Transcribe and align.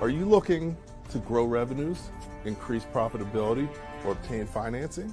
Are 0.00 0.08
you 0.08 0.24
looking 0.24 0.78
to 1.10 1.18
grow 1.18 1.44
revenues, 1.44 2.10
increase 2.46 2.84
profitability, 2.84 3.68
or 4.02 4.12
obtain 4.12 4.46
financing? 4.46 5.12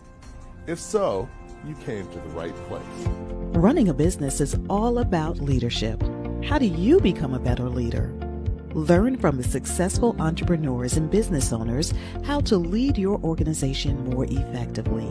If 0.66 0.80
so, 0.80 1.28
you 1.66 1.76
came 1.76 2.08
to 2.08 2.20
the 2.20 2.30
right 2.30 2.56
place. 2.68 2.84
Running 3.58 3.90
a 3.90 3.94
business 3.94 4.40
is 4.40 4.58
all 4.70 5.00
about 5.00 5.40
leadership. 5.40 6.02
How 6.46 6.58
do 6.58 6.66
you 6.66 7.02
become 7.02 7.34
a 7.34 7.40
better 7.40 7.68
leader? 7.68 8.14
Learn 8.74 9.18
from 9.18 9.36
the 9.36 9.44
successful 9.44 10.16
entrepreneurs 10.20 10.96
and 10.96 11.12
business 11.12 11.52
owners 11.52 11.94
how 12.24 12.40
to 12.42 12.58
lead 12.58 12.98
your 12.98 13.20
organization 13.24 14.10
more 14.12 14.24
effectively. 14.26 15.10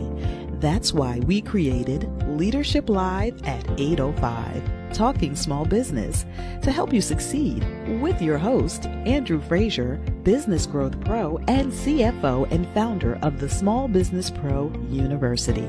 That's 0.60 0.94
why 0.94 1.18
we 1.26 1.42
created 1.42 2.08
Leadership 2.28 2.88
Live 2.88 3.42
at 3.42 3.68
805, 3.78 4.62
Talking 4.92 5.36
Small 5.36 5.64
Business, 5.64 6.24
to 6.62 6.70
help 6.72 6.92
you 6.92 7.00
succeed 7.00 7.64
with 8.00 8.20
your 8.20 8.38
host, 8.38 8.86
Andrew 8.86 9.40
Frazier, 9.40 9.96
Business 10.22 10.66
Growth 10.66 11.00
Pro 11.04 11.38
and 11.48 11.72
CFO 11.72 12.50
and 12.50 12.66
founder 12.74 13.18
of 13.22 13.38
the 13.38 13.48
Small 13.48 13.88
Business 13.88 14.30
Pro 14.30 14.72
University. 14.88 15.68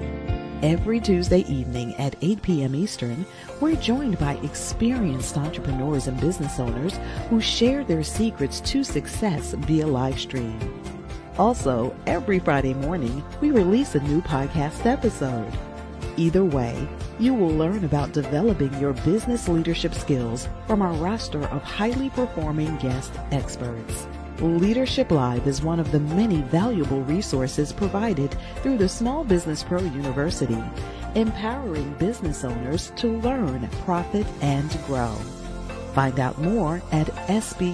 Every 0.63 0.99
Tuesday 0.99 1.41
evening 1.41 1.93
at 1.97 2.15
8 2.21 2.41
p.m. 2.41 2.73
Eastern, 2.73 3.25
we're 3.61 3.75
joined 3.75 4.17
by 4.17 4.33
experienced 4.37 5.37
entrepreneurs 5.37 6.07
and 6.07 6.19
business 6.19 6.59
owners 6.59 6.99
who 7.29 7.39
share 7.39 7.83
their 7.83 8.03
secrets 8.03 8.59
to 8.61 8.83
success 8.83 9.53
via 9.53 9.85
live 9.85 10.19
stream. 10.19 10.57
Also, 11.37 11.95
every 12.07 12.39
Friday 12.39 12.73
morning, 12.73 13.23
we 13.39 13.51
release 13.51 13.93
a 13.93 13.99
new 13.99 14.19
podcast 14.21 14.87
episode. 14.87 15.53
Either 16.17 16.43
way, 16.43 16.87
you 17.19 17.33
will 17.33 17.49
learn 17.49 17.85
about 17.85 18.11
developing 18.11 18.73
your 18.79 18.93
business 18.93 19.47
leadership 19.47 19.93
skills 19.93 20.49
from 20.65 20.81
our 20.81 20.93
roster 20.93 21.43
of 21.45 21.61
highly 21.61 22.09
performing 22.09 22.75
guest 22.77 23.13
experts. 23.31 24.07
Leadership 24.39 25.11
Live 25.11 25.47
is 25.47 25.61
one 25.61 25.79
of 25.79 25.91
the 25.91 25.99
many 25.99 26.41
valuable 26.41 27.01
resources 27.03 27.71
provided 27.71 28.35
through 28.61 28.77
the 28.77 28.89
Small 28.89 29.23
Business 29.23 29.63
Pro 29.63 29.81
University, 29.81 30.63
empowering 31.15 31.93
business 31.93 32.43
owners 32.43 32.91
to 32.97 33.19
learn, 33.19 33.67
profit, 33.83 34.25
and 34.41 34.69
grow. 34.85 35.13
Find 35.93 36.19
out 36.19 36.39
more 36.39 36.81
at 36.91 37.07
sbpro.u.com. 37.27 37.67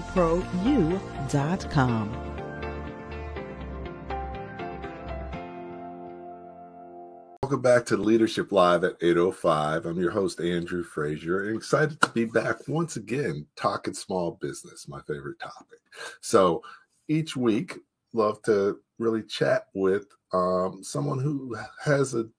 Welcome 7.43 7.59
back 7.61 7.85
to 7.87 7.97
Leadership 7.97 8.53
Live 8.53 8.85
at 8.85 8.95
805. 9.01 9.85
I'm 9.85 9.99
your 9.99 10.11
host, 10.11 10.39
Andrew 10.39 10.81
Frazier, 10.81 11.49
and 11.49 11.57
excited 11.57 11.99
to 11.99 12.09
be 12.11 12.23
back 12.23 12.69
once 12.69 12.95
again 12.95 13.45
talking 13.57 13.93
small 13.93 14.37
business, 14.39 14.87
my 14.87 15.01
favorite 15.01 15.39
topic. 15.41 15.79
So 16.21 16.63
each 17.09 17.35
week, 17.35 17.79
love 18.13 18.41
to 18.43 18.79
really 18.97 19.23
chat 19.23 19.65
with 19.73 20.05
um, 20.31 20.79
someone 20.85 21.19
who 21.19 21.57
has 21.83 22.15
a 22.15 22.29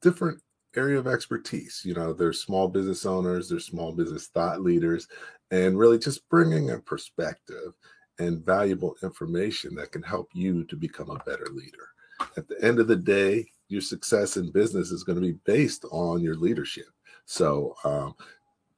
different 0.00 0.40
area 0.74 0.98
of 0.98 1.06
expertise. 1.06 1.82
You 1.84 1.92
know, 1.92 2.14
they're 2.14 2.32
small 2.32 2.66
business 2.66 3.04
owners, 3.04 3.50
they're 3.50 3.60
small 3.60 3.92
business 3.92 4.28
thought 4.28 4.62
leaders, 4.62 5.08
and 5.50 5.78
really 5.78 5.98
just 5.98 6.26
bringing 6.30 6.70
a 6.70 6.78
perspective 6.78 7.74
and 8.18 8.42
valuable 8.46 8.96
information 9.02 9.74
that 9.74 9.92
can 9.92 10.02
help 10.02 10.30
you 10.32 10.64
to 10.64 10.74
become 10.74 11.10
a 11.10 11.22
better 11.26 11.48
leader. 11.52 11.88
At 12.38 12.48
the 12.48 12.64
end 12.64 12.78
of 12.78 12.86
the 12.86 12.96
day, 12.96 13.48
your 13.68 13.80
success 13.80 14.36
in 14.36 14.50
business 14.52 14.90
is 14.90 15.04
going 15.04 15.16
to 15.16 15.26
be 15.26 15.38
based 15.44 15.84
on 15.90 16.20
your 16.20 16.36
leadership. 16.36 16.86
So, 17.24 17.74
um, 17.84 18.14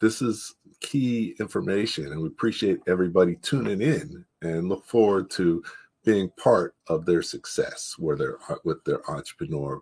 this 0.01 0.21
is 0.21 0.55
key 0.81 1.35
information, 1.41 2.13
and 2.13 2.21
we 2.21 2.29
appreciate 2.29 2.81
everybody 2.87 3.37
tuning 3.37 3.81
in 3.81 4.25
and 4.43 4.69
look 4.69 4.85
forward 4.85 5.31
to 5.31 5.63
being 6.05 6.31
part 6.37 6.75
of 6.89 7.05
their 7.07 7.23
success 7.23 7.95
where 7.99 8.17
they're 8.17 8.39
uh, 8.49 8.57
with 8.65 8.85
their 8.85 9.09
entrepreneur 9.11 9.81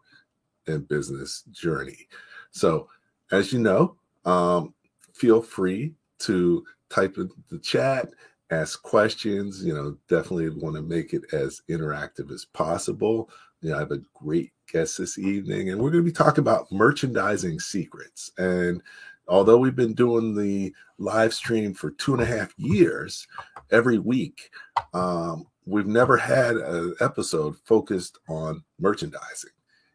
and 0.67 0.89
business 0.89 1.43
journey. 1.51 2.09
So, 2.51 2.89
as 3.33 3.53
you 3.53 3.59
know, 3.59 3.97
um, 4.25 4.75
feel 5.13 5.43
free 5.43 5.93
to 6.21 6.65
type 6.89 7.19
in 7.19 7.29
the 7.51 7.59
chat, 7.59 8.09
ask 8.55 8.83
questions. 8.83 9.65
You 9.65 9.75
know, 9.75 9.97
definitely 10.09 10.51
want 10.51 10.77
to 10.77 10.83
make 10.83 11.13
it 11.13 11.23
as 11.33 11.63
interactive 11.69 12.31
as 12.33 12.45
possible. 12.45 13.31
You 13.61 13.71
know, 13.71 13.77
I 13.77 13.81
have 13.81 13.93
a 13.93 14.03
great 14.15 14.53
guest 14.71 14.99
this 14.99 15.19
evening, 15.19 15.71
and 15.71 15.81
we're 15.81 15.91
going 15.91 16.05
to 16.05 16.11
be 16.11 16.15
talking 16.15 16.43
about 16.43 16.71
merchandising 16.71 17.61
secrets. 17.61 18.31
And 18.39 18.83
although 19.29 19.59
we've 19.59 19.77
been 19.77 19.95
doing 19.95 20.35
the 20.35 20.75
live 20.99 21.35
stream 21.35 21.75
for 21.75 21.91
two 21.93 22.15
and 22.15 22.23
a 22.23 22.27
half 22.27 22.53
years 22.57 23.27
every 23.71 23.99
week, 23.99 24.51
um, 24.93 25.47
we've 25.67 25.87
never 25.87 26.17
had 26.17 26.57
an 26.57 26.95
episode 27.01 27.57
focused 27.65 28.19
on 28.29 28.63
merchandising, 28.79 29.51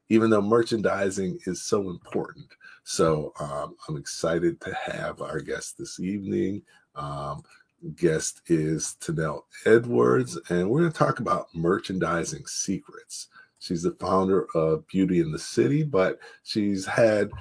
even 0.10 0.30
though 0.30 0.42
merchandising 0.42 1.40
is 1.46 1.62
so 1.62 1.90
important. 1.90 2.48
So 2.84 3.34
um, 3.40 3.76
I'm 3.88 3.98
excited 3.98 4.60
to 4.62 4.74
have 4.74 5.22
our 5.22 5.40
guest 5.42 5.78
this 5.78 6.00
evening. 6.00 6.64
Um, 6.96 7.44
guest 7.96 8.42
is 8.48 8.98
Tennille 9.02 9.44
Edwards, 9.66 10.38
and 10.50 10.70
we're 10.70 10.82
going 10.82 10.92
to 10.92 10.98
talk 10.98 11.20
about 11.20 11.54
merchandising 11.54 12.46
secrets. 12.46 13.28
She's 13.60 13.84
the 13.84 13.92
founder 13.92 14.48
of 14.56 14.88
Beauty 14.88 15.20
in 15.20 15.32
the 15.32 15.40
City, 15.40 15.84
but 15.84 16.20
she's 16.44 16.86
had 16.86 17.32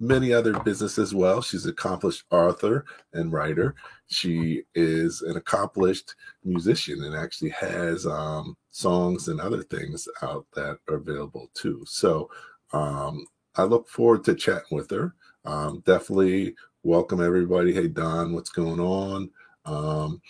many 0.00 0.32
other 0.32 0.58
businesses 0.60 0.98
as 0.98 1.14
well. 1.14 1.42
She's 1.42 1.64
an 1.64 1.72
accomplished 1.72 2.24
author 2.30 2.86
and 3.12 3.32
writer. 3.32 3.74
She 4.06 4.62
is 4.74 5.22
an 5.22 5.36
accomplished 5.36 6.14
musician 6.42 7.04
and 7.04 7.14
actually 7.14 7.50
has 7.50 8.06
um, 8.06 8.56
songs 8.70 9.28
and 9.28 9.40
other 9.40 9.62
things 9.62 10.08
out 10.22 10.46
that 10.54 10.78
are 10.88 10.96
available 10.96 11.50
too. 11.54 11.84
So 11.86 12.30
um, 12.72 13.26
I 13.56 13.64
look 13.64 13.88
forward 13.88 14.24
to 14.24 14.34
chatting 14.34 14.76
with 14.76 14.90
her. 14.90 15.14
Um, 15.44 15.82
definitely 15.86 16.54
welcome 16.82 17.22
everybody. 17.22 17.74
Hey 17.74 17.88
Don, 17.88 18.32
what's 18.32 18.50
going 18.50 18.80
on? 18.80 19.30
Um, 19.64 20.20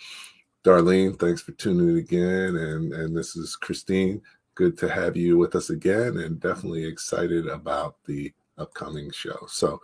Darlene, 0.63 1.19
thanks 1.19 1.41
for 1.41 1.53
tuning 1.53 1.89
in 1.89 1.97
again. 1.97 2.55
And 2.55 2.93
and 2.93 3.15
this 3.15 3.35
is 3.35 3.55
Christine 3.55 4.21
good 4.55 4.77
to 4.77 4.89
have 4.89 5.15
you 5.15 5.37
with 5.37 5.55
us 5.55 5.69
again 5.69 6.17
and 6.17 6.39
definitely 6.39 6.85
excited 6.85 7.47
about 7.47 7.95
the 8.05 8.31
upcoming 8.57 9.11
show. 9.11 9.47
So, 9.47 9.81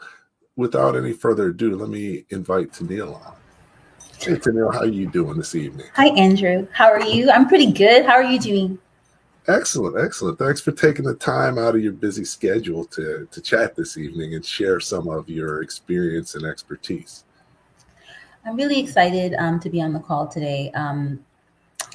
without 0.56 0.96
any 0.96 1.14
further 1.14 1.48
ado, 1.48 1.76
let 1.76 1.90
me 1.90 2.26
invite 2.30 2.72
Tennille 2.72 3.16
on. 3.16 3.34
Hey, 4.20 4.34
Tennille, 4.34 4.74
how 4.74 4.82
are 4.82 4.86
you 4.86 5.10
doing 5.10 5.38
this 5.38 5.56
evening? 5.56 5.88
Hi, 5.96 6.08
Andrew. 6.10 6.68
How 6.72 6.92
are 6.92 7.02
you? 7.02 7.32
I'm 7.32 7.48
pretty 7.48 7.72
good. 7.72 8.06
How 8.06 8.14
are 8.14 8.24
you 8.24 8.40
doing? 8.40 8.80
Excellent, 9.48 9.98
excellent. 9.98 10.38
Thanks 10.38 10.60
for 10.60 10.74
taking 10.74 11.06
the 11.06 11.16
time 11.16 11.58
out 11.58 11.76
of 11.76 11.82
your 11.82 11.94
busy 11.94 12.26
schedule 12.26 12.84
to, 12.86 13.28
to 13.32 13.42
chat 13.42 13.76
this 13.76 13.98
evening 13.98 14.36
and 14.36 14.46
share 14.46 14.80
some 14.80 15.08
of 15.08 15.30
your 15.30 15.62
experience 15.62 16.36
and 16.36 16.46
expertise. 16.46 17.24
I'm 18.48 18.56
really 18.56 18.80
excited 18.80 19.36
um, 19.38 19.60
to 19.60 19.70
be 19.70 19.82
on 19.82 19.92
the 19.92 20.00
call 20.00 20.26
today. 20.26 20.72
Um, 20.74 21.20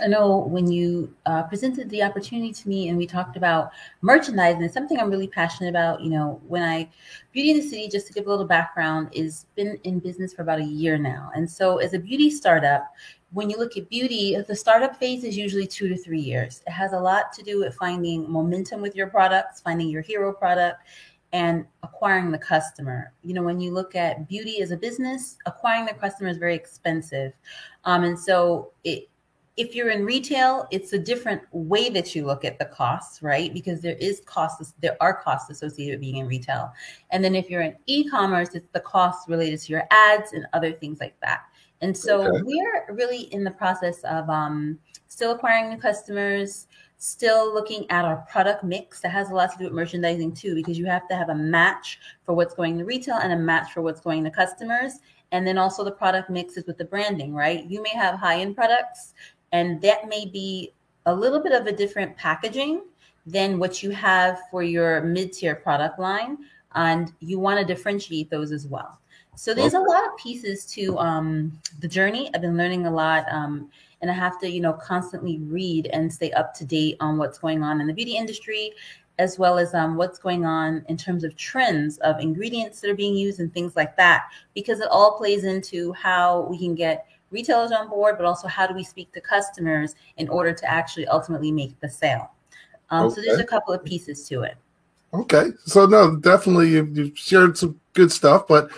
I 0.03 0.07
know 0.07 0.39
when 0.39 0.71
you 0.71 1.15
uh, 1.25 1.45
presented 1.45 1.89
the 1.89 2.03
opportunity 2.03 2.53
to 2.53 2.69
me 2.69 2.91
and 2.91 2.99
we 2.99 3.07
talked 3.07 3.39
about 3.39 3.71
merchandising, 4.03 4.63
it's 4.63 4.75
something 4.75 4.99
I'm 4.99 5.11
really 5.11 5.29
passionate 5.29 5.71
about. 5.71 6.03
You 6.03 6.11
know, 6.11 6.41
when 6.47 6.63
I 6.63 6.91
Beauty 7.33 7.53
in 7.53 7.57
the 7.57 7.63
City, 7.63 7.89
just 7.89 8.07
to 8.09 8.13
give 8.13 8.27
a 8.27 8.31
little 8.31 8.45
background, 8.45 9.09
is 9.13 9.47
been 9.55 9.79
in 9.85 9.99
business 9.99 10.35
for 10.35 10.43
about 10.43 10.61
a 10.61 10.65
year 10.65 10.99
now. 10.99 11.31
And 11.35 11.51
so 11.51 11.79
as 11.79 11.95
a 11.95 11.99
beauty 11.99 12.31
startup, 12.31 12.93
when 13.33 13.49
you 13.49 13.57
look 13.57 13.79
at 13.79 13.89
beauty, 13.89 14.37
the 14.47 14.55
startup 14.55 14.97
phase 14.97 15.25
is 15.25 15.37
usually 15.39 15.67
two 15.67 15.89
to 15.89 15.97
three 15.97 16.21
years. 16.21 16.63
It 16.67 16.73
has 16.73 16.93
a 16.93 17.01
lot 17.01 17.33
to 17.33 17.43
do 17.43 17.61
with 17.61 17.75
finding 17.77 18.31
momentum 18.31 18.83
with 18.83 18.95
your 18.95 19.07
products, 19.07 19.63
finding 19.63 19.89
your 19.89 20.03
hero 20.03 20.35
product, 20.35 20.83
and 21.33 21.65
acquiring 21.83 22.31
the 22.31 22.39
customer. 22.39 23.13
You 23.23 23.35
know, 23.35 23.43
when 23.43 23.61
you 23.61 23.73
look 23.73 23.95
at 23.95 24.29
beauty 24.29 24.61
as 24.61 24.71
a 24.71 24.77
business, 24.77 25.39
acquiring 25.47 25.87
the 25.87 25.95
customer 25.95 26.29
is 26.29 26.37
very 26.37 26.55
expensive. 26.55 27.33
Um, 27.85 28.05
and 28.05 28.19
so 28.19 28.73
it 28.85 29.09
if 29.57 29.75
you're 29.75 29.91
in 29.91 30.05
retail, 30.05 30.67
it's 30.71 30.95
a 30.95 30.99
different 30.99 31.43
way 31.53 31.91
that 31.91 32.15
you 32.15 32.25
look 32.25 32.45
at 32.45 32.59
the 32.59 32.65
costs, 32.65 33.23
right? 33.23 33.53
Because 33.53 33.83
there 33.83 33.97
is 33.97 34.23
costs, 34.25 34.73
there 34.81 34.97
are 35.01 35.15
costs 35.15 35.51
associated 35.51 35.95
with 35.95 36.01
being 36.01 36.17
in 36.17 36.27
retail. 36.27 36.73
And 37.11 37.23
then 37.23 37.35
if 37.35 37.51
you're 37.51 37.61
in 37.61 37.77
e-commerce, 37.87 38.55
it's 38.55 38.69
the 38.73 38.81
costs 38.81 39.29
related 39.29 39.61
to 39.61 39.73
your 39.73 39.85
ads 39.91 40.33
and 40.33 40.47
other 40.55 40.73
things 40.73 41.01
like 41.01 41.15
that. 41.21 41.43
And 41.83 41.95
so 41.97 42.23
okay. 42.23 42.41
we're 42.43 42.87
really 42.95 43.23
in 43.35 43.45
the 43.45 43.51
process 43.51 44.03
of 44.05 44.31
um, 44.31 44.79
still 45.09 45.33
acquiring 45.33 45.69
new 45.69 45.79
customers, 45.79 46.67
still 47.03 47.53
looking 47.53 47.85
at 47.91 48.05
our 48.05 48.19
product 48.31 48.63
mix 48.63 49.01
that 49.01 49.11
has 49.11 49.31
a 49.31 49.35
lot 49.35 49.51
to 49.51 49.59
do 49.59 49.65
with 49.65 49.73
merchandising 49.73 50.33
too, 50.33 50.55
because 50.55 50.79
you 50.79 50.87
have 50.87 51.09
to 51.09 51.17
have 51.17 51.31
a 51.31 51.35
match 51.35 51.99
for 52.25 52.33
what's 52.33 52.55
going 52.55 52.79
to 52.79 52.85
retail 52.85 53.17
and 53.17 53.33
a 53.33 53.37
match 53.37 53.73
for 53.73 53.83
what's 53.83 54.01
going 54.01 54.23
to 54.23 54.31
customers. 54.31 55.01
And 55.33 55.45
then 55.45 55.59
also 55.59 55.83
the 55.83 55.91
product 55.91 56.31
mixes 56.31 56.65
with 56.65 56.79
the 56.79 56.85
branding, 56.85 57.35
right? 57.35 57.65
You 57.65 57.83
may 57.83 57.91
have 57.91 58.21
high 58.21 58.41
end 58.41 58.55
products 58.55 59.15
and 59.51 59.83
that 59.83 60.09
may 60.09 60.27
be 60.27 60.75
a 61.07 61.13
little 61.13 61.43
bit 61.43 61.51
of 61.51 61.67
a 61.67 61.73
different 61.73 62.17
packaging 62.17 62.83
than 63.27 63.59
what 63.59 63.83
you 63.83 63.91
have 63.91 64.39
for 64.49 64.63
your 64.63 65.01
mid 65.01 65.33
tier 65.33 65.57
product 65.57 65.99
line. 65.99 66.39
And 66.77 67.13
you 67.19 67.41
want 67.41 67.59
to 67.59 67.67
differentiate 67.67 68.31
those 68.31 68.53
as 68.53 68.69
well. 68.69 69.01
So 69.35 69.55
there's 69.55 69.75
a 69.75 69.81
lot 69.81 70.05
of 70.07 70.17
pieces 70.17 70.67
to 70.67 70.99
um, 70.99 71.59
the 71.81 71.89
journey. 71.89 72.31
I've 72.35 72.43
been 72.43 72.57
learning 72.57 72.87
a 72.87 72.91
lot. 72.91 73.25
Um, 73.31 73.71
and 74.03 74.11
I 74.11 74.15
have 74.15 74.39
to, 74.41 74.51
you 74.51 74.61
know, 74.61 74.73
constantly 74.73 75.39
read 75.39 75.87
and 75.93 76.13
stay 76.13 76.33
up 76.33 76.55
to 76.55 76.65
date 76.65 76.97
on 77.01 77.19
what's 77.19 77.39
going 77.39 77.63
on 77.63 77.81
in 77.81 77.87
the 77.87 77.93
beauty 77.93 78.17
industry, 78.17 78.73
as 79.19 79.39
well 79.39 79.59
as 79.59 79.75
um, 79.75 79.97
what's 79.97 80.19
going 80.19 80.45
on 80.45 80.85
in 80.89 80.97
terms 80.97 81.23
of 81.23 81.37
trends 81.37 81.99
of 81.99 82.19
ingredients 82.19 82.81
that 82.81 82.91
are 82.91 82.97
being 82.97 83.15
used 83.15 83.39
and 83.39 83.55
things 83.55 83.77
like 83.77 83.97
that, 83.97 84.25
because 84.55 84.81
it 84.81 84.89
all 84.91 85.17
plays 85.17 85.45
into 85.45 85.93
how 85.93 86.43
we 86.51 86.59
can 86.59 86.75
get 86.75 87.07
retailers 87.31 87.71
on 87.71 87.89
board, 87.89 88.17
but 88.19 88.27
also 88.27 88.49
how 88.49 88.67
do 88.67 88.75
we 88.75 88.83
speak 88.83 89.13
to 89.13 89.21
customers 89.21 89.95
in 90.17 90.29
order 90.29 90.53
to 90.53 90.69
actually 90.69 91.07
ultimately 91.07 91.53
make 91.53 91.79
the 91.81 91.89
sale. 91.89 92.33
Um, 92.91 93.07
okay. 93.07 93.15
So 93.15 93.21
there's 93.23 93.41
a 93.41 93.45
couple 93.45 93.73
of 93.73 93.85
pieces 93.85 94.27
to 94.29 94.43
it. 94.43 94.57
Okay, 95.15 95.51
so 95.65 95.87
no, 95.87 96.17
definitely 96.17 96.71
you 96.71 97.13
shared 97.15 97.57
some 97.57 97.79
good 97.93 98.11
stuff, 98.11 98.49
but 98.49 98.71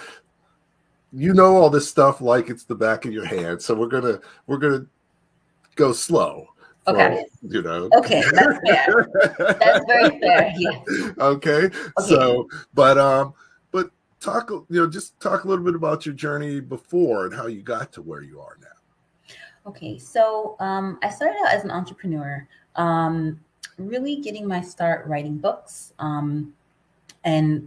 you 1.15 1.33
know 1.33 1.57
all 1.57 1.71
this 1.71 1.89
stuff 1.89 2.21
like 2.21 2.51
it's 2.51 2.65
the 2.65 2.75
back 2.75 3.05
of 3.05 3.13
your 3.13 3.25
hand. 3.25 3.63
So 3.63 3.75
we're 3.75 3.89
gonna 3.89 4.21
we're 4.47 4.59
gonna 4.59 4.87
go 5.77 5.93
slow. 5.93 6.49
Okay. 6.87 7.25
you 7.43 7.63
know. 7.63 7.89
Okay, 7.95 8.23
that's 8.33 8.59
fair. 8.67 9.09
that's 9.39 9.87
very 9.87 10.21
fair. 10.21 10.53
Yeah. 10.57 10.83
Okay. 11.19 11.67
okay. 11.67 11.77
So, 12.07 12.49
but 12.75 12.99
um, 12.99 13.35
but 13.71 13.91
talk 14.21 14.51
you 14.51 14.67
know 14.69 14.89
just 14.89 15.19
talk 15.21 15.45
a 15.45 15.49
little 15.49 15.65
bit 15.65 15.75
about 15.75 16.05
your 16.05 16.15
journey 16.15 16.61
before 16.61 17.27
and 17.27 17.35
how 17.35 17.47
you 17.47 17.63
got 17.63 17.93
to 17.93 18.03
where 18.03 18.23
you 18.23 18.41
are 18.41 18.59
now. 18.61 18.69
Okay, 19.67 19.99
so 19.99 20.57
um, 20.61 20.99
I 21.03 21.09
started 21.09 21.39
out 21.43 21.55
as 21.55 21.65
an 21.65 21.71
entrepreneur, 21.71 22.47
um, 22.77 23.41
really 23.79 24.17
getting 24.17 24.47
my 24.47 24.61
start 24.61 25.07
writing 25.07 25.39
books, 25.39 25.95
um, 25.99 26.53
and 27.25 27.67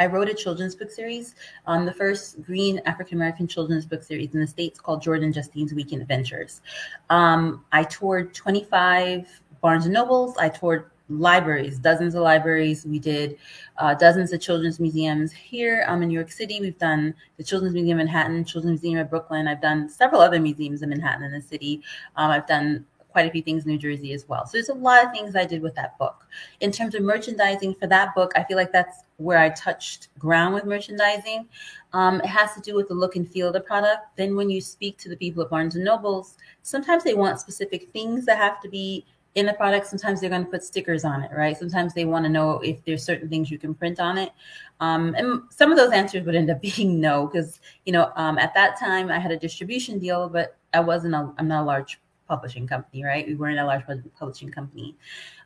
I 0.00 0.06
wrote 0.06 0.30
a 0.30 0.34
children's 0.34 0.74
book 0.74 0.90
series, 0.90 1.34
um, 1.66 1.84
the 1.84 1.92
first 1.92 2.42
green 2.42 2.80
African 2.86 3.18
American 3.18 3.46
children's 3.46 3.84
book 3.84 4.02
series 4.02 4.32
in 4.32 4.40
the 4.40 4.46
States 4.46 4.80
called 4.80 5.02
Jordan 5.02 5.30
Justine's 5.30 5.74
Weekend 5.74 6.00
Adventures. 6.00 6.62
Um, 7.10 7.66
I 7.70 7.84
toured 7.84 8.32
25 8.32 9.42
Barnes 9.60 9.84
and 9.84 9.92
Nobles. 9.92 10.38
I 10.38 10.48
toured 10.48 10.86
libraries, 11.10 11.78
dozens 11.78 12.14
of 12.14 12.22
libraries. 12.22 12.86
We 12.86 12.98
did 12.98 13.36
uh, 13.76 13.92
dozens 13.92 14.32
of 14.32 14.40
children's 14.40 14.80
museums 14.80 15.32
here 15.32 15.84
um, 15.86 16.00
in 16.00 16.08
New 16.08 16.14
York 16.14 16.32
City. 16.32 16.60
We've 16.62 16.78
done 16.78 17.14
the 17.36 17.44
Children's 17.44 17.74
Museum 17.74 18.00
in 18.00 18.06
Manhattan, 18.06 18.42
Children's 18.46 18.80
Museum 18.80 19.00
of 19.00 19.10
Brooklyn. 19.10 19.48
I've 19.48 19.60
done 19.60 19.86
several 19.90 20.22
other 20.22 20.40
museums 20.40 20.80
in 20.80 20.88
Manhattan 20.88 21.24
in 21.24 21.32
the 21.32 21.42
city. 21.42 21.82
Um, 22.16 22.30
I've 22.30 22.46
done 22.46 22.86
quite 23.12 23.26
a 23.26 23.30
few 23.30 23.42
things 23.42 23.64
in 23.64 23.70
New 23.70 23.78
Jersey 23.78 24.12
as 24.12 24.28
well. 24.28 24.46
So 24.46 24.52
there's 24.52 24.68
a 24.68 24.74
lot 24.74 25.04
of 25.04 25.12
things 25.12 25.36
I 25.36 25.44
did 25.44 25.62
with 25.62 25.74
that 25.74 25.98
book. 25.98 26.26
In 26.60 26.70
terms 26.70 26.94
of 26.94 27.02
merchandising 27.02 27.74
for 27.74 27.86
that 27.86 28.14
book, 28.14 28.32
I 28.36 28.44
feel 28.44 28.56
like 28.56 28.72
that's 28.72 29.04
where 29.16 29.38
I 29.38 29.50
touched 29.50 30.08
ground 30.18 30.54
with 30.54 30.64
merchandising. 30.64 31.48
Um, 31.92 32.20
it 32.20 32.26
has 32.26 32.54
to 32.54 32.60
do 32.60 32.74
with 32.74 32.88
the 32.88 32.94
look 32.94 33.16
and 33.16 33.30
feel 33.30 33.48
of 33.48 33.52
the 33.52 33.60
product. 33.60 34.16
Then 34.16 34.36
when 34.36 34.50
you 34.50 34.60
speak 34.60 34.96
to 34.98 35.08
the 35.08 35.16
people 35.16 35.42
at 35.42 35.50
Barnes 35.50 35.74
and 35.74 35.84
Nobles, 35.84 36.36
sometimes 36.62 37.04
they 37.04 37.14
want 37.14 37.40
specific 37.40 37.90
things 37.92 38.24
that 38.26 38.38
have 38.38 38.60
to 38.60 38.68
be 38.68 39.04
in 39.34 39.46
the 39.46 39.52
product. 39.52 39.86
Sometimes 39.86 40.20
they're 40.20 40.30
going 40.30 40.44
to 40.44 40.50
put 40.50 40.64
stickers 40.64 41.04
on 41.04 41.22
it, 41.22 41.30
right? 41.32 41.56
Sometimes 41.56 41.94
they 41.94 42.04
want 42.04 42.24
to 42.24 42.28
know 42.28 42.58
if 42.60 42.84
there's 42.84 43.04
certain 43.04 43.28
things 43.28 43.50
you 43.50 43.58
can 43.58 43.74
print 43.74 44.00
on 44.00 44.18
it. 44.18 44.32
Um, 44.80 45.14
and 45.16 45.42
some 45.50 45.70
of 45.70 45.78
those 45.78 45.92
answers 45.92 46.24
would 46.24 46.34
end 46.34 46.50
up 46.50 46.60
being 46.76 47.00
no, 47.00 47.26
because 47.26 47.60
you 47.84 47.92
know 47.92 48.12
um, 48.16 48.38
at 48.38 48.54
that 48.54 48.78
time 48.78 49.10
I 49.10 49.18
had 49.18 49.30
a 49.30 49.36
distribution 49.36 49.98
deal, 49.98 50.28
but 50.28 50.56
I 50.74 50.80
wasn't 50.80 51.14
a 51.14 51.32
I'm 51.38 51.48
not 51.48 51.62
a 51.62 51.64
large 51.64 52.00
publishing 52.30 52.66
company, 52.66 53.02
right? 53.02 53.26
We 53.26 53.34
weren't 53.34 53.58
a 53.58 53.64
large 53.64 53.82
publishing 54.18 54.50
company. 54.50 54.96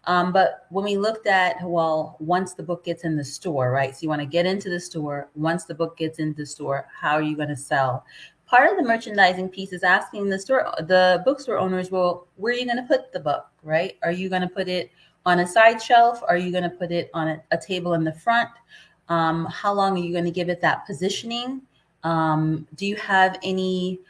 Um, 0.05 0.33
but 0.33 0.67
when 0.69 0.85
we 0.85 0.99
looked 0.99 1.27
at, 1.27 1.57
well, 1.63 2.17
once 2.21 2.53
the 2.53 2.63
book 2.63 2.85
gets 2.85 3.05
in 3.05 3.17
the 3.17 3.25
store, 3.25 3.71
right? 3.71 3.95
So 3.95 4.01
you 4.03 4.11
want 4.11 4.21
to 4.21 4.27
get 4.27 4.45
into 4.45 4.69
the 4.69 4.79
store. 4.79 5.31
Once 5.35 5.65
the 5.65 5.75
book 5.75 5.97
gets 5.97 6.19
into 6.19 6.43
the 6.43 6.47
store, 6.47 6.87
how 7.01 7.15
are 7.15 7.23
you 7.23 7.37
going 7.37 7.49
to 7.49 7.57
sell? 7.57 8.05
Part 8.47 8.71
of 8.71 8.77
the 8.77 8.83
merchandising 8.83 9.49
piece 9.49 9.73
is 9.73 9.83
asking 9.83 10.29
the 10.29 10.39
store, 10.39 10.75
the 10.81 11.23
bookstore 11.25 11.59
owners, 11.59 11.91
well, 11.91 12.29
where 12.37 12.53
are 12.53 12.57
you 12.57 12.67
going 12.67 12.85
to 12.85 12.95
put 12.95 13.11
the 13.13 13.21
book, 13.21 13.47
right? 13.63 13.97
Are 14.03 14.13
you 14.13 14.29
going 14.29 14.43
to 14.43 14.49
put 14.49 14.69
it 14.69 14.91
on 15.25 15.41
a 15.41 15.47
side 15.47 15.81
shelf? 15.81 16.21
Are 16.29 16.37
you 16.37 16.53
going 16.53 16.69
to 16.71 16.77
put 16.83 16.93
it 16.93 17.09
on 17.15 17.29
a, 17.29 17.43
a 17.51 17.57
table 17.57 17.95
in 17.95 18.05
the 18.05 18.13
front? 18.13 18.51
Um, 19.09 19.47
how 19.47 19.73
long 19.73 19.95
are 19.97 20.05
you 20.05 20.13
going 20.13 20.27
to 20.27 20.31
give 20.41 20.51
it 20.51 20.61
that 20.61 20.87
positioning? 20.87 21.63
Um, 22.03 22.69
do 22.75 22.85
you 22.87 22.97
have 22.97 23.39
any 23.43 24.01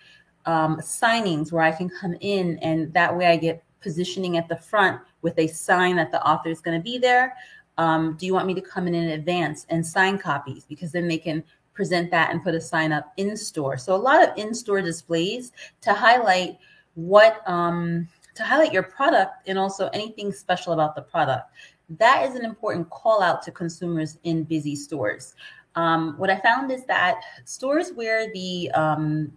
um, 0.46 0.78
signings 0.78 1.52
where 1.52 1.62
I 1.62 1.72
can 1.72 1.88
come 1.88 2.16
in 2.20 2.58
and 2.58 2.92
that 2.94 3.16
way 3.16 3.26
I 3.26 3.36
get 3.36 3.62
positioning 3.80 4.36
at 4.36 4.48
the 4.48 4.56
front 4.56 5.00
with 5.22 5.38
a 5.38 5.46
sign 5.46 5.96
that 5.96 6.10
the 6.10 6.22
author 6.26 6.48
is 6.48 6.60
going 6.60 6.78
to 6.78 6.82
be 6.82 6.98
there. 6.98 7.36
Um, 7.76 8.16
do 8.18 8.26
you 8.26 8.34
want 8.34 8.46
me 8.46 8.54
to 8.54 8.60
come 8.60 8.86
in 8.86 8.94
in 8.94 9.10
advance 9.10 9.66
and 9.68 9.84
sign 9.84 10.18
copies? 10.18 10.64
Because 10.64 10.92
then 10.92 11.08
they 11.08 11.18
can 11.18 11.44
present 11.74 12.10
that 12.10 12.30
and 12.30 12.42
put 12.42 12.54
a 12.54 12.60
sign 12.60 12.92
up 12.92 13.12
in 13.16 13.36
store. 13.36 13.76
So 13.76 13.94
a 13.94 13.96
lot 13.96 14.22
of 14.22 14.36
in-store 14.38 14.80
displays 14.80 15.52
to 15.82 15.92
highlight 15.92 16.56
what 16.94 17.42
um, 17.48 18.08
to 18.34 18.44
highlight 18.44 18.72
your 18.72 18.82
product 18.82 19.48
and 19.48 19.58
also 19.58 19.88
anything 19.92 20.32
special 20.32 20.72
about 20.72 20.94
the 20.94 21.02
product. 21.02 21.50
That 21.98 22.28
is 22.28 22.34
an 22.36 22.44
important 22.44 22.88
call 22.90 23.22
out 23.22 23.42
to 23.42 23.52
consumers 23.52 24.18
in 24.24 24.44
busy 24.44 24.74
stores. 24.74 25.34
Um, 25.76 26.14
what 26.16 26.30
I 26.30 26.40
found 26.40 26.70
is 26.70 26.84
that 26.86 27.20
stores 27.44 27.92
where 27.94 28.32
the 28.32 28.70
um, 28.72 29.32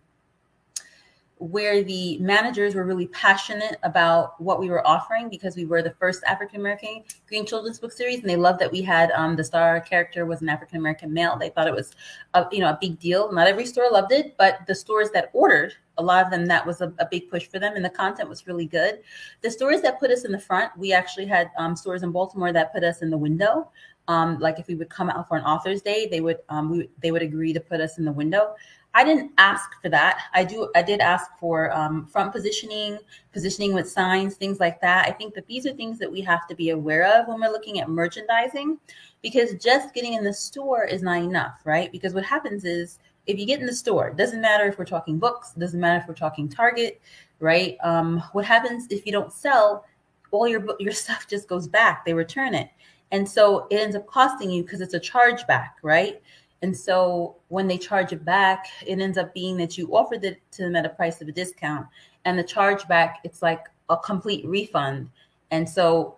where 1.39 1.83
the 1.83 2.17
managers 2.19 2.73
were 2.73 2.83
really 2.83 3.07
passionate 3.07 3.77
about 3.83 4.39
what 4.41 4.59
we 4.59 4.69
were 4.69 4.85
offering 4.87 5.29
because 5.29 5.55
we 5.55 5.65
were 5.65 5.81
the 5.81 5.93
first 5.99 6.23
African 6.25 6.59
American 6.59 7.03
green 7.27 7.45
children's 7.45 7.79
book 7.79 7.91
series, 7.91 8.19
and 8.19 8.29
they 8.29 8.35
loved 8.35 8.59
that 8.59 8.71
we 8.71 8.81
had 8.81 9.11
um, 9.11 9.35
the 9.35 9.43
star 9.43 9.79
character 9.81 10.25
was 10.25 10.41
an 10.41 10.49
African 10.49 10.77
American 10.77 11.13
male. 11.13 11.37
They 11.37 11.49
thought 11.49 11.67
it 11.67 11.73
was, 11.73 11.91
a, 12.33 12.45
you 12.51 12.59
know, 12.59 12.69
a 12.69 12.77
big 12.79 12.99
deal. 12.99 13.31
Not 13.31 13.47
every 13.47 13.65
store 13.65 13.89
loved 13.91 14.11
it, 14.11 14.35
but 14.37 14.65
the 14.67 14.75
stores 14.75 15.11
that 15.11 15.29
ordered, 15.33 15.73
a 15.97 16.03
lot 16.03 16.25
of 16.25 16.31
them, 16.31 16.45
that 16.47 16.65
was 16.65 16.81
a, 16.81 16.91
a 16.99 17.07
big 17.09 17.29
push 17.29 17.47
for 17.47 17.59
them, 17.59 17.75
and 17.75 17.85
the 17.85 17.89
content 17.89 18.29
was 18.29 18.47
really 18.47 18.65
good. 18.65 18.99
The 19.41 19.51
stores 19.51 19.81
that 19.81 19.99
put 19.99 20.11
us 20.11 20.25
in 20.25 20.31
the 20.31 20.39
front, 20.39 20.71
we 20.77 20.91
actually 20.91 21.27
had 21.27 21.51
um, 21.57 21.75
stores 21.75 22.03
in 22.03 22.11
Baltimore 22.11 22.51
that 22.53 22.73
put 22.73 22.83
us 22.83 23.01
in 23.01 23.09
the 23.09 23.17
window. 23.17 23.69
Um, 24.07 24.39
like 24.39 24.59
if 24.59 24.67
we 24.67 24.75
would 24.75 24.89
come 24.89 25.09
out 25.09 25.27
for 25.27 25.37
an 25.37 25.43
author's 25.43 25.81
day, 25.81 26.07
they 26.09 26.21
would 26.21 26.37
um, 26.49 26.69
we, 26.69 26.89
they 27.01 27.11
would 27.11 27.21
agree 27.21 27.53
to 27.53 27.59
put 27.59 27.81
us 27.81 27.97
in 27.97 28.05
the 28.05 28.11
window. 28.11 28.55
I 28.93 29.03
didn't 29.03 29.31
ask 29.37 29.79
for 29.81 29.89
that. 29.89 30.21
I 30.33 30.43
do. 30.43 30.71
I 30.75 30.81
did 30.81 31.01
ask 31.01 31.29
for 31.39 31.71
um, 31.71 32.07
front 32.07 32.31
positioning, 32.31 32.97
positioning 33.31 33.73
with 33.73 33.89
signs, 33.89 34.35
things 34.35 34.59
like 34.59 34.81
that. 34.81 35.07
I 35.07 35.11
think 35.11 35.35
that 35.35 35.45
these 35.45 35.67
are 35.67 35.73
things 35.73 35.99
that 35.99 36.11
we 36.11 36.21
have 36.21 36.47
to 36.47 36.55
be 36.55 36.71
aware 36.71 37.05
of 37.05 37.27
when 37.27 37.39
we're 37.39 37.51
looking 37.51 37.79
at 37.79 37.89
merchandising, 37.89 38.79
because 39.21 39.53
just 39.63 39.93
getting 39.93 40.13
in 40.13 40.23
the 40.23 40.33
store 40.33 40.83
is 40.83 41.03
not 41.03 41.21
enough, 41.21 41.61
right? 41.63 41.91
Because 41.91 42.13
what 42.13 42.23
happens 42.25 42.65
is 42.65 42.97
if 43.27 43.37
you 43.37 43.45
get 43.45 43.59
in 43.59 43.65
the 43.65 43.75
store, 43.75 44.11
doesn't 44.11 44.41
matter 44.41 44.65
if 44.65 44.79
we're 44.79 44.85
talking 44.85 45.19
books, 45.19 45.51
doesn't 45.51 45.79
matter 45.79 46.01
if 46.01 46.07
we're 46.07 46.15
talking 46.15 46.49
Target, 46.49 46.99
right? 47.39 47.77
Um, 47.83 48.23
what 48.31 48.45
happens 48.45 48.87
if 48.89 49.05
you 49.05 49.11
don't 49.11 49.31
sell? 49.31 49.85
All 50.31 50.47
your 50.47 50.65
your 50.79 50.93
stuff 51.03 51.27
just 51.27 51.47
goes 51.47 51.67
back. 51.67 52.03
They 52.05 52.13
return 52.13 52.55
it, 52.55 52.69
and 53.11 53.27
so 53.27 53.67
it 53.69 53.77
ends 53.77 53.95
up 53.95 54.07
costing 54.07 54.49
you 54.49 54.63
because 54.63 54.81
it's 54.81 54.93
a 54.93 54.99
chargeback, 54.99 55.71
right? 55.81 56.21
And 56.61 56.75
so 56.75 57.35
when 57.49 57.67
they 57.67 57.77
charge 57.77 58.11
it 58.13 58.25
back, 58.25 58.65
it 58.85 58.99
ends 58.99 59.17
up 59.17 59.33
being 59.33 59.57
that 59.57 59.77
you 59.77 59.95
offered 59.95 60.25
it 60.25 60.41
to 60.53 60.63
them 60.63 60.75
at 60.75 60.85
a 60.85 60.89
price 60.89 61.21
of 61.21 61.27
a 61.27 61.31
discount, 61.31 61.87
and 62.25 62.37
the 62.37 62.43
chargeback 62.43 63.15
it's 63.23 63.41
like 63.41 63.65
a 63.89 63.97
complete 63.97 64.45
refund. 64.45 65.09
And 65.51 65.67
so 65.67 66.17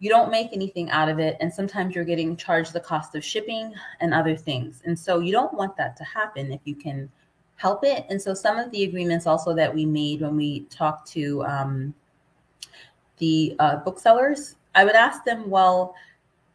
you 0.00 0.10
don't 0.10 0.30
make 0.30 0.52
anything 0.52 0.90
out 0.90 1.08
of 1.08 1.18
it, 1.18 1.36
and 1.40 1.52
sometimes 1.52 1.94
you're 1.94 2.04
getting 2.04 2.36
charged 2.36 2.72
the 2.72 2.80
cost 2.80 3.14
of 3.14 3.24
shipping 3.24 3.72
and 4.00 4.12
other 4.12 4.36
things. 4.36 4.82
And 4.84 4.98
so 4.98 5.20
you 5.20 5.32
don't 5.32 5.54
want 5.54 5.76
that 5.76 5.96
to 5.96 6.04
happen 6.04 6.52
if 6.52 6.60
you 6.64 6.74
can 6.74 7.10
help 7.56 7.84
it. 7.84 8.04
And 8.10 8.20
so 8.20 8.34
some 8.34 8.58
of 8.58 8.70
the 8.72 8.84
agreements 8.84 9.26
also 9.26 9.54
that 9.54 9.72
we 9.72 9.86
made 9.86 10.20
when 10.20 10.36
we 10.36 10.60
talked 10.64 11.08
to 11.12 11.44
um, 11.44 11.94
the 13.18 13.54
uh, 13.60 13.76
booksellers, 13.76 14.56
I 14.74 14.84
would 14.84 14.96
ask 14.96 15.24
them, 15.24 15.48
well, 15.48 15.94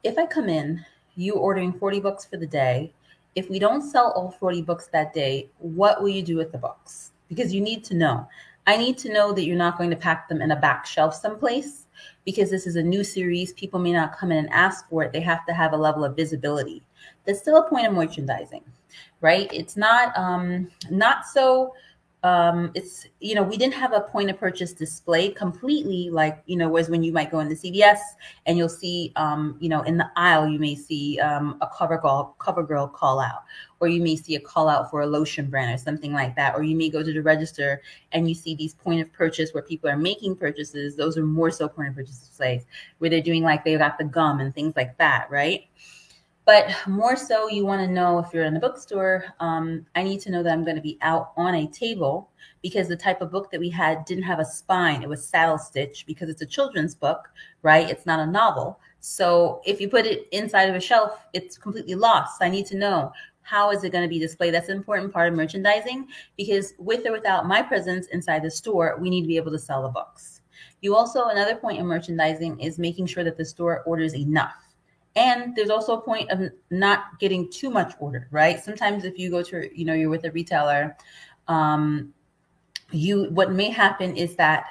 if 0.03 0.17
I 0.17 0.25
come 0.25 0.49
in, 0.49 0.83
you 1.15 1.33
ordering 1.33 1.73
40 1.73 1.99
books 1.99 2.25
for 2.25 2.37
the 2.37 2.47
day, 2.47 2.93
if 3.35 3.49
we 3.49 3.59
don't 3.59 3.81
sell 3.81 4.11
all 4.11 4.31
40 4.31 4.61
books 4.63 4.87
that 4.87 5.13
day, 5.13 5.49
what 5.59 6.01
will 6.01 6.09
you 6.09 6.21
do 6.23 6.37
with 6.37 6.51
the 6.51 6.57
books? 6.57 7.11
Because 7.27 7.53
you 7.53 7.61
need 7.61 7.83
to 7.85 7.95
know. 7.95 8.27
I 8.67 8.77
need 8.77 8.97
to 8.99 9.13
know 9.13 9.33
that 9.33 9.45
you're 9.45 9.57
not 9.57 9.77
going 9.77 9.89
to 9.89 9.95
pack 9.95 10.29
them 10.29 10.41
in 10.41 10.51
a 10.51 10.55
back 10.55 10.85
shelf 10.85 11.15
someplace 11.15 11.87
because 12.25 12.49
this 12.49 12.67
is 12.67 12.75
a 12.75 12.83
new 12.83 13.03
series. 13.03 13.53
People 13.53 13.79
may 13.79 13.91
not 13.91 14.15
come 14.15 14.31
in 14.31 14.37
and 14.37 14.49
ask 14.51 14.87
for 14.89 15.03
it. 15.03 15.11
They 15.11 15.21
have 15.21 15.45
to 15.47 15.53
have 15.53 15.73
a 15.73 15.77
level 15.77 16.05
of 16.05 16.15
visibility. 16.15 16.83
There's 17.25 17.39
still 17.39 17.57
a 17.57 17.69
point 17.69 17.87
of 17.87 17.93
merchandising, 17.93 18.63
right? 19.21 19.49
It's 19.51 19.75
not 19.75 20.15
um, 20.17 20.69
not 20.89 21.25
so 21.25 21.73
um 22.23 22.69
it's 22.75 23.07
you 23.21 23.33
know 23.33 23.41
we 23.41 23.55
didn't 23.55 23.73
have 23.73 23.93
a 23.93 24.01
point 24.01 24.29
of 24.29 24.37
purchase 24.37 24.73
display 24.73 25.29
completely 25.29 26.09
like 26.09 26.43
you 26.47 26.57
know 26.57 26.67
was 26.67 26.89
when 26.89 27.01
you 27.01 27.13
might 27.13 27.31
go 27.31 27.39
in 27.39 27.47
the 27.47 27.55
cvs 27.55 27.99
and 28.45 28.57
you'll 28.57 28.67
see 28.67 29.13
um 29.15 29.55
you 29.61 29.69
know 29.69 29.83
in 29.83 29.95
the 29.95 30.05
aisle 30.17 30.45
you 30.45 30.59
may 30.59 30.75
see 30.75 31.17
um 31.19 31.57
a 31.61 31.67
cover 31.67 31.97
girl 31.97 32.35
cover 32.37 32.61
girl 32.61 32.89
call 32.89 33.21
out 33.21 33.43
or 33.79 33.87
you 33.87 34.01
may 34.01 34.15
see 34.15 34.35
a 34.35 34.39
call 34.39 34.67
out 34.67 34.89
for 34.89 35.01
a 35.01 35.07
lotion 35.07 35.49
brand 35.49 35.73
or 35.73 35.77
something 35.77 36.11
like 36.13 36.35
that 36.35 36.55
or 36.55 36.63
you 36.63 36.75
may 36.75 36.89
go 36.89 37.01
to 37.01 37.13
the 37.13 37.21
register 37.21 37.81
and 38.11 38.27
you 38.27 38.35
see 38.35 38.55
these 38.55 38.73
point 38.73 39.01
of 39.01 39.11
purchase 39.13 39.53
where 39.53 39.63
people 39.63 39.89
are 39.89 39.97
making 39.97 40.35
purchases. 40.35 40.95
Those 40.95 41.17
are 41.17 41.25
more 41.25 41.51
so 41.51 41.67
point 41.67 41.89
of 41.89 41.95
purchase 41.95 42.19
displays 42.19 42.65
where 42.97 43.09
they're 43.09 43.21
doing 43.21 43.43
like 43.43 43.63
they've 43.63 43.79
got 43.79 43.97
the 43.97 44.03
gum 44.03 44.39
and 44.39 44.53
things 44.53 44.75
like 44.75 44.97
that 44.97 45.29
right 45.29 45.68
But 46.49 46.73
more 46.87 47.15
so, 47.15 47.47
you 47.47 47.63
want 47.63 47.85
to 47.85 47.93
know 47.93 48.17
if 48.17 48.33
you're 48.33 48.45
in 48.45 48.57
a 48.57 48.59
bookstore, 48.59 49.23
um, 49.39 49.85
I 49.93 50.01
need 50.01 50.19
to 50.21 50.31
know 50.31 50.41
that 50.41 50.51
I'm 50.51 50.63
going 50.63 50.77
to 50.77 50.81
be 50.81 50.97
out 51.01 51.31
on 51.37 51.53
a 51.53 51.67
table 51.67 52.31
because 52.63 52.87
the 52.87 52.95
type 52.95 53.21
of 53.21 53.29
book 53.29 53.51
that 53.51 53.59
we 53.59 53.69
had 53.69 54.03
didn't 54.05 54.23
have 54.23 54.39
a 54.39 54.45
spine. 54.45 55.03
It 55.03 55.09
was 55.09 55.23
saddle 55.23 55.59
stitch 55.59 56.05
because 56.07 56.27
it's 56.27 56.41
a 56.41 56.47
children's 56.47 56.95
book, 56.95 57.29
right? 57.61 57.87
It's 57.87 58.07
not 58.07 58.19
a 58.19 58.25
novel. 58.25 58.79
So 58.99 59.61
if 59.63 59.79
you 59.79 59.89
put 59.89 60.07
it 60.07 60.27
inside 60.31 60.69
of 60.69 60.75
a 60.75 60.79
shelf, 60.79 61.23
it's 61.33 61.55
completely 61.55 61.93
lost. 61.93 62.41
I 62.41 62.49
need 62.49 62.65
to 62.65 62.77
know 62.77 63.13
how 63.43 63.69
is 63.69 63.83
it 63.83 63.91
going 63.91 64.05
to 64.05 64.09
be 64.09 64.17
displayed? 64.17 64.55
That's 64.55 64.69
an 64.69 64.77
important 64.77 65.13
part 65.13 65.31
of 65.31 65.35
merchandising 65.35 66.07
because 66.35 66.73
with 66.79 67.05
or 67.05 67.11
without 67.11 67.45
my 67.45 67.61
presence 67.61 68.07
inside 68.07 68.41
the 68.41 68.49
store, 68.49 68.97
we 68.99 69.11
need 69.11 69.21
to 69.21 69.27
be 69.27 69.37
able 69.37 69.51
to 69.51 69.59
sell 69.59 69.83
the 69.83 69.89
books. 69.89 70.41
You 70.81 70.95
also, 70.95 71.25
another 71.25 71.57
point 71.57 71.77
in 71.77 71.85
merchandising 71.85 72.59
is 72.59 72.79
making 72.79 73.05
sure 73.05 73.23
that 73.23 73.37
the 73.37 73.45
store 73.45 73.83
orders 73.83 74.15
enough 74.15 74.68
and 75.15 75.55
there's 75.55 75.69
also 75.69 75.97
a 75.97 76.01
point 76.01 76.29
of 76.29 76.49
not 76.69 77.19
getting 77.19 77.49
too 77.49 77.69
much 77.69 77.93
ordered 77.99 78.27
right? 78.31 78.63
Sometimes 78.63 79.03
if 79.05 79.17
you 79.17 79.29
go 79.29 79.41
to 79.43 79.69
you 79.77 79.85
know 79.85 79.93
you're 79.93 80.09
with 80.09 80.25
a 80.25 80.31
retailer 80.31 80.95
um 81.47 82.13
you 82.91 83.29
what 83.31 83.51
may 83.51 83.69
happen 83.69 84.15
is 84.15 84.35
that 84.35 84.65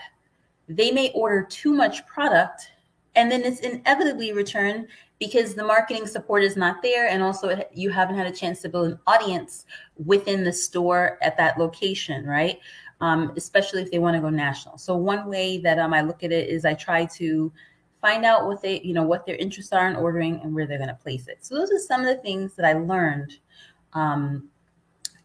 they 0.68 0.90
may 0.90 1.10
order 1.14 1.44
too 1.44 1.72
much 1.72 2.06
product 2.06 2.70
and 3.14 3.30
then 3.30 3.42
it's 3.42 3.60
inevitably 3.60 4.32
returned 4.32 4.86
because 5.18 5.54
the 5.54 5.64
marketing 5.64 6.06
support 6.06 6.44
is 6.44 6.56
not 6.56 6.82
there 6.82 7.08
and 7.08 7.22
also 7.22 7.64
you 7.74 7.90
haven't 7.90 8.16
had 8.16 8.26
a 8.26 8.32
chance 8.32 8.60
to 8.62 8.68
build 8.68 8.92
an 8.92 8.98
audience 9.06 9.66
within 10.04 10.44
the 10.44 10.52
store 10.52 11.18
at 11.22 11.36
that 11.36 11.58
location 11.58 12.24
right? 12.24 12.58
Um, 13.00 13.32
especially 13.36 13.82
if 13.82 13.92
they 13.92 14.00
want 14.00 14.16
to 14.16 14.20
go 14.20 14.28
national. 14.28 14.76
So 14.76 14.96
one 14.96 15.28
way 15.28 15.58
that 15.58 15.78
um, 15.78 15.94
i 15.94 16.00
look 16.00 16.22
at 16.24 16.32
it 16.32 16.48
is 16.48 16.64
i 16.64 16.74
try 16.74 17.06
to 17.06 17.52
find 18.00 18.24
out 18.24 18.46
what 18.46 18.62
they, 18.62 18.80
you 18.80 18.94
know, 18.94 19.02
what 19.02 19.26
their 19.26 19.36
interests 19.36 19.72
are 19.72 19.88
in 19.88 19.96
ordering 19.96 20.40
and 20.42 20.54
where 20.54 20.66
they're 20.66 20.78
going 20.78 20.88
to 20.88 20.94
place 20.94 21.28
it. 21.28 21.38
So 21.40 21.54
those 21.54 21.70
are 21.72 21.78
some 21.78 22.00
of 22.00 22.06
the 22.06 22.22
things 22.22 22.54
that 22.54 22.64
I 22.64 22.74
learned 22.74 23.38
um, 23.92 24.48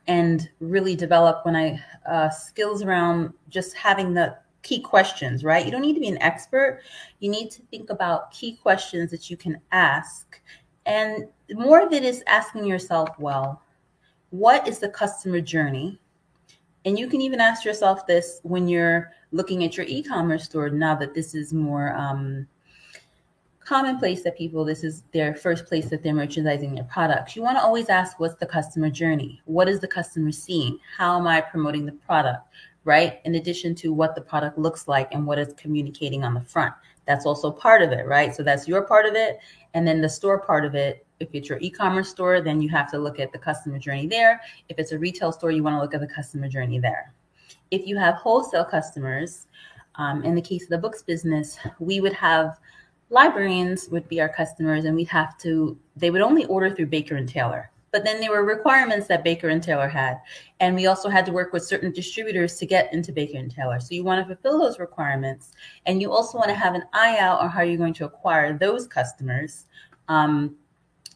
and 0.08 0.50
really 0.60 0.96
develop 0.96 1.46
when 1.46 1.56
I 1.56 1.84
uh, 2.10 2.30
skills 2.30 2.82
around 2.82 3.34
just 3.50 3.76
having 3.76 4.14
the 4.14 4.38
key 4.64 4.80
questions, 4.80 5.44
right? 5.44 5.66
You 5.66 5.72
don't 5.72 5.82
need 5.82 5.94
to 5.94 6.00
be 6.00 6.08
an 6.08 6.22
expert. 6.22 6.82
You 7.20 7.30
need 7.30 7.52
to 7.52 7.62
think 7.64 7.90
about 7.90 8.32
key 8.32 8.54
questions 8.56 9.12
that 9.12 9.30
you 9.30 9.38
can 9.38 9.60
ask. 9.72 10.42
And 10.86 11.28
more 11.52 11.82
of 11.82 11.94
it 11.94 12.04
is 12.04 12.24
asking 12.28 12.66
yourself, 12.66 13.10
well, 13.20 13.62
what 14.32 14.68
is 14.68 14.80
the 14.80 14.90
customer 14.90 15.42
journey? 15.42 16.00
And 16.86 16.98
you 16.98 17.08
can 17.08 17.22
even 17.22 17.40
ask 17.40 17.64
yourself 17.64 18.08
this 18.08 18.40
when 18.44 18.68
you're 18.68 19.12
looking 19.32 19.64
at 19.64 19.78
your 19.78 19.86
e-commerce 19.88 20.46
store 20.46 20.70
now 20.70 20.96
that 20.96 21.14
this 21.14 21.34
is 21.36 21.54
more 21.54 21.94
um, 21.96 22.48
commonplace 23.66 24.24
that 24.24 24.38
people 24.38 24.66
this 24.66 24.84
is 24.84 25.04
their 25.14 25.36
first 25.36 25.66
place 25.66 25.90
that 25.90 26.04
they're 26.04 26.14
merchandising 26.14 26.76
their 26.76 26.84
products. 26.86 27.36
You 27.36 27.42
want 27.42 27.58
to 27.58 27.64
always 27.64 27.90
ask 27.90 28.20
what's 28.20 28.36
the 28.36 28.46
customer 28.46 28.90
journey? 28.90 29.42
What 29.46 29.70
is 29.70 29.80
the 29.80 29.88
customer 29.88 30.32
seeing? 30.32 30.80
How 30.98 31.18
am 31.18 31.28
i 31.28 31.42
promoting 31.42 31.86
the 31.86 31.94
product 31.94 32.48
right? 32.86 33.20
In 33.24 33.36
addition 33.36 33.76
to 33.76 33.94
what 33.94 34.14
the 34.14 34.22
product 34.22 34.58
looks 34.58 34.88
like 34.88 35.14
and 35.14 35.26
what 35.26 35.40
it's 35.40 35.54
communicating 35.54 36.24
on 36.24 36.34
the 36.34 36.42
front. 36.42 36.74
That's 37.06 37.26
also 37.26 37.52
part 37.52 37.82
of 37.82 37.92
it 37.92 38.06
right? 38.08 38.36
So 38.36 38.44
that's 38.44 38.68
your 38.68 38.84
part 38.84 39.06
of 39.06 39.16
it. 39.16 39.40
And 39.74 39.88
then 39.88 40.02
the 40.02 40.10
store 40.10 40.40
part 40.40 40.66
of 40.66 40.76
it 40.76 41.06
if 41.20 41.30
it's 41.34 41.48
your 41.48 41.60
e-commerce 41.62 42.10
store 42.10 42.42
then 42.42 42.62
you 42.62 42.70
have 42.70 42.92
to 42.92 42.98
look 42.98 43.20
at 43.20 43.32
the 43.32 43.40
customer 43.40 43.80
journey 43.80 44.08
there. 44.08 44.42
If 44.70 44.80
it's 44.80 44.92
a 44.92 45.00
retail 45.00 45.32
store 45.32 45.52
you 45.52 45.64
want 45.64 45.76
to 45.76 45.82
look 45.82 45.94
at 45.94 46.02
the 46.02 46.14
customer 46.14 46.50
journey 46.50 46.80
there. 46.80 47.14
If 47.72 47.88
you 47.88 47.98
have 47.98 48.16
wholesale 48.16 48.66
customers 48.66 49.48
um, 49.96 50.24
in 50.24 50.36
the 50.36 50.42
case 50.42 50.64
of 50.64 50.70
the 50.70 50.78
books 50.78 51.02
business 51.02 51.58
we 51.80 52.02
would 52.02 52.14
have 52.14 52.58
librarians 53.14 53.88
would 53.90 54.08
be 54.10 54.20
our 54.20 54.30
customers 54.30 54.86
and 54.86 54.96
we'd 54.96 55.08
have 55.08 55.38
to 55.38 55.78
they 55.96 56.10
would 56.10 56.22
only 56.22 56.46
order 56.46 56.74
through 56.74 56.86
baker 56.86 57.16
and 57.16 57.30
taylor 57.30 57.70
but 57.92 58.04
then 58.04 58.20
there 58.20 58.32
were 58.32 58.44
requirements 58.44 59.08
that 59.08 59.24
baker 59.24 59.50
and 59.50 59.62
taylor 59.62 59.88
had 59.88 60.20
and 60.60 60.76
we 60.76 60.88
also 60.88 61.10
had 61.10 61.26
to 61.26 61.32
work 61.32 61.54
with 61.54 61.64
certain 61.64 61.92
distributors 61.92 62.58
to 62.58 62.66
get 62.66 62.92
into 62.92 63.12
baker 63.12 63.38
and 63.38 63.54
taylor 63.54 63.80
so 63.80 63.94
you 63.94 64.04
want 64.04 64.20
to 64.20 64.36
fulfill 64.36 64.60
those 64.60 64.80
requirements 64.80 65.52
and 65.86 66.02
you 66.02 66.12
also 66.12 66.38
want 66.38 66.50
to 66.50 66.56
have 66.56 66.74
an 66.74 66.84
eye 66.94 67.18
out 67.20 67.40
on 67.40 67.50
how 67.50 67.62
you're 67.62 67.78
going 67.78 67.94
to 67.94 68.06
acquire 68.06 68.58
those 68.58 68.88
customers 68.88 69.66
um, 70.10 70.56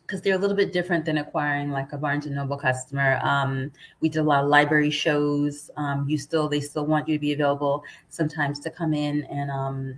because 0.07 0.21
they're 0.21 0.35
a 0.35 0.37
little 0.37 0.55
bit 0.55 0.71
different 0.71 1.03
than 1.03 1.17
acquiring 1.17 1.69
like 1.69 1.91
a 1.91 1.97
Barnes 1.97 2.25
and 2.25 2.33
Noble 2.33 2.55
customer. 2.55 3.19
Um, 3.23 3.69
we 3.99 4.07
did 4.07 4.19
a 4.19 4.23
lot 4.23 4.41
of 4.41 4.49
library 4.49 4.89
shows. 4.89 5.69
Um, 5.75 6.07
you 6.07 6.17
still, 6.17 6.47
they 6.47 6.61
still 6.61 6.85
want 6.85 7.09
you 7.09 7.15
to 7.15 7.19
be 7.19 7.33
available 7.33 7.83
sometimes 8.07 8.61
to 8.61 8.69
come 8.69 8.93
in 8.93 9.25
and 9.25 9.51
um, 9.51 9.95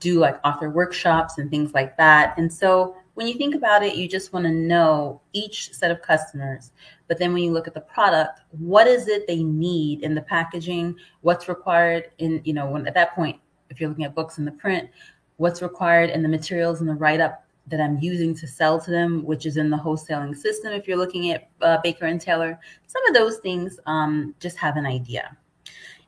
do 0.00 0.18
like 0.18 0.40
author 0.44 0.70
workshops 0.70 1.38
and 1.38 1.50
things 1.50 1.72
like 1.72 1.96
that. 1.96 2.36
And 2.36 2.52
so 2.52 2.96
when 3.14 3.26
you 3.26 3.34
think 3.34 3.54
about 3.54 3.82
it, 3.82 3.96
you 3.96 4.08
just 4.08 4.32
want 4.32 4.46
to 4.46 4.50
know 4.50 5.20
each 5.32 5.72
set 5.74 5.90
of 5.90 6.00
customers. 6.02 6.72
But 7.06 7.18
then 7.18 7.32
when 7.32 7.42
you 7.42 7.52
look 7.52 7.68
at 7.68 7.74
the 7.74 7.82
product, 7.82 8.40
what 8.50 8.86
is 8.86 9.08
it 9.08 9.26
they 9.26 9.42
need 9.42 10.02
in 10.02 10.14
the 10.14 10.22
packaging? 10.22 10.96
What's 11.20 11.48
required 11.48 12.10
in, 12.18 12.40
you 12.44 12.54
know, 12.54 12.70
when 12.70 12.86
at 12.86 12.94
that 12.94 13.14
point, 13.14 13.38
if 13.68 13.78
you're 13.78 13.88
looking 13.90 14.04
at 14.04 14.14
books 14.14 14.38
in 14.38 14.44
the 14.44 14.52
print, 14.52 14.88
what's 15.36 15.62
required 15.62 16.10
in 16.10 16.22
the 16.22 16.28
materials 16.28 16.80
and 16.80 16.88
the 16.88 16.94
write 16.94 17.20
up 17.20 17.44
that 17.66 17.80
I'm 17.80 17.98
using 17.98 18.34
to 18.36 18.46
sell 18.46 18.80
to 18.80 18.90
them, 18.90 19.24
which 19.24 19.46
is 19.46 19.56
in 19.56 19.70
the 19.70 19.76
wholesaling 19.76 20.36
system. 20.36 20.72
If 20.72 20.88
you're 20.88 20.96
looking 20.96 21.30
at 21.30 21.48
uh, 21.60 21.78
Baker 21.82 22.06
and 22.06 22.20
Taylor, 22.20 22.58
some 22.86 23.06
of 23.06 23.14
those 23.14 23.38
things, 23.38 23.78
um, 23.86 24.34
just 24.40 24.56
have 24.56 24.76
an 24.76 24.86
idea. 24.86 25.36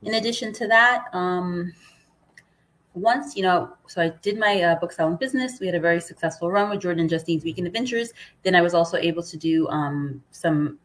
In 0.02 0.14
addition 0.14 0.52
to 0.54 0.66
that, 0.68 1.04
um, 1.12 1.72
once, 2.94 3.36
you 3.36 3.42
know, 3.42 3.72
so 3.86 4.02
I 4.02 4.08
did 4.22 4.38
my 4.38 4.62
uh, 4.62 4.78
book 4.78 4.92
selling 4.92 5.16
business. 5.16 5.60
We 5.60 5.66
had 5.66 5.74
a 5.74 5.80
very 5.80 6.00
successful 6.00 6.50
run 6.50 6.70
with 6.70 6.80
Jordan 6.80 7.08
Justine's 7.08 7.44
Weekend 7.44 7.66
Adventures. 7.66 8.12
Then 8.42 8.54
I 8.54 8.60
was 8.60 8.74
also 8.74 8.96
able 8.96 9.22
to 9.22 9.36
do 9.36 9.68
um, 9.68 10.22
some 10.30 10.78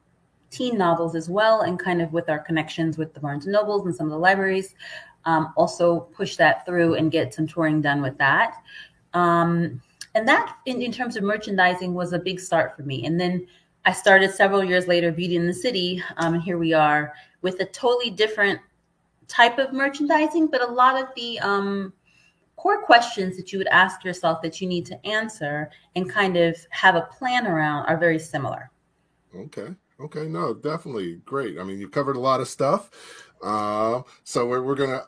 teen 0.50 0.78
novels 0.78 1.16
as 1.16 1.30
well, 1.30 1.62
and 1.62 1.78
kind 1.78 2.02
of 2.02 2.14
with 2.14 2.30
our 2.30 2.40
connections 2.40 2.98
with 2.98 3.14
the 3.14 3.20
Barnes 3.20 3.46
and 3.46 3.54
Nobles 3.54 3.86
and 3.86 3.94
some 3.94 4.08
of 4.08 4.12
the 4.12 4.18
libraries, 4.18 4.76
um, 5.26 5.54
also 5.58 6.02
push 6.16 6.38
that 6.38 6.66
through 6.66 6.96
and 6.96 7.12
get 7.12 7.34
some 7.34 7.46
touring 7.46 7.82
done 7.82 8.02
with 8.02 8.18
that. 8.18 8.56
Um, 9.14 9.82
and 10.16 10.28
that, 10.28 10.56
in, 10.66 10.82
in 10.82 10.92
terms 10.92 11.18
of 11.18 11.24
merchandising, 11.24 11.94
was 11.94 12.14
a 12.14 12.20
big 12.20 12.40
start 12.40 12.76
for 12.76 12.84
me. 12.84 13.06
And 13.06 13.20
then 13.20 13.46
I 13.86 13.92
started 13.92 14.32
several 14.32 14.64
years 14.64 14.88
later, 14.88 15.12
Beauty 15.12 15.36
in 15.36 15.48
the 15.48 15.54
City, 15.54 16.02
um, 16.18 16.36
and 16.36 16.44
here 16.44 16.58
we 16.58 16.74
are 16.74 17.14
with 17.42 17.60
a 17.60 17.66
totally 17.66 18.10
different 18.10 18.60
type 19.28 19.60
of 19.60 19.74
merchandising, 19.74 20.48
but 20.48 20.62
a 20.62 20.72
lot 20.72 21.02
of 21.02 21.10
the 21.16 21.40
um, 21.40 21.94
core 22.58 22.84
questions 22.84 23.38
that 23.38 23.54
you 23.54 23.60
would 23.60 23.68
ask 23.68 24.04
yourself 24.04 24.42
that 24.42 24.60
you 24.60 24.68
need 24.68 24.86
to 24.88 25.06
answer 25.06 25.70
and 25.96 26.10
kind 26.10 26.36
of 26.36 26.58
have 26.72 26.96
a 26.96 27.02
plan 27.02 27.48
around 27.48 27.86
are 27.86 27.98
very 27.98 28.20
similar. 28.20 28.70
Okay. 29.36 29.70
Okay. 30.00 30.28
No, 30.28 30.54
definitely 30.54 31.22
great. 31.26 31.60
I 31.60 31.64
mean, 31.64 31.80
you 31.80 31.88
covered 31.88 32.18
a 32.18 32.20
lot 32.20 32.42
of 32.42 32.48
stuff. 32.48 32.90
Uh, 33.44 34.02
so 34.24 34.46
we're, 34.48 34.64
we're 34.64 34.76
going 34.76 34.90
to 34.90 35.04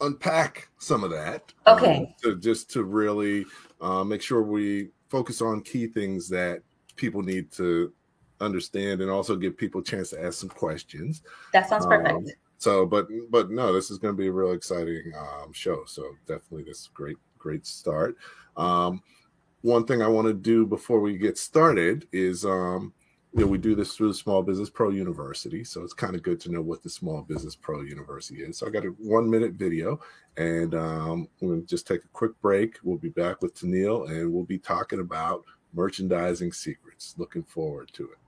unpack 0.00 0.68
some 0.78 1.02
of 1.02 1.10
that. 1.10 1.52
Okay. 1.66 1.98
Um, 1.98 2.06
to, 2.22 2.36
just 2.36 2.70
to 2.72 2.84
really 2.84 3.44
uh, 3.80 4.04
make 4.04 4.22
sure 4.22 4.42
we 4.42 4.90
focus 5.08 5.42
on 5.42 5.62
key 5.62 5.86
things 5.86 6.28
that 6.28 6.62
people 6.96 7.22
need 7.22 7.50
to 7.52 7.92
understand 8.40 9.00
and 9.00 9.10
also 9.10 9.36
give 9.36 9.56
people 9.56 9.80
a 9.80 9.84
chance 9.84 10.10
to 10.10 10.22
ask 10.22 10.38
some 10.38 10.48
questions. 10.48 11.22
That 11.52 11.68
sounds 11.68 11.86
perfect. 11.86 12.14
Um, 12.14 12.26
so 12.60 12.84
but 12.84 13.08
but 13.30 13.50
no 13.50 13.72
this 13.72 13.90
is 13.90 13.98
going 13.98 14.14
to 14.14 14.18
be 14.20 14.28
a 14.28 14.32
real 14.32 14.52
exciting 14.52 15.12
um, 15.18 15.52
show. 15.52 15.84
So 15.86 16.14
definitely 16.28 16.64
this 16.64 16.88
great 16.92 17.16
great 17.38 17.66
start. 17.66 18.16
Um, 18.56 19.02
one 19.62 19.84
thing 19.84 20.00
i 20.00 20.06
want 20.06 20.26
to 20.26 20.32
do 20.32 20.64
before 20.66 21.00
we 21.00 21.18
get 21.18 21.36
started 21.36 22.06
is 22.12 22.44
um, 22.44 22.92
you 23.32 23.40
know 23.40 23.46
we 23.46 23.58
do 23.58 23.74
this 23.74 23.94
through 23.94 24.08
the 24.08 24.14
small 24.14 24.42
business 24.42 24.70
pro 24.70 24.90
university 24.90 25.64
so 25.64 25.82
it's 25.82 25.92
kind 25.92 26.14
of 26.14 26.22
good 26.22 26.40
to 26.40 26.50
know 26.50 26.62
what 26.62 26.82
the 26.82 26.90
small 26.90 27.22
business 27.22 27.56
pro 27.56 27.80
university 27.80 28.42
is. 28.42 28.58
So 28.58 28.66
i 28.66 28.70
got 28.70 28.84
a 28.84 28.88
one 28.98 29.28
minute 29.28 29.54
video 29.54 29.98
and 30.36 30.74
um, 30.74 31.28
we'll 31.40 31.62
just 31.62 31.86
take 31.86 32.04
a 32.04 32.08
quick 32.08 32.38
break. 32.42 32.76
We'll 32.82 32.98
be 32.98 33.08
back 33.08 33.40
with 33.40 33.54
Tennille 33.54 34.10
and 34.10 34.30
we'll 34.30 34.44
be 34.44 34.58
talking 34.58 35.00
about 35.00 35.44
merchandising 35.72 36.52
secrets. 36.52 37.14
Looking 37.16 37.44
forward 37.44 37.90
to 37.94 38.04
it 38.04 38.18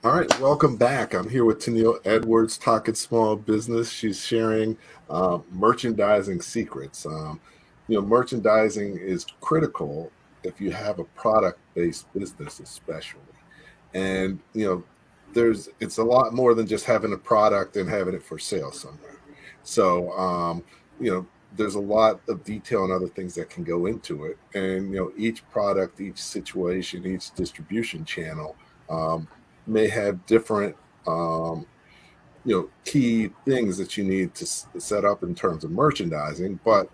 All 0.02 0.16
right, 0.16 0.40
welcome 0.40 0.76
back. 0.76 1.14
I'm 1.14 1.28
here 1.28 1.44
with 1.44 1.60
Tennille 1.60 2.00
Edwards, 2.04 2.58
talking 2.58 2.96
small 2.96 3.36
business. 3.36 3.92
She's 3.92 4.20
sharing 4.20 4.76
uh, 5.08 5.38
merchandising 5.52 6.42
secrets. 6.42 7.06
Um, 7.06 7.38
you 7.86 7.94
know, 7.94 8.02
merchandising 8.02 8.98
is 8.98 9.24
critical 9.40 10.10
if 10.42 10.60
you 10.60 10.70
have 10.70 10.98
a 10.98 11.04
product-based 11.04 12.12
business, 12.12 12.60
especially. 12.60 13.20
And 13.94 14.40
you 14.54 14.66
know, 14.66 14.84
there's 15.32 15.68
it's 15.80 15.98
a 15.98 16.04
lot 16.04 16.34
more 16.34 16.54
than 16.54 16.66
just 16.66 16.84
having 16.84 17.12
a 17.12 17.18
product 17.18 17.76
and 17.76 17.88
having 17.88 18.14
it 18.14 18.22
for 18.22 18.38
sale 18.38 18.72
somewhere. 18.72 19.20
So, 19.62 20.12
um, 20.12 20.62
you 21.00 21.10
know, 21.10 21.26
there's 21.56 21.74
a 21.74 21.80
lot 21.80 22.20
of 22.28 22.44
detail 22.44 22.84
and 22.84 22.92
other 22.92 23.08
things 23.08 23.34
that 23.34 23.50
can 23.50 23.64
go 23.64 23.86
into 23.86 24.24
it. 24.24 24.38
And 24.54 24.90
you 24.90 24.96
know, 24.96 25.12
each 25.16 25.48
product, 25.50 26.00
each 26.00 26.18
situation, 26.18 27.06
each 27.06 27.34
distribution 27.34 28.04
channel. 28.04 28.56
Um, 28.90 29.28
may 29.66 29.86
have 29.88 30.24
different 30.26 30.74
um, 31.06 31.66
you 32.44 32.54
know 32.54 32.68
key 32.84 33.30
things 33.44 33.76
that 33.78 33.96
you 33.96 34.04
need 34.04 34.34
to 34.34 34.44
s- 34.44 34.66
set 34.78 35.04
up 35.04 35.22
in 35.22 35.34
terms 35.34 35.64
of 35.64 35.70
merchandising 35.70 36.58
but 36.64 36.90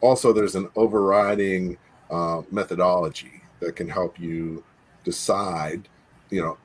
also 0.00 0.32
there's 0.32 0.54
an 0.54 0.68
overriding 0.76 1.76
uh, 2.10 2.42
methodology 2.50 3.42
that 3.60 3.76
can 3.76 3.88
help 3.88 4.18
you 4.18 4.62
decide 5.04 5.88
you 6.30 6.42
know 6.42 6.58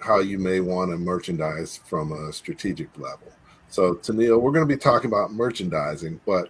how 0.00 0.18
you 0.18 0.38
may 0.38 0.60
want 0.60 0.90
to 0.90 0.96
merchandise 0.96 1.78
from 1.84 2.12
a 2.12 2.32
strategic 2.32 2.88
level 2.98 3.32
so 3.68 3.94
Tennille, 3.94 4.40
we're 4.40 4.52
going 4.52 4.66
to 4.66 4.74
be 4.74 4.80
talking 4.80 5.10
about 5.10 5.32
merchandising 5.32 6.20
but 6.26 6.48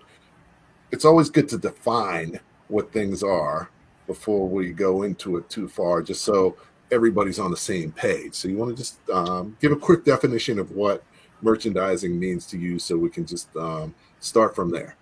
it's 0.91 1.05
always 1.05 1.31
good 1.31 1.49
to 1.49 1.59
define 1.59 2.39
what 2.69 2.93
things 2.93 3.23
are 3.23 3.71
before 4.07 4.49
we 4.49 4.73
go 4.73 5.03
into 5.03 5.37
it 5.37 5.49
too 5.49 5.69
far 5.69 6.03
just 6.03 6.23
so 6.23 6.57
everybody's 6.93 7.39
on 7.39 7.51
the 7.51 7.57
same 7.57 7.91
page. 7.91 8.35
So 8.35 8.49
you 8.49 8.57
want 8.57 8.71
to 8.71 8.77
just 8.77 8.99
um, 9.11 9.57
give 9.61 9.73
a 9.73 9.77
quick 9.77 10.05
definition 10.05 10.59
of 10.59 10.71
what 10.73 11.03
merchandising 11.41 12.17
means 12.17 12.47
to 12.47 12.59
you, 12.59 12.79
so 12.79 12.97
we 12.97 13.09
can 13.09 13.27
just 13.27 13.55
um, 13.57 13.95
start 14.21 14.55
from 14.55 14.71
there. 14.71 14.97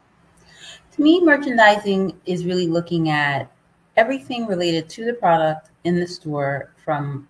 Me, 1.00 1.18
merchandising 1.18 2.14
is 2.26 2.44
really 2.44 2.66
looking 2.66 3.08
at 3.08 3.50
everything 3.96 4.46
related 4.46 4.86
to 4.90 5.06
the 5.06 5.14
product 5.14 5.70
in 5.84 5.98
the 5.98 6.06
store 6.06 6.74
from 6.84 7.26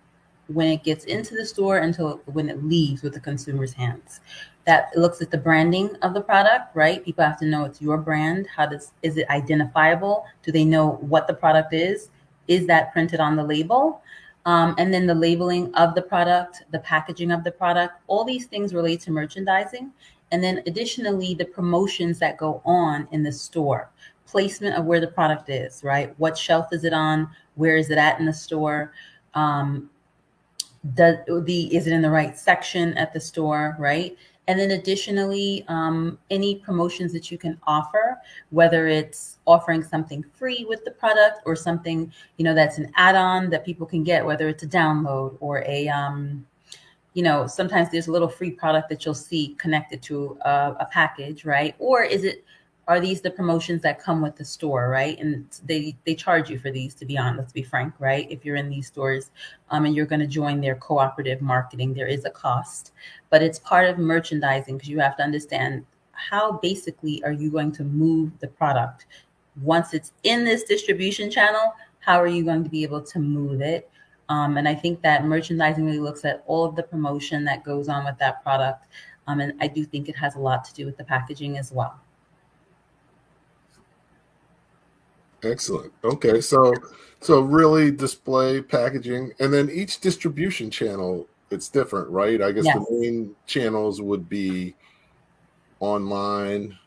when 0.47 0.67
it 0.67 0.83
gets 0.83 1.05
into 1.05 1.35
the 1.35 1.45
store 1.45 1.77
until 1.77 2.19
when 2.25 2.49
it 2.49 2.65
leaves 2.65 3.01
with 3.01 3.13
the 3.13 3.19
consumer's 3.21 3.71
hands. 3.71 4.19
That 4.65 4.89
looks 4.97 5.21
at 5.21 5.31
the 5.31 5.37
branding 5.37 5.95
of 6.01 6.13
the 6.13 6.19
product, 6.19 6.75
right? 6.75 7.01
People 7.01 7.23
have 7.23 7.39
to 7.39 7.45
know 7.45 7.63
it's 7.63 7.81
your 7.81 7.97
brand. 7.97 8.45
How 8.53 8.65
does 8.65 8.91
is 9.03 9.15
it 9.15 9.29
identifiable? 9.29 10.25
Do 10.43 10.51
they 10.51 10.65
know 10.65 10.97
what 10.99 11.27
the 11.27 11.33
product 11.33 11.73
is? 11.73 12.09
Is 12.49 12.67
that 12.67 12.91
printed 12.91 13.21
on 13.21 13.37
the 13.37 13.43
label? 13.45 14.01
Um, 14.45 14.75
and 14.79 14.93
then 14.93 15.07
the 15.07 15.15
labeling 15.15 15.73
of 15.75 15.95
the 15.95 16.01
product, 16.01 16.63
the 16.71 16.79
packaging 16.79 17.31
of 17.31 17.45
the 17.45 17.53
product, 17.53 18.01
all 18.07 18.25
these 18.25 18.47
things 18.47 18.73
relate 18.73 18.99
to 19.01 19.11
merchandising. 19.11 19.93
And 20.31 20.43
then 20.43 20.63
additionally, 20.65 21.33
the 21.33 21.45
promotions 21.45 22.19
that 22.19 22.37
go 22.37 22.61
on 22.65 23.07
in 23.11 23.23
the 23.23 23.31
store, 23.31 23.89
placement 24.25 24.75
of 24.75 24.85
where 24.85 24.99
the 24.99 25.07
product 25.07 25.49
is, 25.49 25.83
right? 25.83 26.13
What 26.17 26.37
shelf 26.37 26.67
is 26.71 26.83
it 26.83 26.93
on? 26.93 27.29
Where 27.55 27.75
is 27.75 27.89
it 27.89 27.97
at 27.97 28.19
in 28.19 28.25
the 28.25 28.33
store? 28.33 28.93
Um, 29.33 29.89
does 30.95 31.17
the 31.27 31.75
is 31.75 31.85
it 31.85 31.93
in 31.93 32.01
the 32.01 32.09
right 32.09 32.37
section 32.37 32.97
at 32.97 33.13
the 33.13 33.19
store, 33.19 33.75
right? 33.77 34.17
And 34.47 34.59
then 34.59 34.71
additionally, 34.71 35.63
um, 35.67 36.17
any 36.29 36.55
promotions 36.55 37.13
that 37.13 37.31
you 37.31 37.37
can 37.37 37.59
offer, 37.67 38.17
whether 38.49 38.87
it's 38.87 39.37
offering 39.45 39.83
something 39.83 40.25
free 40.33 40.65
with 40.67 40.83
the 40.83 40.91
product 40.91 41.41
or 41.45 41.55
something, 41.55 42.11
you 42.37 42.43
know, 42.43 42.55
that's 42.55 42.77
an 42.77 42.91
add-on 42.95 43.49
that 43.51 43.63
people 43.63 43.85
can 43.85 44.03
get, 44.03 44.25
whether 44.25 44.49
it's 44.49 44.63
a 44.63 44.67
download 44.67 45.37
or 45.39 45.63
a, 45.67 45.87
um, 45.89 46.45
you 47.13 47.23
know, 47.23 47.45
sometimes 47.45 47.89
there's 47.91 48.07
a 48.07 48.11
little 48.11 48.29
free 48.29 48.51
product 48.51 48.89
that 48.89 49.05
you'll 49.05 49.13
see 49.13 49.55
connected 49.59 50.01
to 50.03 50.37
a, 50.41 50.75
a 50.79 50.87
package, 50.91 51.45
right? 51.45 51.75
Or 51.79 52.03
is 52.03 52.23
it 52.23 52.45
are 52.87 52.99
these 52.99 53.21
the 53.21 53.29
promotions 53.29 53.81
that 53.83 54.01
come 54.01 54.21
with 54.21 54.35
the 54.35 54.45
store 54.45 54.89
right? 54.89 55.17
And 55.19 55.45
they 55.65 55.95
they 56.05 56.15
charge 56.15 56.49
you 56.49 56.57
for 56.57 56.71
these 56.71 56.95
to 56.95 57.05
be 57.05 57.17
on 57.17 57.37
let's 57.37 57.53
be 57.53 57.63
frank 57.63 57.93
right? 57.99 58.29
If 58.31 58.43
you're 58.43 58.55
in 58.55 58.69
these 58.69 58.87
stores 58.87 59.31
um, 59.69 59.85
and 59.85 59.95
you're 59.95 60.05
going 60.05 60.21
to 60.21 60.27
join 60.27 60.61
their 60.61 60.75
cooperative 60.75 61.41
marketing 61.41 61.93
there 61.93 62.07
is 62.07 62.25
a 62.25 62.29
cost. 62.29 62.93
But 63.29 63.43
it's 63.43 63.59
part 63.59 63.87
of 63.87 63.97
merchandising 63.97 64.77
because 64.77 64.89
you 64.89 64.99
have 64.99 65.17
to 65.17 65.23
understand 65.23 65.85
how 66.13 66.53
basically 66.53 67.23
are 67.23 67.31
you 67.31 67.51
going 67.51 67.71
to 67.73 67.83
move 67.83 68.31
the 68.39 68.47
product. 68.47 69.05
Once 69.61 69.93
it's 69.93 70.13
in 70.23 70.43
this 70.45 70.63
distribution 70.63 71.29
channel 71.29 71.73
how 72.01 72.19
are 72.19 72.27
you 72.27 72.43
going 72.43 72.63
to 72.63 72.69
be 72.69 72.83
able 72.83 73.01
to 73.01 73.19
move 73.19 73.61
it 73.61 73.89
um, 74.31 74.57
and 74.57 74.67
i 74.67 74.73
think 74.73 75.01
that 75.01 75.25
merchandising 75.25 75.85
really 75.85 75.99
looks 75.99 76.25
at 76.25 76.43
all 76.47 76.65
of 76.65 76.75
the 76.75 76.83
promotion 76.83 77.43
that 77.43 77.63
goes 77.63 77.87
on 77.87 78.05
with 78.05 78.17
that 78.17 78.41
product 78.43 78.85
um, 79.27 79.39
and 79.41 79.53
i 79.61 79.67
do 79.67 79.83
think 79.83 80.09
it 80.09 80.15
has 80.15 80.35
a 80.35 80.39
lot 80.39 80.63
to 80.63 80.73
do 80.73 80.85
with 80.85 80.97
the 80.97 81.03
packaging 81.03 81.57
as 81.57 81.71
well 81.71 81.99
Excellent. 85.43 85.91
Okay, 86.03 86.41
so 86.41 86.73
so 87.19 87.41
really 87.41 87.91
display 87.91 88.61
packaging, 88.61 89.33
and 89.39 89.53
then 89.53 89.69
each 89.69 89.99
distribution 89.99 90.69
channel 90.69 91.27
it's 91.49 91.67
different, 91.67 92.09
right? 92.09 92.41
I 92.41 92.51
guess 92.51 92.65
yes. 92.65 92.77
the 92.77 92.85
main 92.89 93.35
channels 93.45 94.01
would 94.01 94.29
be 94.29 94.75
online, 95.79 96.77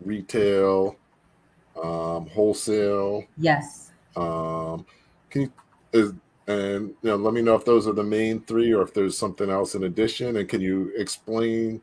retail, 0.00 0.96
um, 1.82 2.26
wholesale. 2.26 3.24
Yes. 3.38 3.92
Um, 4.16 4.84
can 5.30 5.42
you 5.42 5.52
is 5.92 6.12
and 6.46 6.88
you 7.02 7.10
know 7.10 7.16
let 7.16 7.34
me 7.34 7.42
know 7.42 7.54
if 7.54 7.64
those 7.64 7.86
are 7.86 7.92
the 7.92 8.04
main 8.04 8.40
three 8.42 8.72
or 8.72 8.82
if 8.82 8.92
there's 8.92 9.16
something 9.16 9.50
else 9.50 9.74
in 9.74 9.84
addition, 9.84 10.36
and 10.36 10.48
can 10.48 10.60
you 10.60 10.92
explain 10.96 11.80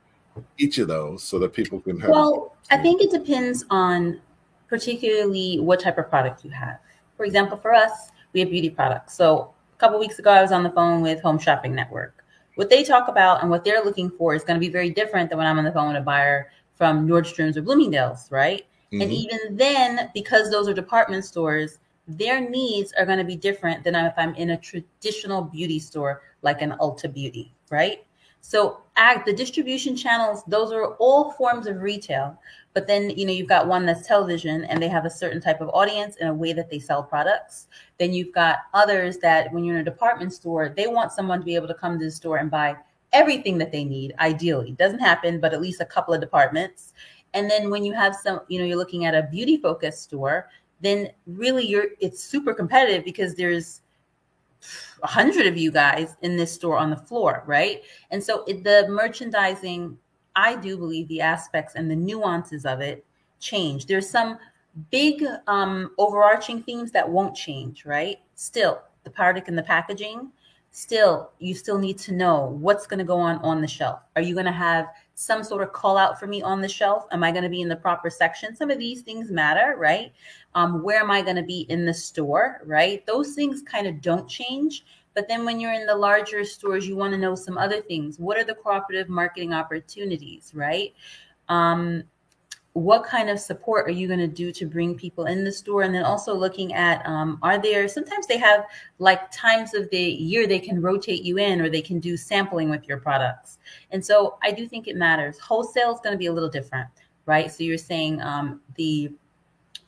each 0.57 0.77
of 0.77 0.87
those 0.87 1.23
so 1.23 1.39
that 1.39 1.53
people 1.53 1.79
can 1.79 1.99
have? 1.99 2.09
Well, 2.09 2.55
I 2.69 2.77
think 2.77 3.01
it 3.01 3.11
depends 3.11 3.65
on 3.69 4.21
particularly 4.67 5.59
what 5.59 5.79
type 5.79 5.97
of 5.97 6.09
product 6.09 6.45
you 6.45 6.51
have. 6.51 6.79
For 7.17 7.25
example, 7.25 7.57
for 7.57 7.73
us, 7.73 8.09
we 8.33 8.39
have 8.39 8.49
beauty 8.49 8.69
products. 8.69 9.15
So 9.15 9.53
a 9.75 9.79
couple 9.79 9.99
weeks 9.99 10.19
ago, 10.19 10.31
I 10.31 10.41
was 10.41 10.51
on 10.51 10.63
the 10.63 10.71
phone 10.71 11.01
with 11.01 11.21
Home 11.21 11.37
Shopping 11.37 11.75
Network. 11.75 12.23
What 12.55 12.69
they 12.69 12.83
talk 12.83 13.07
about 13.07 13.41
and 13.41 13.49
what 13.49 13.65
they're 13.65 13.83
looking 13.83 14.09
for 14.09 14.35
is 14.35 14.43
going 14.43 14.55
to 14.55 14.59
be 14.59 14.71
very 14.71 14.89
different 14.89 15.29
than 15.29 15.37
when 15.37 15.47
I'm 15.47 15.57
on 15.57 15.65
the 15.65 15.71
phone 15.71 15.89
with 15.89 16.01
a 16.01 16.05
buyer 16.05 16.51
from 16.75 17.07
Nordstrom's 17.07 17.57
or 17.57 17.61
Bloomingdale's, 17.61 18.31
right? 18.31 18.65
Mm-hmm. 18.91 19.01
And 19.01 19.11
even 19.11 19.39
then, 19.57 20.11
because 20.13 20.49
those 20.49 20.67
are 20.67 20.73
department 20.73 21.25
stores, 21.25 21.79
their 22.17 22.49
needs 22.49 22.93
are 22.93 23.05
going 23.05 23.17
to 23.17 23.23
be 23.23 23.35
different 23.35 23.83
than 23.83 23.95
if 23.95 24.13
I'm 24.17 24.35
in 24.35 24.51
a 24.51 24.57
traditional 24.57 25.41
beauty 25.41 25.79
store 25.79 26.21
like 26.41 26.61
an 26.61 26.75
Ulta 26.79 27.13
Beauty, 27.13 27.53
right? 27.69 28.05
So, 28.41 28.81
the 29.25 29.33
distribution 29.33 29.95
channels, 29.95 30.43
those 30.47 30.71
are 30.71 30.95
all 30.95 31.31
forms 31.31 31.67
of 31.67 31.81
retail. 31.81 32.37
But 32.73 32.87
then, 32.87 33.09
you 33.09 33.25
know, 33.25 33.33
you've 33.33 33.49
got 33.49 33.67
one 33.67 33.85
that's 33.85 34.07
television 34.07 34.63
and 34.65 34.81
they 34.81 34.87
have 34.87 35.05
a 35.05 35.09
certain 35.09 35.41
type 35.41 35.59
of 35.59 35.69
audience 35.69 36.15
and 36.19 36.29
a 36.29 36.33
way 36.33 36.53
that 36.53 36.69
they 36.69 36.79
sell 36.79 37.03
products. 37.03 37.67
Then 37.97 38.13
you've 38.13 38.33
got 38.33 38.59
others 38.73 39.17
that 39.17 39.51
when 39.51 39.63
you're 39.63 39.75
in 39.75 39.81
a 39.81 39.85
department 39.85 40.33
store, 40.33 40.73
they 40.75 40.87
want 40.87 41.11
someone 41.11 41.39
to 41.39 41.45
be 41.45 41.55
able 41.55 41.67
to 41.67 41.73
come 41.73 41.99
to 41.99 42.05
the 42.05 42.11
store 42.11 42.37
and 42.37 42.49
buy 42.49 42.77
everything 43.11 43.57
that 43.57 43.71
they 43.71 43.83
need, 43.83 44.13
ideally. 44.19 44.71
Doesn't 44.71 44.99
happen, 44.99 45.39
but 45.39 45.53
at 45.53 45.61
least 45.61 45.81
a 45.81 45.85
couple 45.85 46.13
of 46.13 46.21
departments. 46.21 46.93
And 47.33 47.49
then 47.49 47.69
when 47.69 47.83
you 47.83 47.93
have 47.93 48.15
some, 48.15 48.41
you 48.47 48.59
know, 48.59 48.65
you're 48.65 48.77
looking 48.77 49.05
at 49.05 49.15
a 49.15 49.23
beauty 49.23 49.57
focused 49.57 50.03
store, 50.03 50.47
then 50.81 51.09
really 51.27 51.65
you're 51.65 51.87
it's 51.99 52.23
super 52.23 52.53
competitive 52.53 53.05
because 53.05 53.35
there's 53.35 53.81
a 55.03 55.07
hundred 55.07 55.47
of 55.47 55.57
you 55.57 55.71
guys 55.71 56.15
in 56.21 56.35
this 56.35 56.53
store 56.53 56.77
on 56.77 56.89
the 56.89 56.95
floor, 56.95 57.43
right? 57.47 57.81
And 58.11 58.23
so 58.23 58.43
it, 58.45 58.63
the 58.63 58.87
merchandising 58.89 59.97
I 60.35 60.55
do 60.55 60.77
believe 60.77 61.07
the 61.07 61.21
aspects 61.21 61.75
and 61.75 61.89
the 61.89 61.95
nuances 61.95 62.65
of 62.65 62.79
it 62.81 63.05
change. 63.39 63.85
There's 63.85 64.09
some 64.09 64.37
big 64.89 65.23
um, 65.47 65.91
overarching 65.97 66.63
themes 66.63 66.91
that 66.91 67.07
won't 67.07 67.35
change, 67.35 67.85
right? 67.85 68.19
Still, 68.35 68.81
the 69.03 69.09
product 69.09 69.47
and 69.49 69.57
the 69.57 69.63
packaging, 69.63 70.31
still, 70.71 71.31
you 71.39 71.53
still 71.53 71.77
need 71.77 71.97
to 71.99 72.13
know 72.13 72.57
what's 72.59 72.87
going 72.87 72.99
to 72.99 73.03
go 73.03 73.17
on 73.17 73.37
on 73.39 73.61
the 73.61 73.67
shelf. 73.67 73.99
Are 74.15 74.21
you 74.21 74.33
going 74.33 74.45
to 74.45 74.51
have 74.51 74.87
some 75.21 75.43
sort 75.43 75.61
of 75.61 75.71
call 75.71 75.97
out 75.97 76.19
for 76.19 76.25
me 76.25 76.41
on 76.41 76.61
the 76.61 76.67
shelf? 76.67 77.05
Am 77.11 77.23
I 77.23 77.31
going 77.31 77.43
to 77.43 77.49
be 77.49 77.61
in 77.61 77.69
the 77.69 77.75
proper 77.75 78.09
section? 78.09 78.55
Some 78.55 78.71
of 78.71 78.79
these 78.79 79.01
things 79.01 79.29
matter, 79.29 79.75
right? 79.77 80.11
Um, 80.55 80.81
where 80.81 80.99
am 80.99 81.11
I 81.11 81.21
going 81.21 81.35
to 81.35 81.43
be 81.43 81.67
in 81.69 81.85
the 81.85 81.93
store, 81.93 82.61
right? 82.65 83.05
Those 83.05 83.35
things 83.35 83.61
kind 83.61 83.85
of 83.85 84.01
don't 84.01 84.27
change. 84.27 84.83
But 85.13 85.27
then 85.27 85.45
when 85.45 85.59
you're 85.59 85.73
in 85.73 85.85
the 85.85 85.95
larger 85.95 86.43
stores, 86.43 86.87
you 86.87 86.95
want 86.95 87.13
to 87.13 87.19
know 87.19 87.35
some 87.35 87.57
other 87.59 87.81
things. 87.81 88.17
What 88.17 88.37
are 88.37 88.43
the 88.43 88.55
cooperative 88.55 89.09
marketing 89.09 89.53
opportunities, 89.53 90.51
right? 90.55 90.93
Um, 91.49 92.03
what 92.73 93.03
kind 93.03 93.29
of 93.29 93.39
support 93.39 93.85
are 93.87 93.91
you 93.91 94.07
going 94.07 94.19
to 94.19 94.27
do 94.27 94.51
to 94.53 94.65
bring 94.65 94.95
people 94.95 95.25
in 95.25 95.43
the 95.43 95.51
store? 95.51 95.81
And 95.83 95.93
then 95.93 96.03
also 96.03 96.33
looking 96.33 96.73
at 96.73 97.05
um, 97.05 97.37
are 97.41 97.57
there 97.57 97.87
sometimes 97.87 98.27
they 98.27 98.37
have 98.37 98.65
like 98.99 99.29
times 99.31 99.73
of 99.73 99.89
the 99.89 99.99
year 100.01 100.47
they 100.47 100.59
can 100.59 100.81
rotate 100.81 101.23
you 101.23 101.37
in 101.37 101.59
or 101.59 101.69
they 101.69 101.81
can 101.81 101.99
do 101.99 102.15
sampling 102.15 102.69
with 102.69 102.87
your 102.87 102.97
products. 102.97 103.57
And 103.91 104.03
so 104.03 104.37
i 104.41 104.51
do 104.51 104.67
think 104.67 104.87
it 104.87 104.95
matters. 104.95 105.37
Wholesale 105.39 105.93
is 105.93 105.99
going 105.99 106.13
to 106.13 106.17
be 106.17 106.27
a 106.27 106.33
little 106.33 106.49
different 106.49 106.87
right? 107.25 107.51
So 107.51 107.63
you're 107.63 107.77
saying 107.77 108.21
um, 108.21 108.61
the 108.75 109.11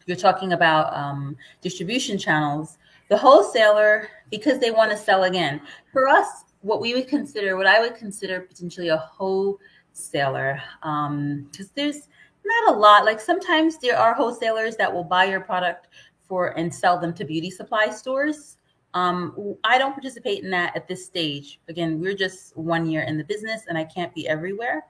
you're 0.05 0.17
talking 0.17 0.53
about 0.53 0.95
um, 0.95 1.35
distribution 1.61 2.17
channels. 2.17 2.77
The 3.09 3.17
wholesaler 3.17 4.09
because 4.31 4.59
they 4.59 4.71
want 4.71 4.91
to 4.91 4.97
sell 4.97 5.23
again. 5.23 5.61
For 5.91 6.07
us 6.07 6.45
what 6.61 6.79
we 6.79 6.93
would 6.93 7.09
consider 7.09 7.57
what 7.57 7.67
i 7.67 7.81
would 7.81 7.93
consider 7.93 8.39
potentially 8.39 8.87
a 8.87 8.95
wholesaler 8.95 10.61
because 10.81 11.09
um, 11.09 11.69
there's 11.75 12.07
not 12.45 12.75
a 12.75 12.77
lot. 12.77 13.05
Like 13.05 13.19
sometimes 13.19 13.77
there 13.77 13.97
are 13.97 14.13
wholesalers 14.13 14.75
that 14.77 14.91
will 14.91 15.03
buy 15.03 15.25
your 15.25 15.41
product 15.41 15.87
for 16.27 16.57
and 16.57 16.73
sell 16.73 16.99
them 16.99 17.13
to 17.13 17.25
beauty 17.25 17.49
supply 17.49 17.89
stores. 17.89 18.57
Um, 18.93 19.55
I 19.63 19.77
don't 19.77 19.93
participate 19.93 20.43
in 20.43 20.51
that 20.51 20.75
at 20.75 20.87
this 20.87 21.05
stage. 21.05 21.59
Again, 21.67 21.99
we're 21.99 22.15
just 22.15 22.55
one 22.55 22.85
year 22.85 23.01
in 23.01 23.17
the 23.17 23.23
business, 23.23 23.63
and 23.67 23.77
I 23.77 23.85
can't 23.85 24.13
be 24.13 24.27
everywhere. 24.27 24.85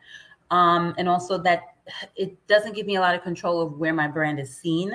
Um, 0.52 0.94
and 0.98 1.08
also 1.08 1.38
that 1.40 1.62
it 2.16 2.46
doesn't 2.48 2.76
give 2.76 2.86
me 2.86 2.98
a 2.98 3.02
lot 3.02 3.16
of 3.16 3.24
control 3.24 3.62
of 3.62 3.78
where 3.78 3.94
my 3.94 4.08
brand 4.08 4.40
is 4.40 4.56
seen 4.56 4.92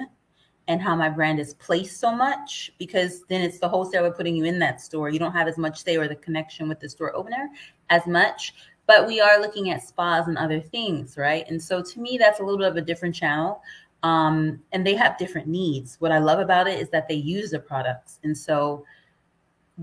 and 0.69 0.83
how 0.83 0.95
my 0.95 1.09
brand 1.09 1.41
is 1.41 1.55
placed 1.55 1.99
so 1.99 2.15
much 2.15 2.71
because 2.79 3.25
then 3.29 3.41
it's 3.41 3.59
the 3.59 3.69
wholesaler 3.69 4.11
putting 4.11 4.37
you 4.37 4.45
in 4.45 4.59
that 4.59 4.81
store. 4.81 5.09
You 5.09 5.19
don't 5.19 5.33
have 5.33 5.49
as 5.49 5.57
much 5.57 5.83
say 5.83 5.97
or 5.97 6.07
the 6.07 6.17
connection 6.17 6.69
with 6.69 6.79
the 6.79 6.89
store 6.89 7.17
owner 7.17 7.49
as 7.89 8.07
much 8.07 8.55
but 8.89 9.07
we 9.07 9.21
are 9.21 9.39
looking 9.39 9.69
at 9.71 9.87
spas 9.87 10.29
and 10.29 10.39
other 10.39 10.61
things, 10.61 11.19
right? 11.19 11.45
And 11.49 11.63
so 11.63 11.83
to 11.83 12.01
me, 12.01 12.17
that's 12.19 12.41
a 12.41 12.43
little 12.43 12.57
bit 12.57 12.69
of 12.69 12.77
a 12.77 12.81
different 12.81 13.15
channel. 13.15 13.63
Um, 14.03 14.61
and 14.73 14.85
they 14.85 14.95
have 14.95 15.19
different 15.19 15.47
needs. 15.47 15.97
What 16.01 16.11
I 16.11 16.19
love 16.19 16.39
about 16.39 16.67
it 16.67 16.81
is 16.81 16.89
that 16.89 17.07
they 17.07 17.15
use 17.15 17.51
the 17.51 17.59
products. 17.59 18.19
And 18.25 18.37
so 18.37 18.87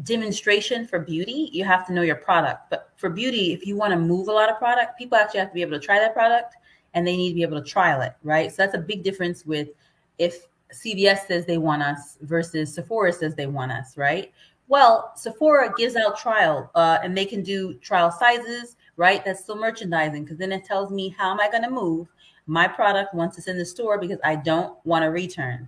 demonstration 0.04 0.88
for 0.88 0.98
beauty, 0.98 1.52
you 1.54 1.64
have 1.64 1.86
to 1.86 1.94
know 1.94 2.02
your 2.02 2.16
product. 2.16 2.72
But 2.72 2.90
for 2.98 3.12
beauty, 3.12 3.54
if 3.54 3.68
you 3.68 3.76
want 3.76 3.92
to 3.92 4.00
move 4.00 4.28
a 4.28 4.32
lot 4.32 4.50
of 4.50 4.58
product, 4.58 4.98
people 4.98 5.20
actually 5.20 5.42
have 5.42 5.50
to 5.50 5.54
be 5.54 5.62
able 5.62 5.80
to 5.80 5.86
try 5.86 6.00
that 6.00 6.16
product 6.16 6.56
and 6.96 7.06
they 7.06 7.16
need 7.16 7.30
to 7.30 7.36
be 7.36 7.44
able 7.44 7.62
to 7.62 7.70
trial 7.70 8.02
it, 8.02 8.14
right? 8.24 8.52
So 8.52 8.64
that's 8.64 8.74
a 8.74 8.80
big 8.80 9.04
difference 9.04 9.46
with 9.46 9.68
if 10.18 10.48
CVS 10.74 11.28
says 11.28 11.46
they 11.46 11.60
want 11.60 11.84
us 11.84 12.18
versus 12.22 12.74
Sephora 12.74 13.14
says 13.14 13.36
they 13.36 13.46
want 13.46 13.72
us, 13.72 13.98
right? 13.98 14.34
Well, 14.68 15.12
Sephora 15.16 15.74
gives 15.78 15.96
out 15.96 16.18
trial 16.18 16.72
uh, 16.74 16.98
and 17.04 17.16
they 17.16 17.26
can 17.26 17.44
do 17.44 17.76
trial 17.76 18.12
sizes, 18.12 18.78
right? 18.98 19.24
That's 19.24 19.42
still 19.42 19.58
merchandising 19.58 20.24
because 20.24 20.38
then 20.38 20.52
it 20.52 20.64
tells 20.64 20.92
me 20.92 21.16
how 21.18 21.32
am 21.32 21.40
I 21.40 21.50
going 21.50 21.64
to 21.64 21.70
move 21.70 22.08
my 22.48 22.68
product 22.68 23.14
once 23.14 23.38
it's 23.38 23.48
in 23.48 23.58
the 23.58 23.66
store 23.66 23.98
because 23.98 24.20
I 24.24 24.36
don't 24.36 24.78
want 24.86 25.06
a 25.06 25.12
return. 25.12 25.68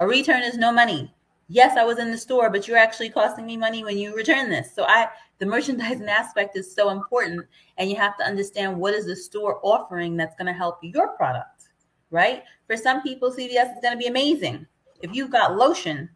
A 0.00 0.06
return 0.06 0.42
is 0.42 0.56
no 0.56 0.72
money. 0.72 1.12
Yes, 1.48 1.76
I 1.76 1.84
was 1.84 1.98
in 1.98 2.10
the 2.10 2.18
store, 2.18 2.50
but 2.50 2.66
you're 2.66 2.76
actually 2.76 3.08
costing 3.08 3.46
me 3.46 3.56
money 3.56 3.84
when 3.84 3.96
you 3.96 4.14
return 4.16 4.50
this. 4.50 4.74
So 4.74 4.84
I 4.84 5.08
the 5.38 5.46
merchandising 5.46 6.08
aspect 6.08 6.56
is 6.56 6.74
so 6.74 6.90
important 6.90 7.46
and 7.78 7.88
you 7.88 7.96
have 7.96 8.16
to 8.18 8.24
understand 8.24 8.76
what 8.76 8.94
is 8.94 9.06
the 9.06 9.16
store 9.16 9.60
offering 9.62 10.16
that's 10.16 10.34
going 10.36 10.46
to 10.46 10.52
help 10.52 10.78
your 10.82 11.08
product, 11.08 11.68
right? 12.10 12.42
For 12.66 12.76
some 12.76 13.02
people 13.02 13.30
CVS 13.30 13.74
is 13.74 13.80
going 13.82 13.92
to 13.92 13.98
be 13.98 14.06
amazing. 14.06 14.66
If 15.02 15.14
you've 15.14 15.30
got 15.30 15.56
lotion, 15.56 16.08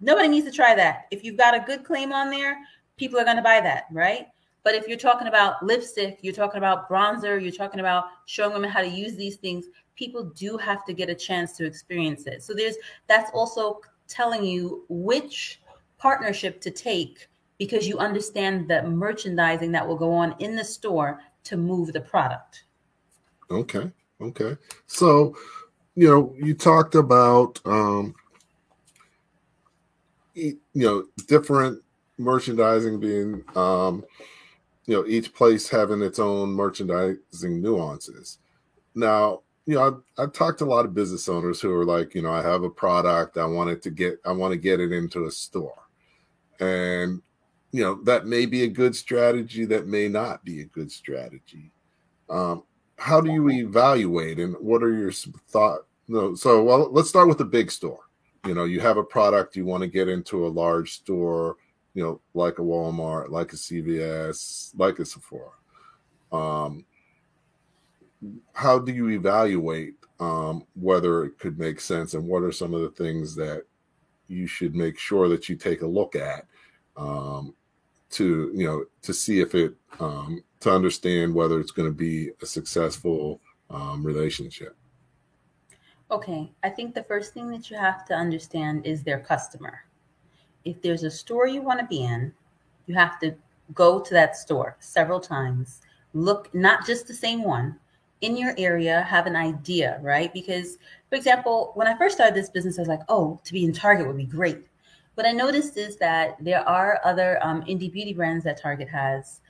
nobody 0.00 0.28
needs 0.28 0.46
to 0.46 0.52
try 0.52 0.74
that. 0.74 1.06
If 1.10 1.24
you've 1.24 1.36
got 1.36 1.54
a 1.54 1.60
good 1.60 1.84
claim 1.84 2.12
on 2.12 2.30
there, 2.30 2.58
people 2.96 3.18
are 3.18 3.24
going 3.24 3.36
to 3.36 3.42
buy 3.42 3.60
that, 3.60 3.84
right? 3.90 4.28
But 4.64 4.74
if 4.74 4.88
you're 4.88 4.96
talking 4.96 5.28
about 5.28 5.62
lipstick, 5.62 6.18
you're 6.22 6.34
talking 6.34 6.58
about 6.58 6.88
bronzer, 6.88 7.40
you're 7.40 7.52
talking 7.52 7.80
about 7.80 8.06
showing 8.24 8.54
women 8.54 8.70
how 8.70 8.80
to 8.80 8.88
use 8.88 9.14
these 9.14 9.36
things, 9.36 9.66
people 9.94 10.24
do 10.24 10.56
have 10.56 10.84
to 10.86 10.94
get 10.94 11.10
a 11.10 11.14
chance 11.14 11.56
to 11.58 11.66
experience 11.66 12.26
it. 12.26 12.42
So 12.42 12.54
there's 12.54 12.76
that's 13.06 13.30
also 13.34 13.80
telling 14.08 14.44
you 14.44 14.84
which 14.88 15.60
partnership 15.98 16.60
to 16.62 16.70
take 16.70 17.28
because 17.58 17.86
you 17.86 17.98
understand 17.98 18.68
the 18.68 18.82
merchandising 18.82 19.70
that 19.72 19.86
will 19.86 19.96
go 19.96 20.12
on 20.12 20.34
in 20.38 20.56
the 20.56 20.64
store 20.64 21.20
to 21.44 21.56
move 21.56 21.92
the 21.92 22.00
product. 22.00 22.64
Okay. 23.50 23.90
Okay. 24.20 24.56
So, 24.86 25.36
you 25.94 26.08
know, 26.08 26.34
you 26.36 26.54
talked 26.54 26.94
about 26.94 27.60
um 27.66 28.14
you 30.34 30.58
know 30.72 31.04
different 31.28 31.82
merchandising 32.18 32.98
being 32.98 33.44
um 33.56 34.04
you 34.86 34.94
know 34.94 35.06
each 35.06 35.34
place 35.34 35.68
having 35.68 36.02
its 36.02 36.18
own 36.18 36.50
merchandising 36.50 37.62
nuances. 37.62 38.38
Now 38.94 39.40
you 39.66 39.74
know 39.74 39.86
I've, 39.86 40.02
I've, 40.18 40.32
talked 40.32 40.58
to 40.58 40.64
a 40.64 40.66
lot 40.66 40.84
of 40.84 40.94
business 40.94 41.28
owners 41.28 41.60
who 41.60 41.72
are 41.72 41.84
like 41.84 42.14
you 42.14 42.22
know 42.22 42.32
i 42.32 42.42
have 42.42 42.64
a 42.64 42.70
product 42.70 43.38
i 43.38 43.46
want 43.46 43.70
it 43.70 43.80
to 43.82 43.90
get 43.90 44.18
i 44.26 44.32
want 44.32 44.52
to 44.52 44.58
get 44.58 44.80
it 44.80 44.92
into 44.92 45.26
a 45.26 45.30
store. 45.30 45.82
And 46.60 47.22
you 47.72 47.82
know 47.82 48.00
that 48.04 48.26
may 48.26 48.46
be 48.46 48.64
a 48.64 48.68
good 48.68 48.94
strategy 48.94 49.64
that 49.66 49.86
may 49.86 50.08
not 50.08 50.44
be 50.44 50.60
a 50.60 50.66
good 50.66 50.92
strategy. 50.92 51.72
Um, 52.30 52.64
how 52.96 53.20
do 53.20 53.32
you 53.32 53.48
evaluate 53.50 54.38
and 54.38 54.54
what 54.60 54.82
are 54.82 54.96
your 54.96 55.12
thought 55.12 55.80
no 56.06 56.34
so 56.34 56.62
well 56.62 56.90
let's 56.92 57.08
start 57.08 57.28
with 57.28 57.38
the 57.38 57.44
big 57.44 57.70
store. 57.70 58.00
You 58.46 58.54
know 58.54 58.64
you 58.64 58.80
have 58.80 58.98
a 58.98 59.02
product 59.02 59.56
you 59.56 59.64
want 59.64 59.80
to 59.82 59.88
get 59.88 60.08
into 60.08 60.46
a 60.46 60.48
large 60.48 60.92
store 60.92 61.56
you 61.94 62.02
know, 62.02 62.20
like 62.34 62.58
a 62.58 62.62
Walmart, 62.62 63.30
like 63.30 63.52
a 63.52 63.56
CVS, 63.56 64.72
like 64.76 64.98
a 64.98 65.04
Sephora. 65.04 65.50
Um, 66.32 66.84
how 68.52 68.78
do 68.78 68.92
you 68.92 69.10
evaluate 69.10 69.94
um, 70.18 70.64
whether 70.74 71.24
it 71.24 71.38
could 71.38 71.58
make 71.58 71.80
sense, 71.80 72.14
and 72.14 72.26
what 72.26 72.42
are 72.42 72.52
some 72.52 72.74
of 72.74 72.80
the 72.80 72.90
things 72.90 73.34
that 73.36 73.64
you 74.28 74.46
should 74.46 74.74
make 74.74 74.98
sure 74.98 75.28
that 75.28 75.48
you 75.48 75.56
take 75.56 75.82
a 75.82 75.86
look 75.86 76.16
at 76.16 76.46
um, 76.96 77.54
to, 78.10 78.50
you 78.54 78.66
know, 78.66 78.84
to 79.02 79.12
see 79.14 79.40
if 79.40 79.54
it 79.54 79.74
um, 80.00 80.42
to 80.60 80.70
understand 80.70 81.34
whether 81.34 81.60
it's 81.60 81.70
going 81.70 81.88
to 81.88 81.94
be 81.94 82.30
a 82.42 82.46
successful 82.46 83.40
um, 83.70 84.04
relationship? 84.04 84.76
Okay, 86.10 86.50
I 86.62 86.70
think 86.70 86.94
the 86.94 87.02
first 87.02 87.34
thing 87.34 87.50
that 87.50 87.70
you 87.70 87.76
have 87.76 88.04
to 88.06 88.14
understand 88.14 88.86
is 88.86 89.02
their 89.02 89.20
customer 89.20 89.84
if 90.64 90.80
there's 90.82 91.02
a 91.02 91.10
store 91.10 91.46
you 91.46 91.62
want 91.62 91.80
to 91.80 91.86
be 91.86 92.04
in, 92.04 92.32
you 92.86 92.94
have 92.94 93.18
to 93.20 93.34
go 93.74 94.00
to 94.00 94.14
that 94.14 94.36
store 94.36 94.76
several 94.80 95.20
times. 95.20 95.80
Look, 96.12 96.54
not 96.54 96.86
just 96.86 97.06
the 97.06 97.14
same 97.14 97.42
one 97.42 97.78
in 98.20 98.36
your 98.36 98.54
area, 98.56 99.02
have 99.02 99.26
an 99.26 99.36
idea, 99.36 99.98
right? 100.02 100.32
Because, 100.32 100.78
for 101.10 101.16
example, 101.16 101.72
when 101.74 101.86
I 101.86 101.96
first 101.96 102.16
started 102.16 102.34
this 102.34 102.50
business, 102.50 102.78
I 102.78 102.82
was 102.82 102.88
like, 102.88 103.02
oh, 103.08 103.40
to 103.44 103.52
be 103.52 103.64
in 103.64 103.72
Target 103.72 104.06
would 104.06 104.16
be 104.16 104.24
great. 104.24 104.66
What 105.14 105.26
I 105.26 105.32
noticed 105.32 105.76
is 105.76 105.96
that 105.98 106.36
there 106.40 106.66
are 106.68 107.00
other 107.04 107.38
um, 107.42 107.62
indie 107.62 107.92
beauty 107.92 108.12
brands 108.12 108.44
that 108.44 108.60
Target 108.60 108.88
has, 108.88 109.40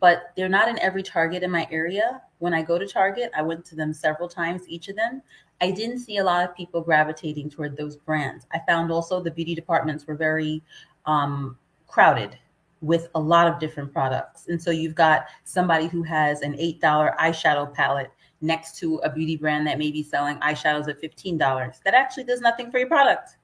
but 0.00 0.32
they're 0.36 0.48
not 0.48 0.68
in 0.68 0.78
every 0.78 1.02
Target 1.02 1.42
in 1.42 1.50
my 1.50 1.66
area. 1.70 2.22
When 2.38 2.54
I 2.54 2.62
go 2.62 2.78
to 2.78 2.86
Target, 2.86 3.30
I 3.36 3.42
went 3.42 3.64
to 3.66 3.74
them 3.74 3.92
several 3.92 4.28
times, 4.28 4.62
each 4.68 4.88
of 4.88 4.96
them, 4.96 5.22
I 5.60 5.70
didn't 5.70 5.98
see 5.98 6.18
a 6.18 6.24
lot 6.24 6.48
of 6.48 6.54
people 6.54 6.80
gravitating 6.80 7.50
toward 7.50 7.76
those 7.76 7.96
brands. 7.96 8.46
I 8.52 8.60
found 8.66 8.92
also 8.92 9.20
the 9.20 9.30
beauty 9.30 9.54
departments 9.54 10.06
were 10.06 10.14
very 10.14 10.62
um, 11.06 11.56
crowded 11.88 12.38
with 12.80 13.08
a 13.16 13.20
lot 13.20 13.48
of 13.48 13.58
different 13.58 13.92
products. 13.92 14.46
And 14.46 14.62
so 14.62 14.70
you've 14.70 14.94
got 14.94 15.26
somebody 15.42 15.88
who 15.88 16.04
has 16.04 16.42
an 16.42 16.54
$8 16.54 16.80
eyeshadow 17.16 17.74
palette 17.74 18.12
next 18.40 18.78
to 18.78 18.96
a 18.98 19.10
beauty 19.10 19.36
brand 19.36 19.66
that 19.66 19.78
may 19.78 19.90
be 19.90 20.02
selling 20.02 20.36
eyeshadows 20.36 20.88
at 20.88 21.02
$15. 21.02 21.82
That 21.82 21.94
actually 21.94 22.24
does 22.24 22.40
nothing 22.40 22.70
for 22.70 22.78
your 22.78 22.86
product. 22.86 23.37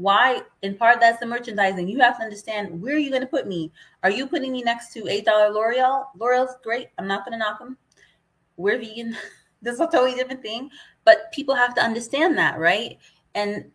Why? 0.00 0.40
In 0.62 0.76
part, 0.76 1.00
that's 1.00 1.20
the 1.20 1.26
merchandising. 1.26 1.88
You 1.88 2.00
have 2.00 2.16
to 2.18 2.24
understand 2.24 2.80
where 2.80 2.94
are 2.94 2.98
you 2.98 3.10
going 3.10 3.22
to 3.22 3.28
put 3.28 3.46
me? 3.46 3.70
Are 4.02 4.10
you 4.10 4.26
putting 4.26 4.52
me 4.52 4.62
next 4.62 4.92
to 4.94 5.02
$8 5.02 5.26
L'Oreal? 5.52 6.06
L'Oreal's 6.18 6.56
great. 6.62 6.88
I'm 6.98 7.06
not 7.06 7.24
going 7.24 7.32
to 7.32 7.38
knock 7.38 7.58
them. 7.58 7.76
We're 8.56 8.78
vegan. 8.78 9.16
this 9.62 9.74
is 9.74 9.80
a 9.80 9.86
totally 9.86 10.14
different 10.14 10.42
thing 10.42 10.70
but 11.04 11.30
people 11.32 11.54
have 11.54 11.74
to 11.74 11.80
understand 11.82 12.36
that 12.38 12.58
right 12.58 12.98
and 13.34 13.70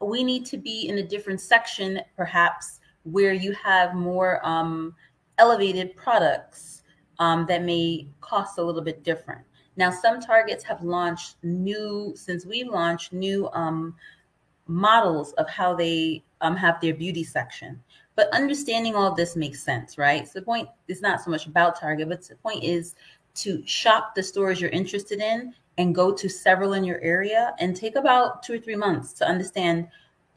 we 0.00 0.24
need 0.24 0.46
to 0.46 0.56
be 0.56 0.88
in 0.88 0.98
a 0.98 1.02
different 1.02 1.40
section 1.40 2.00
perhaps 2.16 2.80
where 3.04 3.32
you 3.32 3.52
have 3.52 3.94
more 3.94 4.44
um, 4.46 4.94
elevated 5.38 5.94
products 5.96 6.82
um, 7.18 7.46
that 7.46 7.62
may 7.62 8.06
cost 8.20 8.58
a 8.58 8.62
little 8.62 8.82
bit 8.82 9.02
different 9.04 9.42
now 9.76 9.90
some 9.90 10.20
targets 10.20 10.64
have 10.64 10.82
launched 10.82 11.36
new 11.42 12.12
since 12.16 12.46
we've 12.46 12.68
launched 12.68 13.12
new 13.12 13.48
um, 13.52 13.94
models 14.66 15.32
of 15.32 15.48
how 15.48 15.74
they 15.74 16.22
um, 16.40 16.56
have 16.56 16.80
their 16.80 16.94
beauty 16.94 17.24
section 17.24 17.80
but 18.14 18.28
understanding 18.32 18.94
all 18.94 19.14
this 19.14 19.36
makes 19.36 19.62
sense 19.62 19.98
right 19.98 20.26
so 20.26 20.38
the 20.38 20.44
point 20.44 20.68
is 20.88 21.00
not 21.00 21.20
so 21.20 21.30
much 21.30 21.46
about 21.46 21.78
target 21.78 22.08
but 22.08 22.26
the 22.26 22.36
point 22.36 22.62
is 22.62 22.94
to 23.34 23.62
shop 23.66 24.14
the 24.14 24.22
stores 24.22 24.60
you're 24.60 24.70
interested 24.70 25.20
in 25.20 25.52
and 25.78 25.94
go 25.94 26.12
to 26.12 26.28
several 26.28 26.74
in 26.74 26.84
your 26.84 27.00
area 27.00 27.54
and 27.58 27.74
take 27.74 27.96
about 27.96 28.42
two 28.42 28.54
or 28.54 28.58
three 28.58 28.76
months 28.76 29.12
to 29.12 29.26
understand 29.26 29.88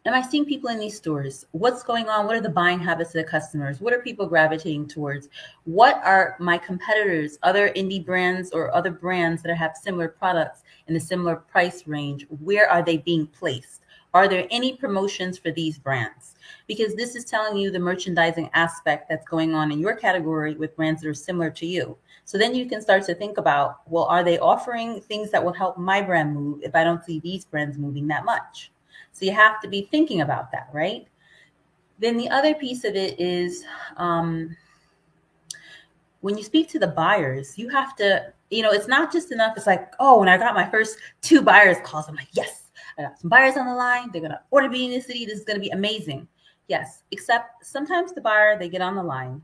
am 0.07 0.13
I 0.13 0.21
seeing 0.21 0.45
people 0.45 0.69
in 0.69 0.77
these 0.77 0.95
stores? 0.95 1.47
What's 1.51 1.81
going 1.81 2.09
on? 2.09 2.27
What 2.27 2.35
are 2.35 2.41
the 2.41 2.47
buying 2.47 2.77
habits 2.77 3.09
of 3.09 3.13
the 3.15 3.23
customers? 3.23 3.81
What 3.81 3.91
are 3.91 4.01
people 4.03 4.27
gravitating 4.27 4.87
towards? 4.87 5.29
What 5.63 5.99
are 6.03 6.35
my 6.39 6.59
competitors, 6.59 7.39
other 7.41 7.69
indie 7.69 8.05
brands 8.05 8.51
or 8.51 8.71
other 8.75 8.91
brands 8.91 9.41
that 9.41 9.55
have 9.55 9.75
similar 9.75 10.07
products? 10.07 10.61
in 10.87 10.95
a 10.95 10.99
similar 10.99 11.35
price 11.35 11.87
range, 11.87 12.25
where 12.41 12.69
are 12.69 12.83
they 12.83 12.97
being 12.97 13.27
placed? 13.27 13.81
Are 14.15 14.29
there 14.29 14.47
any 14.49 14.77
promotions 14.77 15.37
for 15.37 15.51
these 15.51 15.77
brands? 15.77 16.35
Because 16.67 16.95
this 16.95 17.17
is 17.17 17.25
telling 17.25 17.57
you 17.57 17.69
the 17.69 17.79
merchandising 17.79 18.49
aspect 18.53 19.09
that's 19.09 19.27
going 19.27 19.53
on 19.53 19.73
in 19.73 19.79
your 19.79 19.93
category 19.93 20.55
with 20.55 20.73
brands 20.77 21.01
that 21.01 21.09
are 21.09 21.13
similar 21.13 21.49
to 21.49 21.65
you. 21.65 21.97
So 22.23 22.37
then 22.37 22.55
you 22.55 22.65
can 22.65 22.81
start 22.81 23.03
to 23.07 23.13
think 23.13 23.37
about, 23.37 23.81
well, 23.87 24.05
are 24.05 24.23
they 24.23 24.39
offering 24.39 25.01
things 25.01 25.31
that 25.31 25.43
will 25.43 25.51
help 25.51 25.77
my 25.77 26.01
brand 26.01 26.33
move 26.33 26.61
if 26.63 26.75
I 26.75 26.85
don't 26.85 27.03
see 27.03 27.19
these 27.19 27.43
brands 27.43 27.77
moving 27.77 28.07
that 28.07 28.23
much? 28.23 28.71
So 29.11 29.25
you 29.25 29.33
have 29.33 29.59
to 29.61 29.67
be 29.67 29.89
thinking 29.91 30.21
about 30.21 30.49
that, 30.53 30.69
right? 30.71 31.05
Then 31.99 32.15
the 32.15 32.29
other 32.29 32.55
piece 32.55 32.85
of 32.85 32.95
it 32.95 33.19
is 33.19 33.65
um, 33.97 34.55
when 36.21 36.37
you 36.37 36.43
speak 36.45 36.69
to 36.69 36.79
the 36.79 36.87
buyers, 36.87 37.57
you 37.57 37.67
have 37.67 37.97
to, 37.97 38.31
you 38.49 38.63
know, 38.63 38.71
it's 38.71 38.87
not 38.87 39.11
just 39.11 39.33
enough. 39.33 39.57
It's 39.57 39.67
like, 39.67 39.91
oh, 39.99 40.19
when 40.21 40.29
I 40.29 40.37
got 40.37 40.55
my 40.55 40.69
first 40.69 40.99
two 41.21 41.41
buyers 41.41 41.77
calls, 41.83 42.07
I'm 42.07 42.15
like, 42.15 42.29
yes, 42.31 42.64
I 42.97 43.03
got 43.03 43.19
some 43.19 43.29
buyers 43.29 43.57
on 43.57 43.65
the 43.65 43.75
line. 43.75 44.11
They're 44.11 44.21
gonna 44.21 44.41
order 44.51 44.69
Beauty 44.69 44.85
in 44.85 44.91
the 44.91 45.01
City. 45.01 45.25
This 45.25 45.39
is 45.39 45.45
gonna 45.45 45.59
be 45.59 45.69
amazing. 45.69 46.27
Yes, 46.67 47.03
except 47.11 47.65
sometimes 47.65 48.13
the 48.13 48.21
buyer 48.21 48.57
they 48.57 48.69
get 48.69 48.81
on 48.81 48.95
the 48.95 49.03
line 49.03 49.41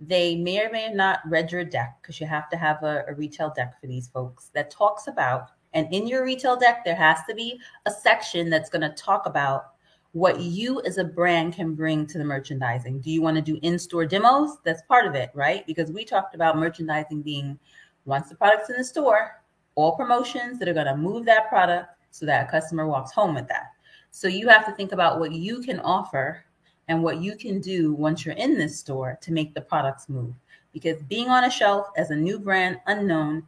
they 0.00 0.34
may 0.34 0.64
or 0.64 0.70
may 0.70 0.90
not 0.92 1.20
read 1.26 1.52
your 1.52 1.64
deck 1.64 1.98
because 2.00 2.20
you 2.20 2.26
have 2.26 2.48
to 2.48 2.56
have 2.56 2.82
a, 2.82 3.04
a, 3.08 3.14
retail 3.14 3.52
deck 3.54 3.78
for 3.80 3.86
these 3.86 4.08
folks 4.08 4.50
that 4.54 4.70
talks 4.70 5.06
about, 5.08 5.50
and 5.74 5.92
in 5.92 6.06
your 6.06 6.24
retail 6.24 6.56
deck, 6.56 6.84
there 6.84 6.96
has 6.96 7.18
to 7.28 7.34
be 7.34 7.60
a 7.86 7.90
section 7.90 8.48
that's 8.48 8.70
going 8.70 8.80
to 8.80 8.90
talk 8.90 9.26
about 9.26 9.72
what 10.12 10.40
you 10.40 10.80
as 10.82 10.98
a 10.98 11.04
brand 11.04 11.54
can 11.54 11.74
bring 11.74 12.06
to 12.06 12.18
the 12.18 12.24
merchandising. 12.24 13.00
Do 13.00 13.10
you 13.10 13.22
want 13.22 13.36
to 13.36 13.42
do 13.42 13.58
in 13.62 13.78
store 13.78 14.06
demos? 14.06 14.56
That's 14.64 14.82
part 14.82 15.06
of 15.06 15.14
it, 15.14 15.30
right? 15.34 15.64
Because 15.66 15.92
we 15.92 16.04
talked 16.04 16.34
about 16.34 16.58
merchandising 16.58 17.22
being 17.22 17.58
once 18.06 18.28
the 18.28 18.34
product's 18.34 18.70
in 18.70 18.76
the 18.76 18.84
store, 18.84 19.42
all 19.76 19.96
promotions 19.96 20.58
that 20.58 20.68
are 20.68 20.74
going 20.74 20.86
to 20.86 20.96
move 20.96 21.26
that 21.26 21.48
product 21.48 21.94
so 22.10 22.26
that 22.26 22.48
a 22.48 22.50
customer 22.50 22.86
walks 22.86 23.12
home 23.12 23.34
with 23.34 23.48
that. 23.48 23.72
So 24.10 24.28
you 24.28 24.48
have 24.48 24.66
to 24.66 24.72
think 24.72 24.92
about 24.92 25.20
what 25.20 25.32
you 25.32 25.60
can 25.60 25.80
offer 25.80 26.44
and 26.88 27.02
what 27.02 27.20
you 27.20 27.36
can 27.36 27.60
do 27.60 27.94
once 27.94 28.24
you're 28.24 28.34
in 28.34 28.58
this 28.58 28.78
store 28.78 29.18
to 29.22 29.32
make 29.32 29.54
the 29.54 29.60
products 29.60 30.08
move. 30.08 30.34
Because 30.72 31.02
being 31.04 31.28
on 31.28 31.44
a 31.44 31.50
shelf 31.50 31.88
as 31.96 32.10
a 32.10 32.16
new 32.16 32.38
brand 32.38 32.78
unknown 32.86 33.44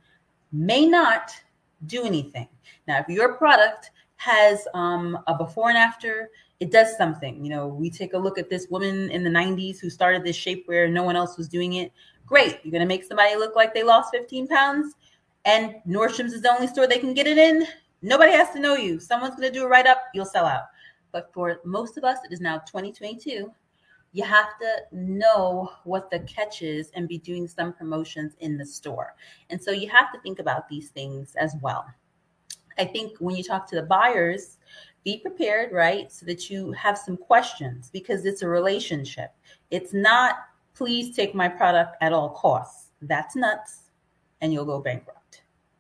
may 0.53 0.87
not 0.87 1.33
do 1.87 2.05
anything. 2.05 2.49
Now, 2.87 3.01
if 3.01 3.09
your 3.09 3.35
product 3.35 3.91
has 4.17 4.67
um, 4.75 5.19
a 5.27 5.35
before 5.35 5.69
and 5.69 5.79
after, 5.79 6.31
it 6.61 6.71
does 6.71 6.97
something. 6.97 7.45
You 7.45 7.51
know, 7.51 7.67
we 7.67 7.91
take 7.91 8.15
a 8.15 8.19
look 8.19 8.39
at 8.39 8.49
this 8.49 8.69
woman 8.71 9.11
in 9.11 9.25
the 9.25 9.31
90s 9.31 9.81
who 9.81 9.91
started 9.91 10.23
this 10.23 10.37
shapewear, 10.37 10.91
no 10.91 11.03
one 11.03 11.17
else 11.17 11.37
was 11.37 11.49
doing 11.49 11.73
it. 11.75 11.93
Great. 12.25 12.61
You're 12.63 12.79
to 12.79 12.87
make 12.87 13.03
somebody 13.03 13.35
look 13.35 13.57
like 13.57 13.75
they 13.75 13.83
lost 13.83 14.15
15 14.15 14.47
pounds, 14.47 14.95
and 15.45 15.75
Nordstrom's 15.89 16.33
is 16.33 16.43
the 16.43 16.53
only 16.53 16.69
store 16.69 16.87
they 16.87 17.01
can 17.01 17.15
get 17.15 17.27
it 17.27 17.37
in. 17.37 17.67
Nobody 18.03 18.33
has 18.33 18.51
to 18.51 18.61
know 18.61 18.75
you. 18.75 18.99
Someone's 18.99 19.37
going 19.37 19.53
to 19.53 19.59
do 19.59 19.65
a 19.65 19.69
write 19.69 19.87
up, 19.87 20.03
You'll 20.13 20.27
sell 20.27 20.45
out. 20.45 20.65
But 21.13 21.33
for 21.33 21.61
most 21.65 21.97
of 21.97 22.05
us, 22.05 22.19
it 22.25 22.33
is 22.33 22.41
now 22.41 22.59
2022. 22.59 23.53
You 24.15 24.25
have 24.25 24.59
to 24.61 24.77
know 24.93 25.71
what 25.85 26.11
the 26.11 26.21
catch 26.21 26.63
is 26.63 26.91
and 26.95 27.09
be 27.09 27.19
doing 27.19 27.47
some 27.49 27.73
promotions 27.73 28.35
in 28.41 28.59
the 28.59 28.67
store. 28.67 29.15
And 29.51 29.63
so 29.63 29.71
you 29.71 29.89
have 29.89 30.13
to 30.13 30.21
think 30.21 30.39
about 30.39 30.69
these 30.69 30.91
things 30.91 31.35
as 31.37 31.55
well. 31.63 31.87
I 32.79 32.85
think 32.85 33.17
when 33.19 33.37
you 33.37 33.43
talk 33.43 33.69
to 33.69 33.77
the 33.77 33.83
buyers, 33.83 34.59
be 35.05 35.19
prepared, 35.19 35.73
right? 35.73 36.11
So 36.13 36.27
that 36.27 36.51
you 36.51 36.73
have 36.73 36.99
some 36.99 37.17
questions 37.17 37.91
because 37.93 38.25
it's 38.25 38.43
a 38.43 38.49
relationship. 38.49 39.31
It's 39.71 39.93
not, 39.93 40.37
please 40.75 41.15
take 41.15 41.35
my 41.35 41.49
product 41.49 41.97
at 42.01 42.13
all 42.13 42.31
costs. 42.31 42.91
That's 43.03 43.35
nuts 43.37 43.91
and 44.41 44.53
you'll 44.53 44.65
go 44.65 44.81
bankrupt. 44.81 45.22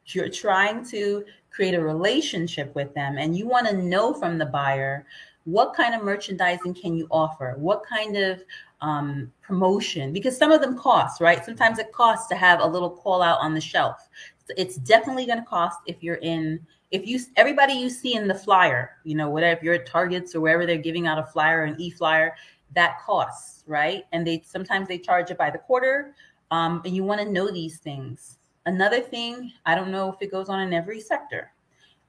You're 0.06 0.28
trying 0.28 0.84
to 0.86 1.24
create 1.50 1.74
a 1.74 1.80
relationship 1.80 2.74
with 2.74 2.94
them 2.94 3.18
and 3.18 3.36
you 3.36 3.46
want 3.46 3.68
to 3.68 3.76
know 3.76 4.14
from 4.14 4.38
the 4.38 4.46
buyer 4.46 5.06
what 5.44 5.74
kind 5.74 5.94
of 5.94 6.02
merchandising 6.02 6.74
can 6.74 6.96
you 6.96 7.06
offer? 7.10 7.54
What 7.58 7.82
kind 7.84 8.16
of 8.16 8.44
um, 8.80 9.32
promotion? 9.42 10.12
Because 10.12 10.36
some 10.36 10.52
of 10.52 10.60
them 10.60 10.78
cost 10.78 11.20
right? 11.20 11.44
Sometimes 11.44 11.78
it 11.78 11.92
costs 11.92 12.28
to 12.28 12.36
have 12.36 12.60
a 12.60 12.66
little 12.66 12.90
call 12.90 13.22
out 13.22 13.40
on 13.40 13.54
the 13.54 13.60
shelf. 13.60 14.08
It's 14.56 14.76
definitely 14.76 15.26
going 15.26 15.38
to 15.38 15.44
cost 15.44 15.78
if 15.86 16.02
you're 16.02 16.16
in 16.16 16.60
if 16.90 17.06
you 17.06 17.18
everybody 17.36 17.72
you 17.72 17.88
see 17.88 18.16
in 18.16 18.28
the 18.28 18.34
flyer 18.34 18.98
you 19.02 19.14
know 19.14 19.30
whatever 19.30 19.56
if 19.56 19.62
you're 19.62 19.74
at 19.74 19.86
targets 19.86 20.34
or 20.34 20.42
wherever 20.42 20.66
they're 20.66 20.76
giving 20.76 21.06
out 21.06 21.18
a 21.18 21.24
flyer 21.24 21.64
an 21.64 21.74
e-flyer 21.80 22.34
that 22.74 22.98
costs 23.00 23.64
right? 23.66 24.04
And 24.12 24.26
they 24.26 24.42
sometimes 24.44 24.88
they 24.88 24.98
charge 24.98 25.30
it 25.30 25.38
by 25.38 25.50
the 25.50 25.58
quarter 25.58 26.14
um, 26.50 26.82
and 26.84 26.94
you 26.94 27.04
want 27.04 27.20
to 27.20 27.30
know 27.30 27.50
these 27.50 27.78
things 27.78 28.38
Another 28.66 29.00
thing, 29.00 29.52
I 29.66 29.74
don't 29.74 29.90
know 29.90 30.12
if 30.12 30.22
it 30.22 30.30
goes 30.30 30.48
on 30.48 30.60
in 30.60 30.72
every 30.72 31.00
sector, 31.00 31.52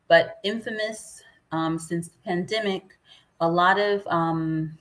but 0.07 0.37
infamous 0.43 1.23
um, 1.51 1.79
since 1.79 2.09
the 2.09 2.17
pandemic, 2.23 2.97
a 3.39 3.47
lot 3.47 3.79
of 3.79 4.05
um, 4.07 4.77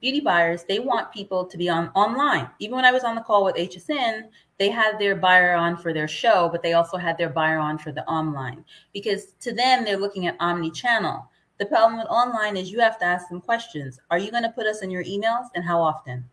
beauty 0.00 0.20
buyers 0.20 0.64
they 0.64 0.78
want 0.78 1.12
people 1.12 1.44
to 1.44 1.56
be 1.56 1.68
on 1.68 1.88
online. 1.94 2.48
Even 2.58 2.76
when 2.76 2.84
I 2.84 2.92
was 2.92 3.04
on 3.04 3.14
the 3.14 3.22
call 3.22 3.44
with 3.44 3.56
HSN, 3.56 4.28
they 4.58 4.70
had 4.70 4.98
their 4.98 5.16
buyer 5.16 5.54
on 5.54 5.76
for 5.76 5.92
their 5.92 6.08
show, 6.08 6.48
but 6.50 6.62
they 6.62 6.74
also 6.74 6.96
had 6.96 7.16
their 7.16 7.28
buyer 7.30 7.58
on 7.58 7.78
for 7.78 7.92
the 7.92 8.04
online 8.06 8.64
because 8.92 9.32
to 9.40 9.52
them 9.52 9.84
they're 9.84 9.96
looking 9.96 10.26
at 10.26 10.36
omni-channel. 10.40 11.30
The 11.58 11.66
problem 11.66 11.98
with 11.98 12.08
online 12.08 12.56
is 12.56 12.70
you 12.70 12.80
have 12.80 12.98
to 12.98 13.04
ask 13.04 13.28
them 13.28 13.40
questions. 13.40 13.98
Are 14.10 14.18
you 14.18 14.30
going 14.30 14.44
to 14.44 14.50
put 14.50 14.66
us 14.66 14.82
in 14.82 14.90
your 14.90 15.04
emails, 15.04 15.46
and 15.54 15.64
how 15.64 15.80
often? 15.80 16.24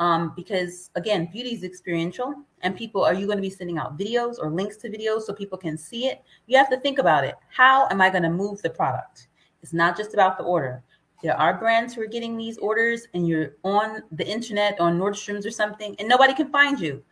Um, 0.00 0.32
because 0.34 0.90
again, 0.94 1.28
beauty 1.30 1.54
is 1.54 1.62
experiential, 1.62 2.34
and 2.62 2.74
people 2.74 3.04
are 3.04 3.14
you 3.14 3.26
going 3.26 3.38
to 3.38 3.42
be 3.42 3.50
sending 3.50 3.78
out 3.78 3.98
videos 3.98 4.36
or 4.40 4.50
links 4.50 4.78
to 4.78 4.88
videos 4.88 5.22
so 5.22 5.34
people 5.34 5.58
can 5.58 5.76
see 5.76 6.06
it? 6.06 6.22
You 6.46 6.56
have 6.56 6.70
to 6.70 6.80
think 6.80 6.98
about 6.98 7.22
it. 7.22 7.36
How 7.50 7.86
am 7.90 8.00
I 8.00 8.08
going 8.10 8.22
to 8.24 8.30
move 8.30 8.62
the 8.62 8.70
product? 8.70 9.28
It's 9.62 9.74
not 9.74 9.96
just 9.96 10.14
about 10.14 10.38
the 10.38 10.44
order. 10.44 10.82
There 11.22 11.36
are 11.36 11.58
brands 11.58 11.94
who 11.94 12.00
are 12.00 12.06
getting 12.06 12.38
these 12.38 12.56
orders, 12.58 13.06
and 13.12 13.28
you're 13.28 13.56
on 13.62 14.02
the 14.10 14.26
internet 14.26 14.80
on 14.80 14.98
Nordstrom's 14.98 15.44
or 15.44 15.50
something, 15.50 15.94
and 15.98 16.08
nobody 16.08 16.32
can 16.32 16.50
find 16.50 16.80
you, 16.80 17.02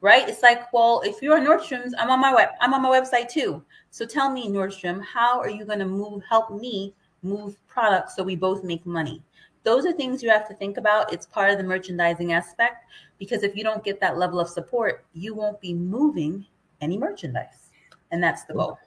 right? 0.00 0.28
It's 0.28 0.42
like, 0.42 0.72
well, 0.72 1.02
if 1.04 1.20
you're 1.20 1.36
on 1.36 1.44
Nordstrom's, 1.44 1.94
I'm 1.98 2.10
on 2.10 2.20
my 2.20 2.32
web, 2.32 2.50
I'm 2.60 2.74
on 2.74 2.82
my 2.82 2.90
website 2.90 3.28
too. 3.28 3.60
So 3.90 4.06
tell 4.06 4.30
me, 4.30 4.48
Nordstrom, 4.48 5.02
how 5.02 5.40
are 5.40 5.50
you 5.50 5.64
going 5.64 5.80
to 5.80 5.84
move, 5.84 6.22
help 6.30 6.52
me 6.52 6.94
move 7.24 7.56
products 7.66 8.14
so 8.14 8.22
we 8.22 8.36
both 8.36 8.62
make 8.62 8.86
money? 8.86 9.20
Those 9.66 9.84
are 9.84 9.92
things 9.92 10.22
you 10.22 10.30
have 10.30 10.46
to 10.46 10.54
think 10.54 10.78
about. 10.78 11.12
It's 11.12 11.26
part 11.26 11.50
of 11.50 11.58
the 11.58 11.64
merchandising 11.64 12.32
aspect 12.32 12.86
because 13.18 13.42
if 13.42 13.56
you 13.56 13.64
don't 13.64 13.82
get 13.82 14.00
that 14.00 14.16
level 14.16 14.38
of 14.38 14.48
support, 14.48 15.04
you 15.12 15.34
won't 15.34 15.60
be 15.60 15.74
moving 15.74 16.46
any 16.80 16.96
merchandise. 16.96 17.70
And 18.12 18.22
that's 18.22 18.44
the 18.44 18.54
goal. 18.54 18.78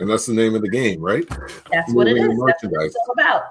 And 0.00 0.10
that's 0.10 0.26
the 0.26 0.34
name 0.34 0.56
of 0.56 0.62
the 0.62 0.68
game, 0.68 1.00
right? 1.00 1.24
That's 1.70 1.92
Moving 1.92 1.94
what 1.94 2.06
it 2.08 2.16
is. 2.16 2.26
That's 2.46 2.64
what 2.64 2.84
it's 2.84 2.96
all 2.96 3.12
about. 3.12 3.42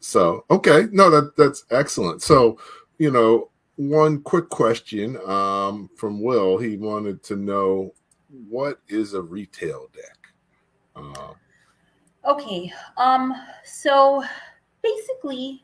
So, 0.00 0.44
okay. 0.50 0.88
No, 0.90 1.10
that 1.10 1.36
that's 1.36 1.64
excellent. 1.70 2.22
So, 2.22 2.58
you 2.98 3.12
know, 3.12 3.50
one 3.76 4.20
quick 4.20 4.48
question 4.48 5.16
um, 5.24 5.88
from 5.96 6.20
Will. 6.20 6.58
He 6.58 6.76
wanted 6.76 7.22
to 7.24 7.36
know 7.36 7.94
what 8.48 8.80
is 8.88 9.14
a 9.14 9.22
retail 9.22 9.88
deck? 9.94 10.18
Uh, 10.96 11.34
okay. 12.28 12.72
Um, 12.96 13.32
so 13.64 14.24
basically 14.82 15.62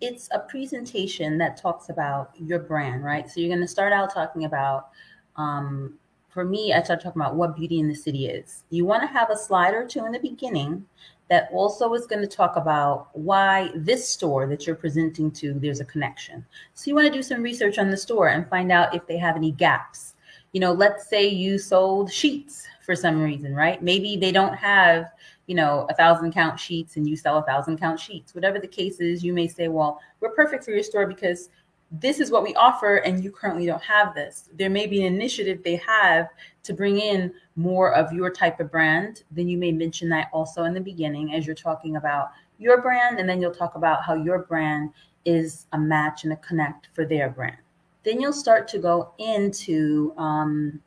it's 0.00 0.28
a 0.32 0.38
presentation 0.40 1.38
that 1.38 1.56
talks 1.56 1.88
about 1.88 2.30
your 2.38 2.58
brand, 2.58 3.04
right? 3.04 3.28
So 3.28 3.40
you're 3.40 3.50
going 3.50 3.60
to 3.60 3.68
start 3.68 3.92
out 3.92 4.12
talking 4.12 4.44
about, 4.44 4.88
um, 5.36 5.94
for 6.28 6.44
me, 6.44 6.72
I 6.72 6.82
start 6.82 7.02
talking 7.02 7.20
about 7.20 7.34
what 7.34 7.56
beauty 7.56 7.80
in 7.80 7.88
the 7.88 7.94
city 7.94 8.26
is. 8.28 8.64
You 8.70 8.84
want 8.84 9.02
to 9.02 9.08
have 9.08 9.30
a 9.30 9.36
slide 9.36 9.74
or 9.74 9.86
two 9.86 10.06
in 10.06 10.12
the 10.12 10.18
beginning 10.18 10.86
that 11.28 11.48
also 11.52 11.92
is 11.94 12.06
going 12.06 12.22
to 12.22 12.36
talk 12.36 12.56
about 12.56 13.08
why 13.12 13.70
this 13.74 14.08
store 14.08 14.46
that 14.48 14.66
you're 14.66 14.74
presenting 14.74 15.30
to, 15.30 15.54
there's 15.54 15.80
a 15.80 15.84
connection. 15.84 16.44
So 16.74 16.88
you 16.88 16.94
want 16.94 17.06
to 17.06 17.12
do 17.12 17.22
some 17.22 17.42
research 17.42 17.78
on 17.78 17.90
the 17.90 17.96
store 17.96 18.28
and 18.28 18.48
find 18.48 18.72
out 18.72 18.94
if 18.94 19.06
they 19.06 19.16
have 19.18 19.36
any 19.36 19.52
gaps. 19.52 20.14
You 20.52 20.60
know, 20.60 20.72
let's 20.72 21.08
say 21.08 21.28
you 21.28 21.58
sold 21.58 22.12
sheets 22.12 22.66
for 22.84 22.96
some 22.96 23.20
reason, 23.20 23.54
right? 23.54 23.80
Maybe 23.80 24.16
they 24.16 24.32
don't 24.32 24.54
have 24.54 25.06
you 25.50 25.56
know, 25.56 25.84
a 25.90 25.94
thousand 25.94 26.32
count 26.32 26.60
sheets 26.60 26.94
and 26.94 27.08
you 27.08 27.16
sell 27.16 27.38
a 27.38 27.42
thousand 27.42 27.76
count 27.76 27.98
sheets. 27.98 28.36
Whatever 28.36 28.60
the 28.60 28.68
case 28.68 29.00
is, 29.00 29.24
you 29.24 29.32
may 29.32 29.48
say, 29.48 29.66
well, 29.66 30.00
we're 30.20 30.30
perfect 30.30 30.64
for 30.64 30.70
your 30.70 30.84
store 30.84 31.08
because 31.08 31.48
this 31.90 32.20
is 32.20 32.30
what 32.30 32.44
we 32.44 32.54
offer 32.54 32.98
and 32.98 33.24
you 33.24 33.32
currently 33.32 33.66
don't 33.66 33.82
have 33.82 34.14
this. 34.14 34.48
There 34.56 34.70
may 34.70 34.86
be 34.86 35.04
an 35.04 35.12
initiative 35.12 35.64
they 35.64 35.74
have 35.74 36.28
to 36.62 36.72
bring 36.72 37.00
in 37.00 37.34
more 37.56 37.92
of 37.92 38.12
your 38.12 38.30
type 38.30 38.60
of 38.60 38.70
brand. 38.70 39.24
Then 39.32 39.48
you 39.48 39.58
may 39.58 39.72
mention 39.72 40.08
that 40.10 40.28
also 40.32 40.62
in 40.62 40.72
the 40.72 40.80
beginning 40.80 41.34
as 41.34 41.46
you're 41.46 41.56
talking 41.56 41.96
about 41.96 42.30
your 42.60 42.80
brand. 42.80 43.18
And 43.18 43.28
then 43.28 43.42
you'll 43.42 43.50
talk 43.50 43.74
about 43.74 44.04
how 44.04 44.14
your 44.14 44.38
brand 44.38 44.90
is 45.24 45.66
a 45.72 45.78
match 45.78 46.22
and 46.22 46.32
a 46.32 46.36
connect 46.36 46.90
for 46.92 47.04
their 47.04 47.28
brand. 47.28 47.56
Then 48.04 48.20
you'll 48.20 48.32
start 48.32 48.68
to 48.68 48.78
go 48.78 49.14
into 49.18 50.14
um, 50.16 50.80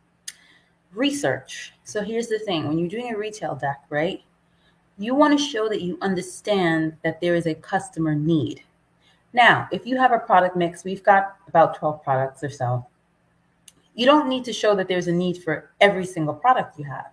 research. 0.94 1.74
So 1.84 2.02
here's 2.02 2.28
the 2.28 2.40
thing 2.40 2.66
when 2.66 2.80
you're 2.80 2.88
doing 2.88 3.14
a 3.14 3.18
retail 3.18 3.56
deck, 3.56 3.82
right? 3.90 4.24
You 4.98 5.16
want 5.16 5.38
to 5.38 5.44
show 5.44 5.68
that 5.70 5.82
you 5.82 5.98
understand 6.02 6.96
that 7.04 7.20
there 7.22 7.36
is 7.36 7.48
a 7.48 7.56
customer 7.56 8.16
need. 8.16 8.62
Now, 9.34 9.68
if 9.72 9.86
you 9.86 9.98
have 9.98 10.12
a 10.12 10.20
product 10.20 10.56
mix, 10.56 10.84
we've 10.84 11.04
got 11.04 11.36
about 11.48 11.76
12 11.78 12.04
products 12.04 12.44
or 12.44 12.50
so. 12.50 12.86
You 13.96 14.06
don't 14.06 14.30
need 14.30 14.44
to 14.46 14.54
show 14.54 14.76
that 14.76 14.88
there's 14.88 15.08
a 15.08 15.12
need 15.12 15.44
for 15.44 15.72
every 15.82 16.06
single 16.06 16.34
product 16.34 16.78
you 16.78 16.86
have. 16.86 17.12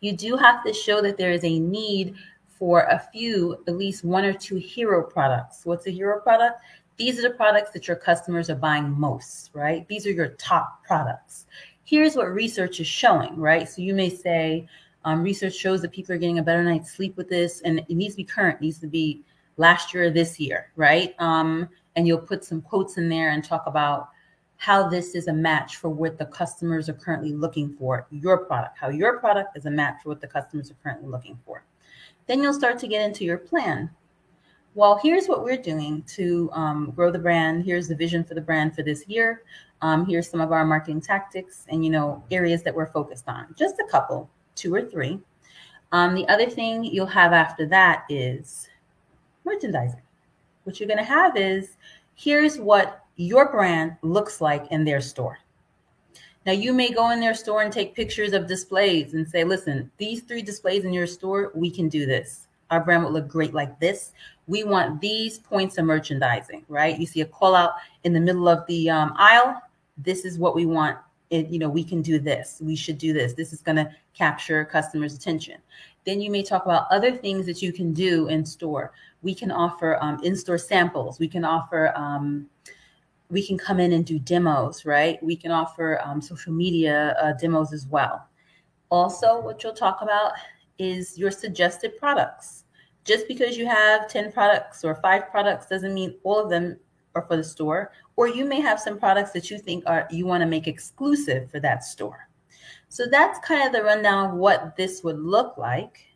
You 0.00 0.12
do 0.16 0.36
have 0.36 0.64
to 0.64 0.72
show 0.72 1.00
that 1.02 1.16
there 1.16 1.32
is 1.32 1.44
a 1.44 1.58
need 1.58 2.14
for 2.46 2.82
a 2.82 2.98
few, 3.12 3.62
at 3.66 3.76
least 3.76 4.04
one 4.04 4.24
or 4.24 4.32
two 4.32 4.56
hero 4.56 5.02
products. 5.02 5.62
What's 5.64 5.86
a 5.86 5.90
hero 5.90 6.20
product? 6.20 6.60
These 6.96 7.18
are 7.18 7.22
the 7.22 7.34
products 7.34 7.70
that 7.72 7.88
your 7.88 7.96
customers 7.96 8.50
are 8.50 8.54
buying 8.54 8.90
most, 8.90 9.50
right? 9.54 9.86
These 9.88 10.06
are 10.06 10.12
your 10.12 10.28
top 10.38 10.84
products. 10.84 11.46
Here's 11.84 12.16
what 12.16 12.32
research 12.32 12.80
is 12.80 12.86
showing, 12.86 13.36
right? 13.36 13.68
So 13.68 13.82
you 13.82 13.94
may 13.94 14.10
say, 14.10 14.68
um, 15.04 15.22
research 15.22 15.54
shows 15.54 15.82
that 15.82 15.92
people 15.92 16.14
are 16.14 16.18
getting 16.18 16.38
a 16.38 16.42
better 16.42 16.62
night's 16.62 16.92
sleep 16.92 17.16
with 17.16 17.28
this, 17.28 17.60
and 17.62 17.80
it 17.80 17.90
needs 17.90 18.14
to 18.14 18.18
be 18.18 18.24
current, 18.24 18.56
it 18.56 18.62
needs 18.62 18.78
to 18.80 18.86
be 18.86 19.22
last 19.56 19.92
year 19.92 20.04
or 20.04 20.10
this 20.10 20.38
year, 20.40 20.72
right? 20.76 21.14
Um, 21.18 21.68
and 21.96 22.06
you'll 22.06 22.18
put 22.18 22.44
some 22.44 22.62
quotes 22.62 22.96
in 22.96 23.08
there 23.08 23.30
and 23.30 23.44
talk 23.44 23.64
about 23.66 24.08
how 24.56 24.88
this 24.88 25.14
is 25.14 25.26
a 25.26 25.32
match 25.32 25.76
for 25.76 25.88
what 25.88 26.18
the 26.18 26.26
customers 26.26 26.88
are 26.88 26.94
currently 26.94 27.32
looking 27.32 27.74
for, 27.74 28.06
your 28.10 28.38
product, 28.38 28.78
how 28.78 28.88
your 28.88 29.18
product 29.18 29.56
is 29.56 29.66
a 29.66 29.70
match 29.70 29.96
for 30.02 30.10
what 30.10 30.20
the 30.20 30.26
customers 30.26 30.70
are 30.70 30.76
currently 30.82 31.08
looking 31.08 31.38
for. 31.44 31.64
Then 32.26 32.42
you'll 32.42 32.54
start 32.54 32.78
to 32.78 32.86
get 32.86 33.02
into 33.02 33.24
your 33.24 33.38
plan. 33.38 33.90
Well, 34.74 35.00
here's 35.02 35.26
what 35.26 35.42
we're 35.42 35.60
doing 35.60 36.02
to 36.14 36.48
um, 36.52 36.92
grow 36.94 37.10
the 37.10 37.18
brand. 37.18 37.64
Here's 37.64 37.88
the 37.88 37.96
vision 37.96 38.24
for 38.24 38.34
the 38.34 38.40
brand 38.40 38.74
for 38.74 38.82
this 38.82 39.04
year. 39.08 39.42
Um, 39.82 40.06
here's 40.06 40.30
some 40.30 40.40
of 40.40 40.52
our 40.52 40.64
marketing 40.64 41.00
tactics 41.00 41.66
and 41.68 41.84
you 41.84 41.90
know 41.90 42.22
areas 42.30 42.62
that 42.62 42.74
we're 42.74 42.86
focused 42.86 43.28
on. 43.28 43.54
Just 43.58 43.74
a 43.80 43.90
couple, 43.90 44.30
two 44.54 44.74
or 44.74 44.82
three. 44.82 45.20
Um, 45.92 46.14
the 46.14 46.26
other 46.28 46.48
thing 46.48 46.84
you'll 46.84 47.06
have 47.06 47.32
after 47.32 47.66
that 47.66 48.04
is 48.08 48.68
merchandising. 49.44 50.00
What 50.64 50.78
you're 50.78 50.88
going 50.88 50.98
to 50.98 51.04
have 51.04 51.36
is 51.36 51.76
here's 52.14 52.58
what 52.58 53.04
your 53.16 53.50
brand 53.50 53.96
looks 54.02 54.40
like 54.40 54.70
in 54.70 54.84
their 54.84 55.00
store. 55.00 55.38
Now, 56.44 56.52
you 56.52 56.72
may 56.72 56.90
go 56.90 57.10
in 57.10 57.20
their 57.20 57.34
store 57.34 57.62
and 57.62 57.72
take 57.72 57.94
pictures 57.94 58.32
of 58.32 58.48
displays 58.48 59.14
and 59.14 59.28
say, 59.28 59.44
listen, 59.44 59.90
these 59.98 60.22
three 60.22 60.42
displays 60.42 60.84
in 60.84 60.92
your 60.92 61.06
store, 61.06 61.52
we 61.54 61.70
can 61.70 61.88
do 61.88 62.04
this. 62.04 62.48
Our 62.70 62.82
brand 62.82 63.04
would 63.04 63.12
look 63.12 63.28
great 63.28 63.54
like 63.54 63.78
this. 63.78 64.12
We 64.48 64.64
want 64.64 65.00
these 65.00 65.38
points 65.38 65.78
of 65.78 65.84
merchandising, 65.84 66.64
right? 66.68 66.98
You 66.98 67.06
see 67.06 67.20
a 67.20 67.26
call 67.26 67.54
out 67.54 67.74
in 68.02 68.12
the 68.12 68.20
middle 68.20 68.48
of 68.48 68.66
the 68.66 68.90
um, 68.90 69.12
aisle. 69.16 69.60
This 69.98 70.24
is 70.24 70.38
what 70.38 70.56
we 70.56 70.66
want. 70.66 70.98
It, 71.32 71.48
you 71.48 71.58
know, 71.58 71.70
we 71.70 71.82
can 71.82 72.02
do 72.02 72.18
this. 72.18 72.60
We 72.62 72.76
should 72.76 72.98
do 72.98 73.14
this. 73.14 73.32
This 73.32 73.54
is 73.54 73.62
going 73.62 73.76
to 73.76 73.90
capture 74.12 74.66
customers' 74.66 75.14
attention. 75.14 75.56
Then 76.04 76.20
you 76.20 76.30
may 76.30 76.42
talk 76.42 76.66
about 76.66 76.88
other 76.90 77.16
things 77.16 77.46
that 77.46 77.62
you 77.62 77.72
can 77.72 77.94
do 77.94 78.28
in 78.28 78.44
store. 78.44 78.92
We 79.22 79.34
can 79.34 79.50
offer 79.50 79.96
um, 80.02 80.22
in 80.22 80.36
store 80.36 80.58
samples. 80.58 81.18
We 81.18 81.28
can 81.28 81.42
offer, 81.42 81.90
um, 81.96 82.50
we 83.30 83.46
can 83.46 83.56
come 83.56 83.80
in 83.80 83.92
and 83.92 84.04
do 84.04 84.18
demos, 84.18 84.84
right? 84.84 85.22
We 85.22 85.34
can 85.34 85.52
offer 85.52 85.98
um, 86.04 86.20
social 86.20 86.52
media 86.52 87.16
uh, 87.18 87.32
demos 87.32 87.72
as 87.72 87.86
well. 87.86 88.28
Also, 88.90 89.40
what 89.40 89.64
you'll 89.64 89.72
talk 89.72 90.02
about 90.02 90.32
is 90.78 91.16
your 91.16 91.30
suggested 91.30 91.96
products. 91.96 92.64
Just 93.06 93.26
because 93.26 93.56
you 93.56 93.66
have 93.66 94.06
10 94.06 94.32
products 94.32 94.84
or 94.84 94.96
five 94.96 95.30
products 95.30 95.66
doesn't 95.66 95.94
mean 95.94 96.14
all 96.24 96.38
of 96.38 96.50
them 96.50 96.78
are 97.14 97.22
for 97.22 97.38
the 97.38 97.44
store. 97.44 97.90
Or 98.22 98.28
you 98.28 98.44
may 98.44 98.60
have 98.60 98.78
some 98.78 99.00
products 99.00 99.32
that 99.32 99.50
you 99.50 99.58
think 99.58 99.82
are 99.84 100.06
you 100.08 100.26
want 100.26 100.42
to 100.42 100.46
make 100.46 100.68
exclusive 100.68 101.50
for 101.50 101.58
that 101.58 101.82
store. 101.82 102.28
So 102.88 103.06
that's 103.10 103.40
kind 103.40 103.66
of 103.66 103.72
the 103.72 103.82
rundown 103.82 104.30
of 104.30 104.36
what 104.36 104.76
this 104.76 105.02
would 105.02 105.18
look 105.18 105.58
like. 105.58 106.06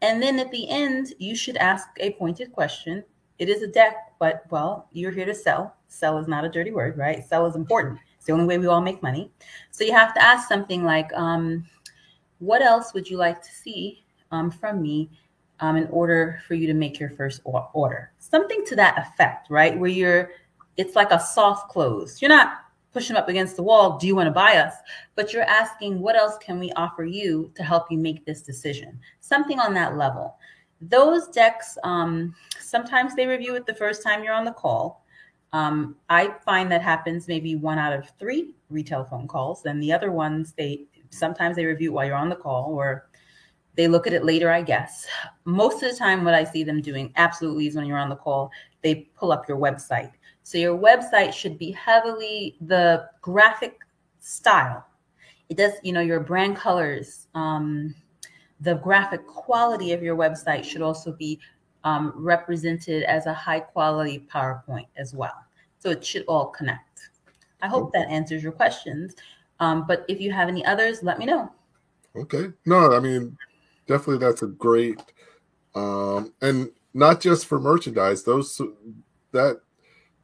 And 0.00 0.22
then 0.22 0.38
at 0.38 0.50
the 0.50 0.66
end, 0.70 1.12
you 1.18 1.36
should 1.36 1.58
ask 1.58 1.88
a 1.98 2.14
pointed 2.14 2.52
question. 2.52 3.04
It 3.38 3.50
is 3.50 3.60
a 3.60 3.66
deck, 3.66 4.14
but 4.18 4.44
well, 4.48 4.88
you're 4.92 5.10
here 5.10 5.26
to 5.26 5.34
sell. 5.34 5.76
Sell 5.88 6.16
is 6.16 6.26
not 6.26 6.46
a 6.46 6.48
dirty 6.48 6.70
word, 6.70 6.96
right? 6.96 7.22
Sell 7.22 7.44
is 7.44 7.54
important. 7.54 7.98
It's 8.16 8.24
the 8.24 8.32
only 8.32 8.46
way 8.46 8.56
we 8.56 8.66
all 8.66 8.80
make 8.80 9.02
money. 9.02 9.30
So 9.72 9.84
you 9.84 9.92
have 9.92 10.14
to 10.14 10.22
ask 10.22 10.48
something 10.48 10.84
like, 10.84 11.12
um, 11.12 11.66
what 12.38 12.62
else 12.62 12.94
would 12.94 13.10
you 13.10 13.18
like 13.18 13.42
to 13.42 13.52
see 13.52 14.06
um, 14.30 14.50
from 14.50 14.80
me 14.80 15.10
um, 15.60 15.76
in 15.76 15.86
order 15.88 16.40
for 16.48 16.54
you 16.54 16.66
to 16.66 16.72
make 16.72 16.98
your 16.98 17.10
first 17.10 17.42
order? 17.44 18.10
Something 18.20 18.64
to 18.68 18.76
that 18.76 18.96
effect, 18.96 19.50
right? 19.50 19.78
Where 19.78 19.90
you're, 19.90 20.30
it's 20.76 20.96
like 20.96 21.10
a 21.10 21.20
soft 21.20 21.68
close. 21.70 22.20
You're 22.20 22.28
not 22.28 22.58
pushing 22.92 23.16
up 23.16 23.28
against 23.28 23.56
the 23.56 23.62
wall. 23.62 23.98
Do 23.98 24.06
you 24.06 24.14
want 24.14 24.26
to 24.26 24.32
buy 24.32 24.56
us? 24.56 24.74
But 25.14 25.32
you're 25.32 25.42
asking, 25.42 26.00
what 26.00 26.16
else 26.16 26.36
can 26.38 26.58
we 26.58 26.70
offer 26.72 27.04
you 27.04 27.50
to 27.54 27.62
help 27.62 27.90
you 27.90 27.98
make 27.98 28.24
this 28.24 28.42
decision? 28.42 28.98
Something 29.20 29.58
on 29.58 29.74
that 29.74 29.96
level. 29.96 30.36
Those 30.80 31.28
decks, 31.28 31.78
um, 31.84 32.34
sometimes 32.60 33.14
they 33.14 33.26
review 33.26 33.54
it 33.54 33.66
the 33.66 33.74
first 33.74 34.02
time 34.02 34.22
you're 34.22 34.34
on 34.34 34.44
the 34.44 34.52
call. 34.52 35.04
Um, 35.52 35.96
I 36.08 36.34
find 36.44 36.70
that 36.72 36.82
happens 36.82 37.28
maybe 37.28 37.56
one 37.56 37.78
out 37.78 37.92
of 37.92 38.10
three 38.18 38.54
retail 38.70 39.04
phone 39.04 39.28
calls. 39.28 39.64
And 39.64 39.82
the 39.82 39.92
other 39.92 40.10
ones, 40.10 40.54
they 40.56 40.86
sometimes 41.10 41.56
they 41.56 41.66
review 41.66 41.90
it 41.90 41.94
while 41.94 42.06
you're 42.06 42.16
on 42.16 42.30
the 42.30 42.36
call 42.36 42.74
or 42.74 43.08
they 43.74 43.88
look 43.88 44.06
at 44.06 44.12
it 44.12 44.24
later, 44.24 44.50
I 44.50 44.62
guess. 44.62 45.06
Most 45.44 45.82
of 45.82 45.90
the 45.90 45.96
time, 45.96 46.24
what 46.24 46.34
I 46.34 46.44
see 46.44 46.62
them 46.62 46.80
doing 46.80 47.12
absolutely 47.16 47.66
is 47.66 47.74
when 47.74 47.86
you're 47.86 47.98
on 47.98 48.08
the 48.08 48.16
call, 48.16 48.50
they 48.82 49.08
pull 49.16 49.32
up 49.32 49.48
your 49.48 49.58
website 49.58 50.12
so 50.42 50.58
your 50.58 50.76
website 50.76 51.32
should 51.32 51.58
be 51.58 51.70
heavily 51.72 52.56
the 52.60 53.08
graphic 53.20 53.78
style. 54.20 54.84
It 55.48 55.56
does, 55.56 55.72
you 55.82 55.92
know, 55.92 56.00
your 56.00 56.20
brand 56.20 56.56
colors, 56.56 57.26
um, 57.34 57.94
the 58.60 58.74
graphic 58.76 59.26
quality 59.26 59.92
of 59.92 60.02
your 60.02 60.16
website 60.16 60.64
should 60.64 60.82
also 60.82 61.12
be 61.12 61.38
um, 61.84 62.12
represented 62.16 63.02
as 63.04 63.26
a 63.26 63.34
high 63.34 63.60
quality 63.60 64.26
PowerPoint 64.32 64.86
as 64.96 65.14
well. 65.14 65.34
So 65.78 65.90
it 65.90 66.04
should 66.04 66.24
all 66.26 66.46
connect. 66.46 67.10
I 67.60 67.68
hope 67.68 67.92
that 67.92 68.08
answers 68.08 68.42
your 68.42 68.52
questions. 68.52 69.14
Um, 69.60 69.84
but 69.86 70.04
if 70.08 70.20
you 70.20 70.32
have 70.32 70.48
any 70.48 70.64
others, 70.64 71.02
let 71.02 71.18
me 71.18 71.26
know. 71.26 71.50
Okay. 72.16 72.52
No, 72.66 72.92
I 72.92 73.00
mean, 73.00 73.36
definitely 73.86 74.18
that's 74.18 74.42
a 74.42 74.46
great, 74.48 75.00
um, 75.74 76.32
and 76.40 76.70
not 76.94 77.20
just 77.20 77.46
for 77.46 77.58
merchandise. 77.60 78.22
Those 78.22 78.60
that 79.32 79.60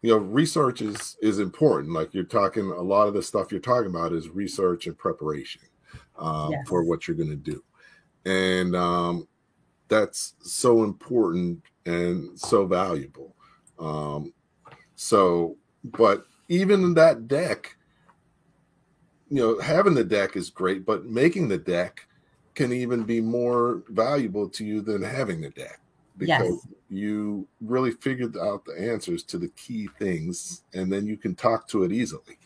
you 0.02 0.10
know 0.10 0.18
research 0.18 0.82
is 0.82 1.16
is 1.20 1.38
important. 1.38 1.92
Like 1.92 2.14
you're 2.14 2.24
talking 2.24 2.70
a 2.70 2.82
lot 2.82 3.08
of 3.08 3.14
the 3.14 3.22
stuff 3.22 3.50
you're 3.50 3.60
talking 3.60 3.90
about 3.90 4.12
is 4.12 4.28
research 4.28 4.86
and 4.86 4.96
preparation 4.96 5.62
um, 6.18 6.52
yes. 6.52 6.68
for 6.68 6.84
what 6.84 7.06
you're 7.06 7.16
going 7.16 7.30
to 7.30 7.36
do. 7.36 7.62
And 8.24 8.76
um, 8.76 9.28
that's 9.88 10.34
so 10.40 10.84
important 10.84 11.62
and 11.86 12.38
so 12.38 12.66
valuable. 12.66 13.34
Um, 13.78 14.32
so 14.98 15.56
but 15.84 16.26
even 16.48 16.94
that 16.94 17.28
deck 17.28 17.76
you 19.30 19.40
know 19.40 19.58
having 19.60 19.94
the 19.94 20.04
deck 20.04 20.36
is 20.36 20.50
great 20.50 20.84
but 20.84 21.04
making 21.04 21.48
the 21.48 21.58
deck 21.58 22.06
can 22.54 22.72
even 22.72 23.04
be 23.04 23.20
more 23.20 23.84
valuable 23.90 24.48
to 24.48 24.64
you 24.64 24.80
than 24.80 25.02
having 25.02 25.40
the 25.40 25.50
deck 25.50 25.80
because 26.18 26.48
yes. 26.48 26.68
you 26.90 27.46
really 27.60 27.92
figured 27.92 28.36
out 28.36 28.64
the 28.64 28.72
answers 28.72 29.22
to 29.22 29.38
the 29.38 29.48
key 29.50 29.88
things 29.98 30.64
and 30.74 30.92
then 30.92 31.06
you 31.06 31.16
can 31.16 31.34
talk 31.34 31.68
to 31.68 31.84
it 31.84 31.92
easily 31.92 32.38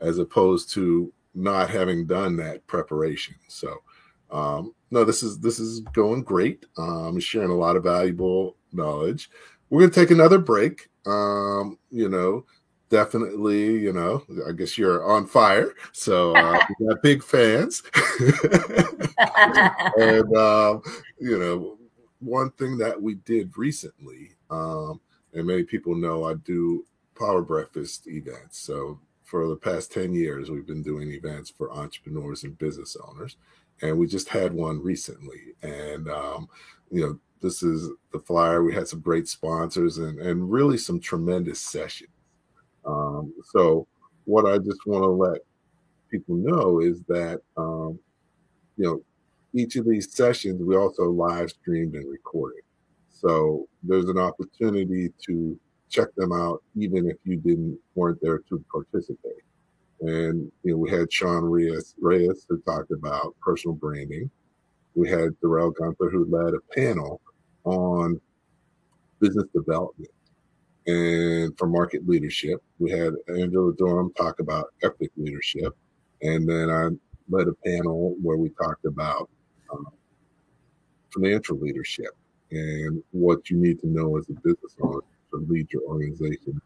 as 0.00 0.18
opposed 0.18 0.70
to 0.70 1.12
not 1.34 1.70
having 1.70 2.06
done 2.06 2.36
that 2.36 2.66
preparation. 2.66 3.34
So 3.48 3.76
um, 4.30 4.74
no 4.90 5.04
this 5.04 5.22
is 5.22 5.38
this 5.38 5.58
is 5.58 5.80
going 5.92 6.22
great. 6.22 6.66
Um, 6.76 7.20
sharing 7.20 7.50
a 7.50 7.56
lot 7.56 7.76
of 7.76 7.84
valuable 7.84 8.56
knowledge. 8.72 9.30
We're 9.70 9.80
going 9.80 9.90
to 9.90 10.00
take 10.00 10.10
another 10.10 10.38
break. 10.38 10.88
Um, 11.06 11.78
you 11.90 12.08
know 12.08 12.44
definitely 12.90 13.78
you 13.78 13.92
know 13.92 14.24
i 14.48 14.52
guess 14.52 14.78
you're 14.78 15.04
on 15.04 15.26
fire. 15.26 15.74
So 15.92 16.34
uh, 16.34 16.58
we 16.80 16.86
got 16.86 17.02
big 17.02 17.22
fans. 17.22 17.82
And 19.98 20.36
um, 20.36 20.82
you 21.18 21.38
know 21.38 21.77
one 22.20 22.50
thing 22.52 22.78
that 22.78 23.00
we 23.00 23.14
did 23.14 23.56
recently, 23.56 24.32
um, 24.50 25.00
and 25.34 25.46
many 25.46 25.62
people 25.62 25.94
know 25.94 26.24
I 26.24 26.34
do 26.34 26.84
Power 27.18 27.42
Breakfast 27.42 28.06
events. 28.06 28.58
So 28.58 28.98
for 29.24 29.46
the 29.48 29.56
past 29.56 29.92
10 29.92 30.14
years, 30.14 30.50
we've 30.50 30.66
been 30.66 30.82
doing 30.82 31.10
events 31.12 31.50
for 31.50 31.72
entrepreneurs 31.72 32.44
and 32.44 32.58
business 32.58 32.96
owners. 33.06 33.36
And 33.82 33.98
we 33.98 34.06
just 34.06 34.28
had 34.28 34.52
one 34.52 34.82
recently. 34.82 35.54
And, 35.62 36.08
um, 36.08 36.48
you 36.90 37.02
know, 37.02 37.18
this 37.40 37.62
is 37.62 37.90
the 38.12 38.18
flyer. 38.18 38.64
We 38.64 38.74
had 38.74 38.88
some 38.88 39.00
great 39.00 39.28
sponsors 39.28 39.98
and, 39.98 40.18
and 40.18 40.50
really 40.50 40.78
some 40.78 40.98
tremendous 40.98 41.60
sessions. 41.60 42.10
Um, 42.84 43.32
so, 43.52 43.86
what 44.24 44.46
I 44.46 44.58
just 44.58 44.86
want 44.86 45.04
to 45.04 45.08
let 45.08 45.40
people 46.10 46.36
know 46.36 46.80
is 46.80 47.02
that, 47.08 47.40
um, 47.56 47.98
you 48.76 48.84
know, 48.84 49.02
each 49.58 49.76
of 49.76 49.86
these 49.86 50.14
sessions 50.14 50.62
we 50.62 50.76
also 50.76 51.04
live 51.10 51.50
streamed 51.50 51.94
and 51.94 52.10
recorded. 52.10 52.62
So 53.10 53.66
there's 53.82 54.08
an 54.08 54.18
opportunity 54.18 55.12
to 55.26 55.58
check 55.90 56.08
them 56.16 56.32
out 56.32 56.62
even 56.76 57.08
if 57.10 57.16
you 57.24 57.36
didn't 57.36 57.78
weren't 57.94 58.20
there 58.22 58.38
to 58.38 58.64
participate. 58.70 59.42
And 60.00 60.52
you 60.62 60.72
know, 60.72 60.78
we 60.78 60.90
had 60.90 61.12
Sean 61.12 61.42
Reyes, 61.42 61.94
Reyes 62.00 62.46
who 62.48 62.60
talked 62.60 62.92
about 62.92 63.34
personal 63.40 63.74
branding. 63.74 64.30
We 64.94 65.08
had 65.08 65.38
Darrell 65.40 65.72
Gunther 65.72 66.10
who 66.10 66.26
led 66.30 66.54
a 66.54 66.60
panel 66.74 67.20
on 67.64 68.20
business 69.20 69.46
development 69.52 70.10
and 70.86 71.58
for 71.58 71.66
market 71.66 72.08
leadership. 72.08 72.62
We 72.78 72.92
had 72.92 73.14
Angela 73.28 73.72
Durham 73.74 74.12
talk 74.14 74.38
about 74.38 74.72
epic 74.84 75.10
leadership. 75.16 75.76
And 76.22 76.48
then 76.48 76.70
I 76.70 76.90
led 77.28 77.48
a 77.48 77.54
panel 77.66 78.14
where 78.22 78.36
we 78.36 78.50
talked 78.50 78.84
about 78.84 79.28
financial 81.12 81.58
leadership 81.58 82.16
and 82.50 83.02
what 83.12 83.50
you 83.50 83.56
need 83.56 83.80
to 83.80 83.88
know 83.88 84.16
as 84.16 84.28
a 84.28 84.32
business 84.32 84.74
owner 84.80 85.00
to 85.30 85.46
lead 85.48 85.70
your 85.72 85.82
organization 85.82 86.60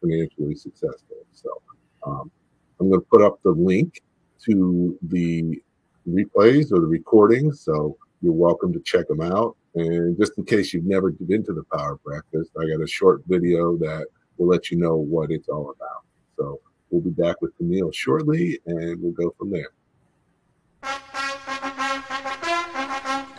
financially 0.00 0.54
successful. 0.54 1.16
So 1.32 1.62
um, 2.06 2.30
I'm 2.78 2.88
going 2.88 3.00
to 3.00 3.06
put 3.06 3.22
up 3.22 3.42
the 3.42 3.50
link 3.50 4.02
to 4.46 4.98
the 5.02 5.60
replays 6.08 6.72
or 6.72 6.80
the 6.80 6.86
recordings. 6.86 7.60
So 7.60 7.96
you're 8.22 8.32
welcome 8.32 8.72
to 8.72 8.80
check 8.80 9.08
them 9.08 9.20
out. 9.20 9.56
And 9.74 10.16
just 10.18 10.32
in 10.38 10.44
case 10.44 10.72
you've 10.72 10.86
never 10.86 11.10
been 11.10 11.44
to 11.44 11.52
the 11.52 11.64
Power 11.72 11.96
Breakfast, 12.04 12.50
I 12.58 12.66
got 12.66 12.82
a 12.82 12.86
short 12.86 13.22
video 13.26 13.76
that 13.78 14.06
will 14.36 14.48
let 14.48 14.70
you 14.70 14.78
know 14.78 14.96
what 14.96 15.30
it's 15.30 15.48
all 15.48 15.70
about. 15.70 16.04
So 16.36 16.60
we'll 16.90 17.02
be 17.02 17.10
back 17.10 17.40
with 17.40 17.56
Camille 17.56 17.92
shortly 17.92 18.58
and 18.66 19.00
we'll 19.00 19.12
go 19.12 19.34
from 19.38 19.50
there. 19.50 19.70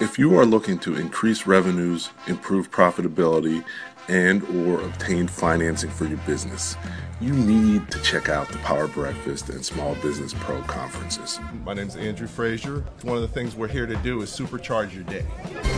If 0.01 0.17
you 0.17 0.35
are 0.39 0.47
looking 0.47 0.79
to 0.79 0.95
increase 0.95 1.45
revenues, 1.45 2.09
improve 2.25 2.71
profitability, 2.71 3.63
and 4.07 4.41
or 4.65 4.81
obtain 4.81 5.27
financing 5.27 5.91
for 5.91 6.05
your 6.05 6.17
business, 6.25 6.75
you 7.21 7.31
need 7.33 7.87
to 7.91 8.01
check 8.01 8.27
out 8.27 8.49
the 8.49 8.57
Power 8.57 8.87
Breakfast 8.87 9.49
and 9.49 9.63
Small 9.63 9.93
Business 9.93 10.33
Pro 10.33 10.59
conferences. 10.63 11.39
My 11.63 11.75
name 11.75 11.87
is 11.87 11.95
Andrew 11.97 12.25
Frazier. 12.25 12.83
One 13.03 13.15
of 13.15 13.21
the 13.21 13.27
things 13.27 13.55
we're 13.55 13.67
here 13.67 13.85
to 13.85 13.95
do 13.97 14.23
is 14.23 14.31
supercharge 14.31 14.91
your 14.91 15.03
day. 15.03 15.23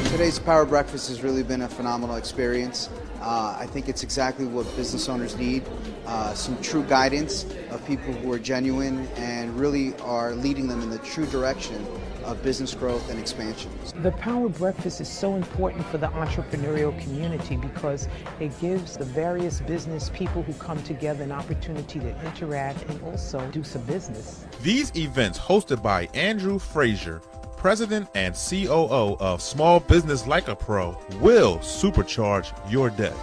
Today's 0.05 0.39
Power 0.39 0.63
Breakfast 0.63 1.09
has 1.09 1.21
really 1.21 1.43
been 1.43 1.63
a 1.63 1.67
phenomenal 1.67 2.15
experience. 2.15 2.89
Uh, 3.23 3.55
I 3.57 3.65
think 3.67 3.87
it's 3.87 4.03
exactly 4.03 4.45
what 4.45 4.65
business 4.75 5.07
owners 5.07 5.37
need 5.37 5.63
uh, 6.05 6.33
some 6.33 6.61
true 6.61 6.83
guidance 6.83 7.45
of 7.71 7.85
people 7.87 8.11
who 8.11 8.31
are 8.33 8.39
genuine 8.39 9.07
and 9.15 9.57
really 9.57 9.95
are 10.01 10.33
leading 10.33 10.67
them 10.67 10.81
in 10.81 10.89
the 10.89 10.97
true 10.99 11.25
direction 11.27 11.85
of 12.25 12.41
business 12.43 12.73
growth 12.73 13.09
and 13.09 13.19
expansion. 13.19 13.71
The 14.01 14.11
Power 14.11 14.49
Breakfast 14.49 15.01
is 15.01 15.07
so 15.07 15.35
important 15.35 15.85
for 15.87 15.97
the 15.97 16.07
entrepreneurial 16.07 16.97
community 17.01 17.57
because 17.57 18.07
it 18.39 18.57
gives 18.59 18.97
the 18.97 19.05
various 19.05 19.61
business 19.61 20.09
people 20.09 20.43
who 20.43 20.53
come 20.53 20.81
together 20.83 21.23
an 21.23 21.31
opportunity 21.31 21.99
to 21.99 22.25
interact 22.25 22.83
and 22.89 23.01
also 23.03 23.45
do 23.51 23.63
some 23.63 23.83
business. 23.83 24.45
These 24.61 24.95
events 24.97 25.39
hosted 25.39 25.81
by 25.81 26.07
Andrew 26.13 26.59
Frazier 26.59 27.21
President 27.63 28.09
and 28.13 28.35
COO 28.35 29.15
of 29.21 29.41
Small 29.41 29.79
Business 29.79 30.27
Like 30.27 30.49
a 30.49 30.55
Pro, 30.55 30.97
will 31.21 31.59
supercharge 31.59 32.51
your 32.69 32.89
day. 32.89 33.13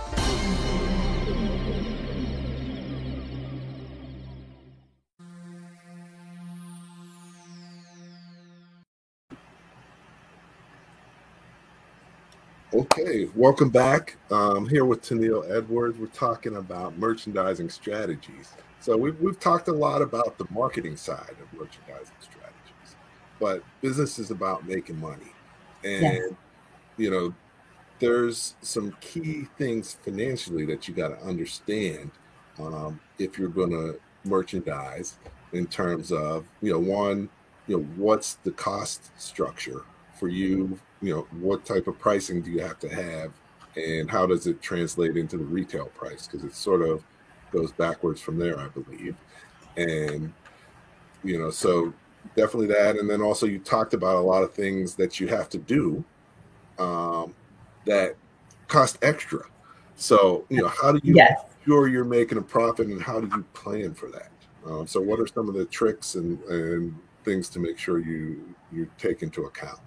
Okay, 12.72 13.28
welcome 13.34 13.68
back. 13.68 14.16
Um, 14.30 14.66
here 14.66 14.86
with 14.86 15.02
Tennille 15.02 15.54
Edwards. 15.54 15.98
We're 15.98 16.06
talking 16.06 16.56
about 16.56 16.96
merchandising 16.96 17.68
strategies. 17.68 18.54
So 18.80 18.96
we've, 18.96 19.20
we've 19.20 19.38
talked 19.38 19.68
a 19.68 19.74
lot 19.74 20.00
about 20.00 20.38
the 20.38 20.46
marketing 20.48 20.96
side 20.96 21.36
of 21.42 21.52
merchandising 21.52 22.14
strategies, 22.20 22.39
but 23.40 23.62
business 23.80 24.18
is 24.18 24.30
about 24.30 24.68
making 24.68 25.00
money. 25.00 25.32
And, 25.82 26.36
you 26.96 27.10
know, 27.10 27.34
there's 27.98 28.54
some 28.60 28.96
key 29.00 29.46
things 29.58 29.96
financially 30.02 30.64
that 30.66 30.86
you 30.86 30.94
got 30.94 31.08
to 31.08 31.20
understand 31.26 32.10
um, 32.58 33.00
if 33.18 33.38
you're 33.38 33.48
going 33.48 33.70
to 33.70 33.98
merchandise 34.24 35.16
in 35.52 35.66
terms 35.66 36.12
of, 36.12 36.46
you 36.60 36.72
know, 36.72 36.78
one, 36.78 37.28
you 37.66 37.78
know, 37.78 37.82
what's 37.96 38.34
the 38.34 38.50
cost 38.52 39.10
structure 39.20 39.82
for 40.18 40.28
you? 40.28 40.78
You 41.02 41.14
know 41.14 41.26
what 41.40 41.64
type 41.64 41.86
of 41.86 41.98
pricing 41.98 42.42
do 42.42 42.50
you 42.50 42.60
have 42.60 42.78
to 42.80 42.88
have? 42.88 43.32
And 43.76 44.10
how 44.10 44.26
does 44.26 44.46
it 44.46 44.60
translate 44.60 45.16
into 45.16 45.38
the 45.38 45.44
retail 45.44 45.86
price? 45.86 46.26
Because 46.26 46.44
it 46.44 46.54
sort 46.54 46.82
of 46.82 47.02
goes 47.50 47.72
backwards 47.72 48.20
from 48.20 48.38
there 48.38 48.58
i 48.60 48.68
believe. 48.68 49.16
And 49.76 50.32
you 51.22 51.38
know 51.38 51.50
so 51.50 51.92
definitely 52.36 52.66
that. 52.68 52.96
And 52.96 53.08
then 53.08 53.22
also 53.22 53.46
you 53.46 53.58
talked 53.58 53.94
about 53.94 54.16
a 54.16 54.20
lot 54.20 54.42
of 54.42 54.52
things 54.52 54.94
that 54.96 55.20
you 55.20 55.28
have 55.28 55.48
to 55.50 55.58
do 55.58 56.04
um, 56.78 57.34
that 57.86 58.16
cost 58.68 58.98
extra. 59.02 59.44
So 59.96 60.44
you 60.48 60.62
know 60.62 60.68
how 60.68 60.92
do 60.92 61.00
you 61.02 61.14
yes. 61.14 61.44
sure 61.64 61.88
you're 61.88 62.04
making 62.04 62.38
a 62.38 62.42
profit 62.42 62.86
and 62.86 63.02
how 63.02 63.20
do 63.20 63.26
you 63.36 63.42
plan 63.52 63.94
for 63.94 64.08
that? 64.10 64.30
Um, 64.66 64.86
so 64.86 65.00
what 65.00 65.20
are 65.20 65.26
some 65.26 65.48
of 65.48 65.54
the 65.54 65.64
tricks 65.66 66.14
and, 66.14 66.40
and 66.44 66.94
things 67.24 67.48
to 67.50 67.58
make 67.58 67.78
sure 67.78 67.98
you 67.98 68.54
you 68.72 68.88
take 68.98 69.22
into 69.22 69.44
account? 69.44 69.80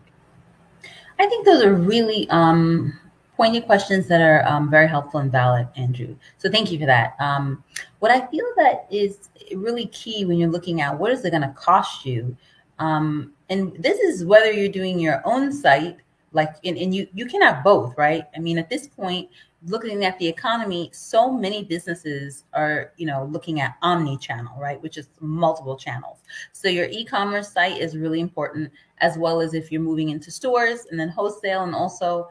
I 1.20 1.28
think 1.28 1.46
those 1.46 1.64
are 1.64 1.74
really 1.74 2.30
um, 2.30 3.00
poignant 3.36 3.66
questions 3.66 4.08
that 4.08 4.22
are 4.22 4.46
um, 4.48 4.70
very 4.70 4.88
helpful 4.88 5.20
and 5.20 5.32
valid, 5.32 5.68
Andrew. 5.76 6.16
So 6.38 6.50
thank 6.50 6.72
you 6.72 6.80
for 6.80 6.86
that. 6.86 7.16
Um, 7.20 7.64
what 8.00 8.12
I 8.12 8.26
feel 8.28 8.46
that 8.58 8.88
is 8.92 9.30
really 9.56 9.88
key 9.88 10.26
when 10.26 10.38
you're 10.38 10.50
looking 10.50 10.82
at 10.82 10.98
what 10.98 11.12
is 11.12 11.26
it 11.26 11.32
going 11.32 11.42
to 11.42 11.50
cost 11.50 12.06
you, 12.06 12.36
um, 12.80 13.34
and 13.50 13.74
this 13.78 14.00
is 14.00 14.26
whether 14.26 14.52
you're 14.52 14.72
doing 14.72 15.00
your 15.00 15.22
own 15.26 15.52
site, 15.52 15.98
like, 16.32 16.56
and, 16.64 16.78
and 16.78 16.94
you 16.94 17.08
you 17.14 17.26
can 17.26 17.42
have 17.42 17.64
both, 17.64 17.96
right? 17.98 18.24
I 18.36 18.40
mean, 18.40 18.58
at 18.58 18.70
this 18.70 18.88
point, 18.88 19.30
looking 19.66 20.04
at 20.04 20.18
the 20.20 20.28
economy, 20.28 20.90
so 20.94 21.32
many 21.32 21.64
businesses 21.64 22.44
are, 22.54 22.92
you 22.98 23.06
know, 23.06 23.26
looking 23.32 23.62
at 23.62 23.76
omni-channel, 23.82 24.60
right, 24.60 24.82
which 24.82 24.98
is 24.98 25.08
multiple 25.22 25.78
channels. 25.78 26.18
So 26.52 26.68
your 26.68 26.88
e-commerce 26.90 27.52
site 27.52 27.80
is 27.80 27.96
really 27.96 28.20
important, 28.20 28.72
as 28.98 29.18
well 29.18 29.40
as 29.40 29.54
if 29.54 29.72
you're 29.72 29.82
moving 29.82 30.10
into 30.10 30.32
stores 30.32 30.88
and 30.92 31.00
then 31.00 31.10
wholesale, 31.10 31.64
and 31.64 31.76
also 31.76 32.30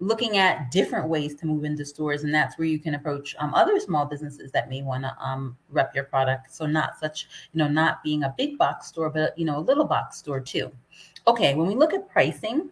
looking 0.00 0.38
at 0.38 0.70
different 0.70 1.08
ways 1.08 1.34
to 1.36 1.46
move 1.46 1.64
into 1.64 1.84
stores, 1.84 2.24
and 2.24 2.34
that's 2.34 2.58
where 2.58 2.66
you 2.66 2.78
can 2.78 2.94
approach 2.94 3.34
um, 3.38 3.54
other 3.54 3.78
small 3.78 4.04
businesses 4.04 4.50
that 4.52 4.68
may 4.68 4.82
want 4.82 5.04
to 5.04 5.16
um, 5.18 5.56
rep 5.70 5.94
your 5.94 6.04
product. 6.04 6.52
So 6.52 6.66
not 6.66 6.98
such, 6.98 7.28
you 7.52 7.58
know, 7.58 7.68
not 7.68 8.02
being 8.02 8.24
a 8.24 8.34
big 8.36 8.58
box 8.58 8.88
store, 8.88 9.10
but 9.10 9.38
you 9.38 9.44
know, 9.44 9.58
a 9.58 9.60
little 9.60 9.84
box 9.84 10.16
store 10.18 10.40
too. 10.40 10.72
Okay, 11.26 11.54
when 11.54 11.66
we 11.66 11.74
look 11.74 11.94
at 11.94 12.08
pricing 12.10 12.70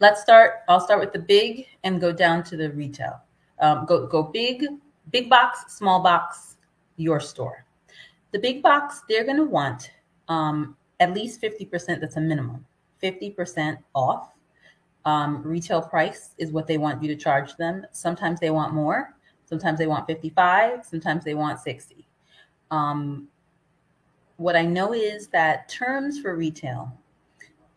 let's 0.00 0.20
start. 0.20 0.62
I'll 0.68 0.80
start 0.80 1.00
with 1.00 1.12
the 1.12 1.18
big 1.18 1.66
and 1.84 2.00
go 2.00 2.12
down 2.12 2.42
to 2.44 2.56
the 2.56 2.70
retail. 2.72 3.20
Um, 3.60 3.84
go 3.86 4.06
go 4.06 4.22
big, 4.22 4.66
big 5.12 5.30
box, 5.30 5.76
small 5.76 6.02
box, 6.02 6.56
your 6.96 7.20
store. 7.20 7.64
The 8.32 8.38
big 8.38 8.62
box, 8.62 9.02
they're 9.08 9.24
going 9.24 9.36
to 9.36 9.44
want 9.44 9.90
um, 10.28 10.76
at 11.00 11.12
least 11.14 11.42
50%. 11.42 12.00
That's 12.00 12.16
a 12.16 12.20
minimum. 12.20 12.64
50% 13.02 13.78
off. 13.94 14.30
Um, 15.04 15.42
retail 15.42 15.80
price 15.80 16.34
is 16.38 16.52
what 16.52 16.66
they 16.66 16.78
want 16.78 17.02
you 17.02 17.08
to 17.08 17.16
charge 17.16 17.56
them. 17.56 17.86
Sometimes 17.92 18.38
they 18.40 18.50
want 18.50 18.74
more. 18.74 19.14
Sometimes 19.46 19.78
they 19.78 19.86
want 19.86 20.06
55. 20.06 20.84
Sometimes 20.84 21.24
they 21.24 21.34
want 21.34 21.58
60. 21.58 22.06
Um, 22.70 23.28
what 24.36 24.56
I 24.56 24.62
know 24.62 24.92
is 24.92 25.28
that 25.28 25.68
terms 25.68 26.20
for 26.20 26.36
retail 26.36 26.96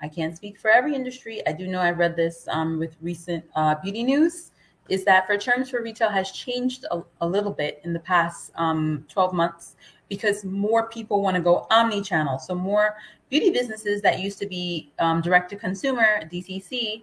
I 0.04 0.10
can't 0.10 0.36
speak 0.36 0.60
for 0.60 0.70
every 0.70 0.94
industry. 0.94 1.42
I 1.48 1.54
do 1.54 1.66
know 1.66 1.80
I 1.80 1.92
read 1.92 2.18
this 2.18 2.46
um, 2.52 2.78
with 2.78 2.98
recent 3.02 3.46
uh, 3.56 3.76
beauty 3.82 4.04
news. 4.04 4.52
Is 4.90 5.06
that 5.06 5.26
for 5.26 5.38
terms 5.38 5.70
for 5.70 5.82
retail 5.82 6.10
has 6.10 6.32
changed 6.32 6.86
a, 6.92 7.02
a 7.22 7.28
little 7.28 7.54
bit 7.54 7.80
in 7.86 7.94
the 7.94 8.02
past 8.02 8.52
um, 8.56 9.06
12 9.08 9.34
months 9.34 9.78
because 10.10 10.44
more 10.44 10.90
people 10.90 11.22
want 11.22 11.38
to 11.38 11.42
go 11.42 11.66
omni-channel. 11.72 12.38
So 12.38 12.54
more 12.54 12.98
beauty 13.34 13.50
businesses 13.50 14.00
that 14.00 14.20
used 14.20 14.38
to 14.38 14.46
be 14.46 14.94
um, 15.00 15.20
direct 15.20 15.50
to 15.50 15.56
consumer 15.56 16.22
DTC 16.32 17.02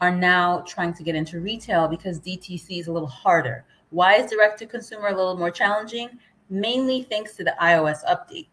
are 0.00 0.14
now 0.14 0.60
trying 0.60 0.94
to 0.94 1.02
get 1.02 1.16
into 1.16 1.40
retail 1.40 1.88
because 1.88 2.20
DTC 2.20 2.78
is 2.78 2.86
a 2.86 2.92
little 2.92 3.08
harder. 3.08 3.64
Why 3.90 4.14
is 4.14 4.30
direct 4.30 4.60
to 4.60 4.66
consumer 4.66 5.08
a 5.08 5.16
little 5.16 5.36
more 5.36 5.50
challenging? 5.50 6.20
Mainly 6.48 7.02
thanks 7.10 7.34
to 7.34 7.42
the 7.42 7.56
iOS 7.60 8.04
update. 8.04 8.46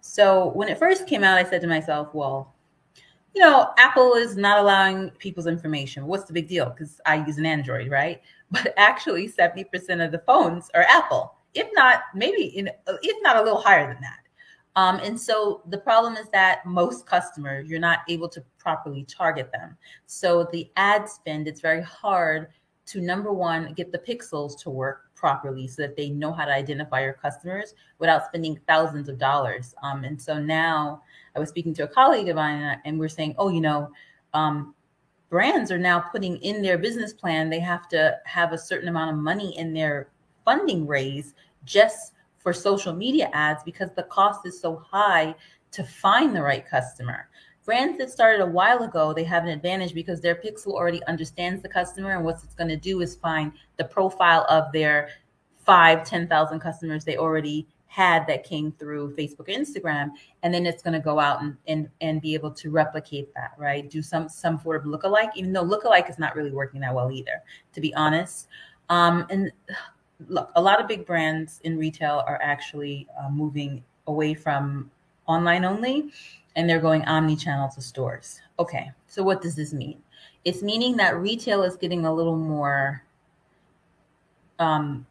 So 0.00 0.50
when 0.50 0.68
it 0.68 0.78
first 0.78 1.08
came 1.08 1.24
out, 1.24 1.36
I 1.36 1.42
said 1.42 1.60
to 1.62 1.66
myself, 1.66 2.14
well, 2.14 2.54
you 3.34 3.40
know, 3.40 3.70
Apple 3.78 4.14
is 4.14 4.36
not 4.36 4.60
allowing 4.60 5.10
people's 5.18 5.48
information. 5.48 6.06
What's 6.06 6.26
the 6.26 6.32
big 6.32 6.46
deal? 6.46 6.70
Because 6.70 7.00
I 7.04 7.16
use 7.16 7.36
an 7.36 7.46
Android, 7.46 7.90
right? 7.90 8.22
But 8.52 8.74
actually, 8.76 9.28
70% 9.28 10.04
of 10.04 10.12
the 10.12 10.22
phones 10.24 10.70
are 10.72 10.86
Apple, 10.88 11.34
if 11.54 11.66
not 11.72 12.02
maybe 12.14 12.44
in, 12.56 12.70
if 13.02 13.16
not 13.22 13.34
a 13.34 13.42
little 13.42 13.60
higher 13.60 13.92
than 13.92 14.00
that. 14.02 14.20
Um, 14.76 15.00
and 15.02 15.18
so 15.18 15.62
the 15.68 15.78
problem 15.78 16.16
is 16.16 16.28
that 16.32 16.64
most 16.66 17.06
customers, 17.06 17.68
you're 17.68 17.80
not 17.80 18.00
able 18.08 18.28
to 18.28 18.44
properly 18.58 19.04
target 19.04 19.50
them. 19.50 19.76
So 20.04 20.46
the 20.52 20.70
ad 20.76 21.08
spend, 21.08 21.48
it's 21.48 21.60
very 21.60 21.82
hard 21.82 22.48
to 22.86 23.00
number 23.00 23.32
one, 23.32 23.72
get 23.72 23.90
the 23.90 23.98
pixels 23.98 24.56
to 24.60 24.70
work 24.70 25.10
properly 25.14 25.66
so 25.66 25.82
that 25.82 25.96
they 25.96 26.10
know 26.10 26.30
how 26.30 26.44
to 26.44 26.52
identify 26.52 27.02
your 27.02 27.14
customers 27.14 27.74
without 27.98 28.26
spending 28.26 28.60
thousands 28.68 29.08
of 29.08 29.18
dollars. 29.18 29.74
Um, 29.82 30.04
and 30.04 30.20
so 30.20 30.38
now 30.38 31.02
I 31.34 31.40
was 31.40 31.48
speaking 31.48 31.74
to 31.74 31.84
a 31.84 31.88
colleague 31.88 32.28
of 32.28 32.36
mine 32.36 32.78
and 32.84 32.98
we're 32.98 33.08
saying, 33.08 33.34
oh, 33.38 33.48
you 33.48 33.62
know, 33.62 33.90
um, 34.34 34.74
brands 35.30 35.72
are 35.72 35.78
now 35.78 35.98
putting 35.98 36.36
in 36.38 36.62
their 36.62 36.78
business 36.78 37.12
plan, 37.12 37.48
they 37.48 37.60
have 37.60 37.88
to 37.88 38.18
have 38.26 38.52
a 38.52 38.58
certain 38.58 38.88
amount 38.88 39.10
of 39.10 39.16
money 39.16 39.56
in 39.58 39.72
their 39.72 40.10
funding 40.44 40.86
raise 40.86 41.34
just 41.64 42.12
for 42.46 42.52
social 42.52 42.92
media 42.92 43.28
ads 43.32 43.64
because 43.64 43.90
the 43.96 44.04
cost 44.04 44.46
is 44.46 44.60
so 44.60 44.76
high 44.76 45.34
to 45.72 45.82
find 45.82 46.32
the 46.32 46.40
right 46.40 46.64
customer. 46.64 47.28
Brands 47.64 47.98
that 47.98 48.08
started 48.08 48.40
a 48.40 48.46
while 48.46 48.84
ago, 48.84 49.12
they 49.12 49.24
have 49.24 49.42
an 49.42 49.48
advantage 49.48 49.94
because 49.94 50.20
their 50.20 50.36
pixel 50.36 50.68
already 50.68 51.02
understands 51.06 51.60
the 51.60 51.68
customer, 51.68 52.12
and 52.12 52.24
what 52.24 52.36
it's 52.44 52.54
going 52.54 52.68
to 52.68 52.76
do 52.76 53.00
is 53.00 53.16
find 53.16 53.50
the 53.78 53.84
profile 53.84 54.46
of 54.48 54.70
their 54.72 55.08
five, 55.64 56.04
10,000 56.04 56.60
customers 56.60 57.04
they 57.04 57.16
already 57.16 57.66
had 57.88 58.24
that 58.28 58.44
came 58.44 58.70
through 58.70 59.16
Facebook 59.16 59.48
or 59.48 59.52
Instagram, 59.52 60.10
and 60.44 60.54
then 60.54 60.66
it's 60.66 60.84
going 60.84 60.94
to 60.94 61.00
go 61.00 61.18
out 61.18 61.42
and, 61.42 61.56
and 61.66 61.88
and 62.00 62.22
be 62.22 62.32
able 62.34 62.52
to 62.52 62.70
replicate 62.70 63.34
that, 63.34 63.54
right? 63.58 63.90
Do 63.90 64.02
some 64.02 64.28
some 64.28 64.60
sort 64.60 64.76
of 64.76 64.84
lookalike, 64.84 65.30
even 65.34 65.52
though 65.52 65.64
lookalike 65.64 66.08
is 66.08 66.20
not 66.20 66.36
really 66.36 66.52
working 66.52 66.80
that 66.82 66.94
well 66.94 67.10
either, 67.10 67.42
to 67.72 67.80
be 67.80 67.92
honest. 67.94 68.46
Um, 68.88 69.26
and 69.30 69.50
look, 70.28 70.50
a 70.56 70.62
lot 70.62 70.80
of 70.80 70.88
big 70.88 71.06
brands 71.06 71.60
in 71.64 71.78
retail 71.78 72.24
are 72.26 72.40
actually 72.42 73.06
uh, 73.20 73.30
moving 73.30 73.82
away 74.06 74.34
from 74.34 74.90
online 75.26 75.64
only, 75.64 76.10
and 76.54 76.68
they're 76.68 76.80
going 76.80 77.04
omni-channel 77.04 77.70
to 77.70 77.80
stores. 77.80 78.40
Okay, 78.58 78.90
so 79.06 79.22
what 79.22 79.42
does 79.42 79.54
this 79.54 79.72
mean? 79.72 80.02
It's 80.44 80.62
meaning 80.62 80.96
that 80.96 81.16
retail 81.16 81.62
is 81.62 81.76
getting 81.76 82.06
a 82.06 82.14
little 82.14 82.36
more 82.36 83.02
um, 84.58 85.06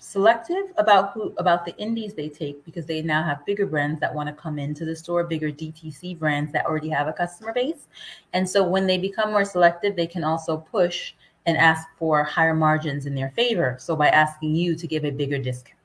selective 0.00 0.72
about 0.78 1.12
who 1.12 1.34
about 1.36 1.66
the 1.66 1.76
indies 1.76 2.14
they 2.14 2.28
take 2.28 2.64
because 2.64 2.86
they 2.86 3.02
now 3.02 3.22
have 3.22 3.44
bigger 3.44 3.66
brands 3.66 4.00
that 4.00 4.12
want 4.12 4.26
to 4.26 4.32
come 4.32 4.58
into 4.58 4.86
the 4.86 4.96
store 4.96 5.24
bigger 5.24 5.52
dtc 5.52 6.18
brands 6.18 6.50
that 6.52 6.64
already 6.64 6.88
have 6.88 7.06
a 7.06 7.12
customer 7.12 7.52
base 7.52 7.86
and 8.32 8.48
so 8.48 8.66
when 8.66 8.86
they 8.86 8.96
become 8.96 9.30
more 9.30 9.44
selective 9.44 9.94
they 9.94 10.06
can 10.06 10.24
also 10.24 10.56
push 10.56 11.12
and 11.46 11.56
ask 11.56 11.88
for 11.98 12.22
higher 12.22 12.54
margins 12.54 13.06
in 13.06 13.14
their 13.14 13.30
favor. 13.30 13.76
So 13.78 13.96
by 13.96 14.08
asking 14.08 14.54
you 14.54 14.74
to 14.76 14.86
give 14.86 15.04
a 15.04 15.10
bigger 15.10 15.38
discount. 15.38 15.76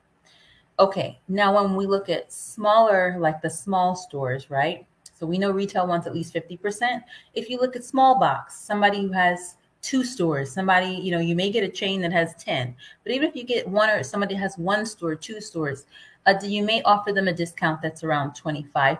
Okay 0.78 1.20
now 1.30 1.56
when 1.56 1.76
we 1.76 1.86
look 1.86 2.10
at 2.10 2.32
smaller 2.32 3.16
like 3.20 3.42
the 3.42 3.50
small 3.50 3.96
stores 3.96 4.50
right? 4.50 4.86
So 5.14 5.26
we 5.26 5.38
know 5.38 5.52
retail 5.52 5.88
wants 5.88 6.08
at 6.08 6.14
least 6.14 6.34
50% 6.34 7.02
if 7.34 7.50
you 7.50 7.58
look 7.58 7.78
at 7.78 7.86
small 7.86 8.20
box 8.20 8.60
somebody 8.60 9.02
who 9.02 9.12
has 9.14 9.56
two 9.86 10.04
stores. 10.04 10.52
Somebody 10.52 10.88
you 10.88 11.12
know 11.12 11.20
you 11.20 11.36
may 11.36 11.52
get 11.52 11.64
a 11.64 11.70
chain 11.70 12.02
that 12.02 12.12
has 12.12 12.34
10 12.36 12.76
but 13.04 13.14
even 13.14 13.30
if 13.30 13.36
you 13.36 13.44
get 13.44 13.68
one 13.68 13.90
or 13.90 14.04
somebody 14.04 14.34
has 14.36 14.58
one 14.58 14.86
store 14.86 15.16
two 15.16 15.40
stores 15.40 15.86
uh, 16.26 16.34
you 16.42 16.64
may 16.64 16.82
offer 16.84 17.12
them 17.14 17.28
a 17.28 17.34
discount 17.34 17.82
that's 17.84 18.04
around 18.04 18.32
25% 18.32 18.98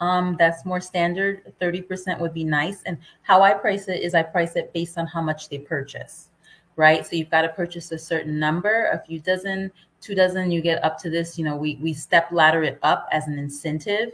um, 0.00 0.36
that's 0.38 0.64
more 0.64 0.80
standard. 0.80 1.52
30% 1.60 2.18
would 2.18 2.32
be 2.32 2.44
nice. 2.44 2.82
And 2.84 2.96
how 3.22 3.42
i 3.42 3.52
price 3.52 3.88
it 3.88 4.02
is 4.02 4.14
i 4.14 4.22
price 4.22 4.56
it 4.56 4.72
based 4.72 4.96
on 4.96 5.06
how 5.06 5.20
much 5.20 5.48
they 5.48 5.58
purchase 5.58 6.30
right? 6.76 7.06
So 7.06 7.16
you've 7.16 7.30
got 7.30 7.40
to 7.40 7.48
purchase 7.48 7.90
a 7.90 7.98
certain 7.98 8.38
number. 8.38 8.90
A 8.92 9.02
few 9.06 9.18
dozen 9.18 9.72
two 10.00 10.14
dozen 10.14 10.50
you 10.50 10.60
get 10.60 10.84
up 10.84 10.98
to 10.98 11.10
this 11.10 11.38
you 11.38 11.44
know 11.44 11.56
we, 11.56 11.78
we 11.82 11.92
step 11.92 12.28
ladder 12.30 12.62
it 12.62 12.78
up 12.82 13.08
as 13.12 13.26
an 13.28 13.38
incentive 13.38 14.12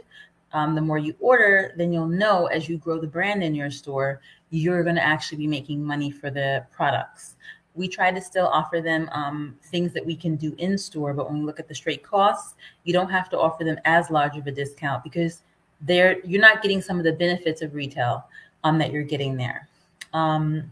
um, 0.53 0.75
the 0.75 0.81
more 0.81 0.97
you 0.97 1.15
order, 1.19 1.73
then 1.77 1.91
you'll 1.91 2.07
know 2.07 2.45
as 2.47 2.69
you 2.69 2.77
grow 2.77 2.99
the 2.99 3.07
brand 3.07 3.43
in 3.43 3.55
your 3.55 3.71
store, 3.71 4.21
you're 4.51 4.83
going 4.83 4.95
to 4.95 5.03
actually 5.03 5.39
be 5.39 5.47
making 5.47 5.83
money 5.83 6.11
for 6.11 6.29
the 6.29 6.65
products. 6.71 7.35
We 7.75 7.87
try 7.87 8.11
to 8.11 8.21
still 8.21 8.47
offer 8.47 8.81
them 8.81 9.09
um, 9.11 9.57
things 9.63 9.93
that 9.93 10.05
we 10.05 10.15
can 10.15 10.35
do 10.35 10.53
in 10.59 10.77
store, 10.77 11.13
but 11.13 11.27
when 11.27 11.39
we 11.39 11.45
look 11.45 11.59
at 11.59 11.67
the 11.67 11.73
straight 11.73 12.03
costs, 12.03 12.55
you 12.83 12.93
don't 12.93 13.09
have 13.09 13.29
to 13.31 13.39
offer 13.39 13.63
them 13.63 13.79
as 13.85 14.11
large 14.11 14.37
of 14.37 14.45
a 14.45 14.51
discount 14.51 15.03
because 15.03 15.41
they're 15.81 16.19
you're 16.23 16.39
not 16.39 16.61
getting 16.61 16.81
some 16.81 16.97
of 16.97 17.03
the 17.03 17.11
benefits 17.11 17.61
of 17.61 17.73
retail 17.73 18.25
um, 18.63 18.77
that 18.77 18.91
you're 18.91 19.03
getting 19.03 19.35
there. 19.35 19.67
Um, 20.13 20.71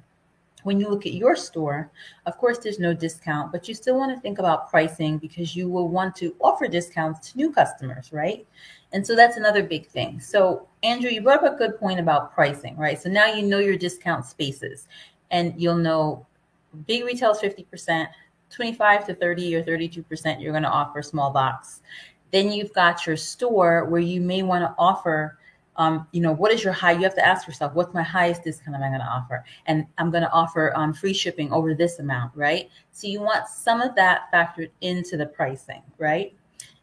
when 0.63 0.79
you 0.79 0.87
look 0.89 1.07
at 1.07 1.13
your 1.13 1.35
store, 1.35 1.89
of 2.27 2.37
course, 2.37 2.59
there's 2.59 2.77
no 2.79 2.93
discount, 2.93 3.51
but 3.51 3.67
you 3.67 3.73
still 3.73 3.97
want 3.97 4.13
to 4.15 4.21
think 4.21 4.37
about 4.37 4.69
pricing 4.69 5.17
because 5.17 5.55
you 5.55 5.67
will 5.67 5.89
want 5.89 6.15
to 6.17 6.35
offer 6.39 6.67
discounts 6.67 7.31
to 7.31 7.37
new 7.37 7.51
customers, 7.51 8.13
right? 8.13 8.45
And 8.93 9.05
so 9.05 9.15
that's 9.15 9.37
another 9.37 9.63
big 9.63 9.87
thing. 9.87 10.19
So, 10.19 10.67
Andrew, 10.83 11.09
you 11.09 11.21
brought 11.21 11.43
up 11.43 11.53
a 11.53 11.57
good 11.57 11.79
point 11.79 11.99
about 11.99 12.33
pricing, 12.33 12.75
right? 12.75 13.01
So 13.01 13.09
now 13.09 13.27
you 13.27 13.43
know 13.43 13.59
your 13.59 13.77
discount 13.77 14.25
spaces 14.25 14.87
and 15.29 15.53
you'll 15.57 15.75
know 15.75 16.25
big 16.87 17.05
retail 17.05 17.31
is 17.31 17.39
50%, 17.39 18.07
25 18.49 19.07
to 19.07 19.15
30 19.15 19.55
or 19.55 19.63
32% 19.63 20.41
you're 20.41 20.51
going 20.51 20.63
to 20.63 20.69
offer 20.69 21.01
small 21.01 21.31
box. 21.31 21.81
Then 22.31 22.51
you've 22.51 22.73
got 22.73 23.05
your 23.05 23.17
store 23.17 23.85
where 23.85 24.01
you 24.01 24.21
may 24.21 24.43
want 24.43 24.63
to 24.63 24.75
offer 24.77 25.37
um, 25.77 26.07
you 26.11 26.21
know, 26.21 26.31
what 26.31 26.51
is 26.51 26.63
your 26.63 26.73
high? 26.73 26.91
You 26.91 27.01
have 27.03 27.15
to 27.15 27.25
ask 27.25 27.47
yourself, 27.47 27.73
what's 27.73 27.93
my 27.93 28.03
highest 28.03 28.43
discount 28.43 28.75
am 28.75 28.83
I 28.83 28.89
going 28.89 28.99
to 28.99 29.05
offer? 29.05 29.43
And 29.65 29.87
I'm 29.97 30.11
going 30.11 30.23
to 30.23 30.31
offer 30.31 30.73
um, 30.75 30.93
free 30.93 31.13
shipping 31.13 31.51
over 31.51 31.73
this 31.73 31.99
amount, 31.99 32.33
right? 32.35 32.69
So 32.91 33.07
you 33.07 33.21
want 33.21 33.47
some 33.47 33.81
of 33.81 33.95
that 33.95 34.31
factored 34.33 34.69
into 34.81 35.17
the 35.17 35.25
pricing, 35.25 35.81
right? 35.97 36.35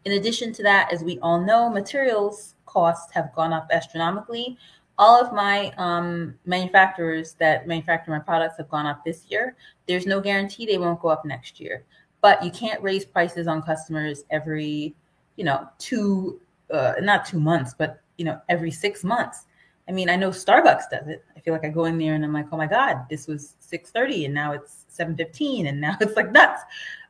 In 0.05 0.13
addition 0.13 0.53
to 0.55 0.63
that, 0.63 0.93
as 0.93 1.03
we 1.03 1.19
all 1.21 1.41
know, 1.41 1.69
materials 1.69 2.55
costs 2.67 3.13
have 3.13 3.35
gone 3.35 3.53
up 3.53 3.69
astronomically. 3.73 4.57
All 4.99 5.21
of 5.21 5.33
my 5.33 5.73
um, 5.77 6.35
manufacturers 6.45 7.35
that 7.35 7.67
manufacture 7.67 8.11
my 8.11 8.19
products 8.19 8.57
have 8.59 8.69
gone 8.69 8.87
up 8.87 9.05
this 9.05 9.27
year. 9.29 9.57
There's 9.87 10.07
no 10.07 10.21
guarantee 10.21 10.67
they 10.67 10.79
won't 10.79 11.01
go 11.01 11.09
up 11.09 11.25
next 11.25 11.61
year, 11.61 11.85
but 12.21 12.43
you 12.45 12.51
can't 12.51 12.83
raise 12.83 13.05
prices 13.05 13.47
on 13.47 13.63
customers 13.63 14.25
every, 14.31 14.95
you 15.37 15.45
know, 15.45 15.69
two, 15.79 16.41
uh, 16.73 16.95
not 17.01 17.27
two 17.27 17.41
months, 17.41 17.75
but 17.77 18.01
you 18.17 18.25
know, 18.25 18.41
every 18.49 18.71
six 18.71 19.05
months. 19.05 19.47
I 19.89 19.93
mean, 19.93 20.11
I 20.11 20.17
know 20.17 20.31
Starbucks 20.31 20.91
does 20.91 21.09
it. 21.09 21.25
I 21.37 21.41
feel 21.41 21.55
like 21.55 21.65
I 21.65 21.71
go 21.71 21.87
in 21.87 21.97
there 21.97 22.15
and 22.15 22.25
I'm 22.25 22.33
like, 22.33 22.47
oh 22.53 22.59
my 22.59 22.67
God, 22.67 23.07
this 23.09 23.27
was 23.27 23.55
6:30 23.61 24.27
and 24.27 24.35
now 24.35 24.53
it's 24.53 24.85
7:15 24.91 25.69
and 25.69 25.81
now 25.81 25.97
it's 26.01 26.17
like 26.17 26.31
nuts. 26.31 26.63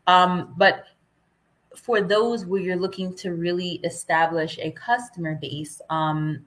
Um, 0.07 0.55
but 0.57 0.85
for 1.79 2.01
those 2.01 2.45
where 2.45 2.61
you're 2.61 2.77
looking 2.77 3.15
to 3.15 3.33
really 3.33 3.81
establish 3.85 4.59
a 4.59 4.71
customer 4.73 5.37
base 5.37 5.81
um, 5.91 6.45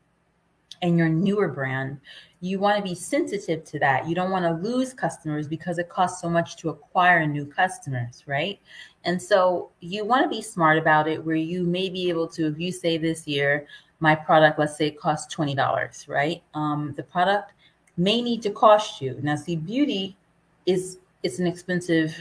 and 0.82 0.98
your 0.98 1.10
newer 1.10 1.48
brand, 1.48 2.00
you 2.42 2.60
want 2.60 2.78
to 2.78 2.84
be 2.84 2.96
sensitive 2.96 3.64
to 3.66 3.80
that. 3.80 4.08
You 4.08 4.16
don't 4.16 4.32
want 4.32 4.46
to 4.46 4.68
lose 4.68 4.94
customers 4.94 5.48
because 5.48 5.78
it 5.78 5.90
costs 5.90 6.22
so 6.22 6.30
much 6.30 6.58
to 6.58 6.70
acquire 6.70 7.26
new 7.26 7.46
customers, 7.46 8.24
right? 8.26 8.60
And 9.06 9.22
so 9.22 9.72
you 9.80 10.06
want 10.06 10.24
to 10.24 10.30
be 10.30 10.42
smart 10.42 10.78
about 10.78 11.08
it 11.08 11.24
where 11.24 11.36
you 11.36 11.64
may 11.64 11.90
be 11.90 12.10
able 12.10 12.28
to, 12.30 12.48
if 12.48 12.60
you 12.60 12.72
say 12.72 12.98
this 12.98 13.28
year, 13.28 13.68
my 14.00 14.16
product, 14.16 14.60
let's 14.60 14.76
say 14.76 14.92
costs 14.92 15.34
$20, 15.36 16.08
right? 16.08 16.44
Um, 16.56 16.94
the 16.98 17.04
product 17.04 17.54
may 17.96 18.22
need 18.22 18.42
to 18.42 18.50
cost 18.50 19.02
you. 19.02 19.20
Now, 19.22 19.36
see, 19.36 19.56
beauty 19.56 20.18
is 20.66 20.98
it's 21.24 21.38
an 21.38 21.46
expensive 21.46 22.16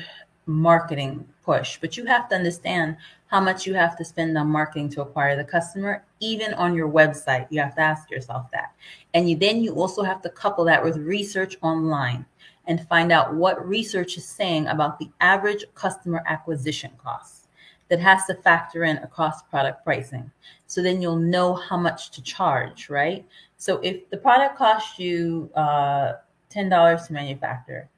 marketing 0.51 1.27
push, 1.45 1.79
but 1.81 1.97
you 1.97 2.05
have 2.07 2.29
to 2.29 2.35
understand 2.35 2.97
how 3.29 3.41
much 3.41 3.67
you 3.67 3.75
have 3.75 3.97
to 3.97 4.05
spend 4.05 4.37
on 4.37 4.49
marketing 4.49 4.89
to 4.91 5.03
acquire 5.03 5.37
the 5.37 5.45
customer, 5.45 6.05
even 6.19 6.53
on 6.55 6.75
your 6.75 6.89
website. 6.89 7.47
You 7.51 7.61
have 7.61 7.75
to 7.77 7.81
ask 7.81 8.11
yourself 8.11 8.51
that. 8.53 8.73
And 9.15 9.31
you 9.31 9.37
then 9.37 9.63
you 9.63 9.73
also 9.75 10.03
have 10.03 10.21
to 10.23 10.31
couple 10.31 10.65
that 10.65 10.83
with 10.83 10.97
research 10.97 11.57
online 11.63 12.27
and 12.67 12.87
find 12.89 13.13
out 13.13 13.35
what 13.35 13.67
research 13.67 14.17
is 14.17 14.25
saying 14.25 14.67
about 14.67 14.99
the 14.99 15.11
average 15.21 15.65
customer 15.75 16.23
acquisition 16.27 16.91
costs 17.03 17.47
that 17.89 18.01
has 18.01 18.25
to 18.27 18.35
factor 18.35 18.85
in 18.85 18.99
across 18.99 19.43
product 19.43 19.85
pricing. 19.85 20.31
So 20.67 20.83
then 20.83 21.03
you'll 21.03 21.17
know 21.17 21.55
how 21.55 21.77
much 21.77 22.11
to 22.13 22.23
charge, 22.23 22.89
right? 22.89 23.27
So 23.57 23.79
if 23.79 24.09
the 24.11 24.17
product 24.17 24.57
costs 24.57 24.99
you 24.99 25.51
uh, 25.55 26.15
$10 26.55 27.07
to 27.07 27.13
manufacture 27.13 27.89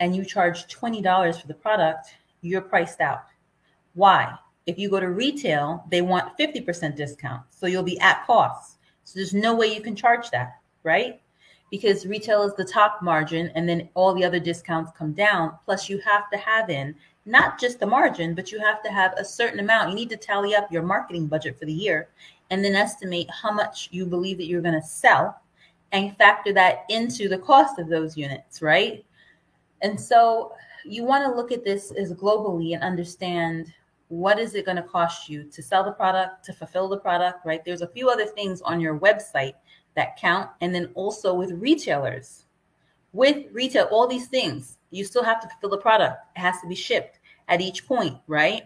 and 0.00 0.14
you 0.14 0.24
charge 0.24 0.66
$20 0.66 1.40
for 1.40 1.46
the 1.46 1.54
product, 1.54 2.08
you're 2.42 2.60
priced 2.60 3.00
out. 3.00 3.24
Why? 3.94 4.34
If 4.66 4.78
you 4.78 4.90
go 4.90 5.00
to 5.00 5.10
retail, 5.10 5.84
they 5.90 6.02
want 6.02 6.36
50% 6.38 6.96
discount. 6.96 7.42
So 7.50 7.66
you'll 7.66 7.82
be 7.82 7.98
at 8.00 8.26
cost. 8.26 8.78
So 9.04 9.12
there's 9.14 9.34
no 9.34 9.54
way 9.54 9.72
you 9.72 9.80
can 9.80 9.94
charge 9.94 10.30
that, 10.30 10.60
right? 10.82 11.20
Because 11.70 12.06
retail 12.06 12.42
is 12.42 12.54
the 12.54 12.64
top 12.64 13.00
margin 13.02 13.50
and 13.54 13.68
then 13.68 13.88
all 13.94 14.14
the 14.14 14.24
other 14.24 14.40
discounts 14.40 14.92
come 14.96 15.12
down. 15.12 15.54
Plus, 15.64 15.88
you 15.88 15.98
have 15.98 16.28
to 16.30 16.38
have 16.38 16.70
in 16.70 16.94
not 17.24 17.58
just 17.58 17.80
the 17.80 17.86
margin, 17.86 18.34
but 18.34 18.52
you 18.52 18.58
have 18.60 18.82
to 18.82 18.90
have 18.90 19.14
a 19.16 19.24
certain 19.24 19.60
amount. 19.60 19.90
You 19.90 19.96
need 19.96 20.10
to 20.10 20.16
tally 20.16 20.54
up 20.54 20.70
your 20.70 20.82
marketing 20.82 21.26
budget 21.26 21.58
for 21.58 21.64
the 21.64 21.72
year 21.72 22.08
and 22.50 22.64
then 22.64 22.74
estimate 22.74 23.28
how 23.30 23.52
much 23.52 23.88
you 23.92 24.06
believe 24.06 24.38
that 24.38 24.46
you're 24.46 24.62
going 24.62 24.80
to 24.80 24.86
sell 24.86 25.40
and 25.92 26.16
factor 26.18 26.52
that 26.52 26.84
into 26.88 27.28
the 27.28 27.38
cost 27.38 27.78
of 27.78 27.88
those 27.88 28.16
units, 28.16 28.60
right? 28.60 29.04
And 29.82 29.98
so 29.98 30.52
you 30.84 31.04
want 31.04 31.24
to 31.24 31.34
look 31.34 31.52
at 31.52 31.64
this 31.64 31.92
as 31.92 32.12
globally 32.12 32.74
and 32.74 32.82
understand 32.82 33.72
what 34.08 34.38
is 34.38 34.54
it 34.54 34.64
going 34.64 34.76
to 34.76 34.82
cost 34.82 35.28
you 35.28 35.44
to 35.44 35.62
sell 35.62 35.84
the 35.84 35.92
product, 35.92 36.44
to 36.44 36.52
fulfill 36.52 36.88
the 36.88 36.98
product, 36.98 37.44
right? 37.44 37.64
There's 37.64 37.82
a 37.82 37.88
few 37.88 38.08
other 38.08 38.26
things 38.26 38.62
on 38.62 38.80
your 38.80 38.98
website 38.98 39.54
that 39.94 40.16
count. 40.16 40.50
And 40.60 40.74
then 40.74 40.90
also 40.94 41.34
with 41.34 41.50
retailers, 41.52 42.44
with 43.12 43.46
retail, 43.52 43.88
all 43.90 44.06
these 44.06 44.28
things, 44.28 44.78
you 44.90 45.04
still 45.04 45.24
have 45.24 45.40
to 45.40 45.48
fulfill 45.48 45.70
the 45.70 45.78
product. 45.78 46.18
It 46.36 46.40
has 46.40 46.60
to 46.60 46.68
be 46.68 46.74
shipped 46.74 47.18
at 47.48 47.60
each 47.60 47.86
point, 47.86 48.16
right? 48.26 48.64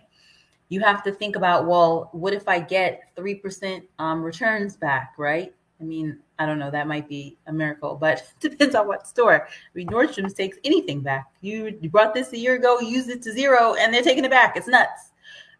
You 0.68 0.80
have 0.80 1.02
to 1.04 1.12
think 1.12 1.36
about, 1.36 1.66
well, 1.66 2.10
what 2.12 2.34
if 2.34 2.48
I 2.48 2.60
get 2.60 3.02
3% 3.16 3.82
um, 3.98 4.22
returns 4.22 4.76
back, 4.76 5.14
right? 5.18 5.54
I 5.80 5.84
mean, 5.84 6.18
I 6.38 6.46
don't 6.46 6.58
know, 6.58 6.70
that 6.70 6.86
might 6.86 7.08
be 7.08 7.38
a 7.46 7.52
miracle, 7.52 7.96
but 7.96 8.22
depends 8.40 8.74
on 8.74 8.86
what 8.86 9.06
store. 9.06 9.46
I 9.46 9.50
mean, 9.74 9.88
Nordstrom's 9.88 10.34
takes 10.34 10.58
anything 10.64 11.00
back. 11.00 11.26
You, 11.40 11.78
you 11.80 11.88
brought 11.88 12.14
this 12.14 12.32
a 12.32 12.38
year 12.38 12.56
ago, 12.56 12.80
used 12.80 13.08
it 13.08 13.22
to 13.22 13.32
zero, 13.32 13.74
and 13.74 13.92
they're 13.92 14.02
taking 14.02 14.24
it 14.24 14.30
back. 14.30 14.56
It's 14.56 14.68
nuts. 14.68 15.12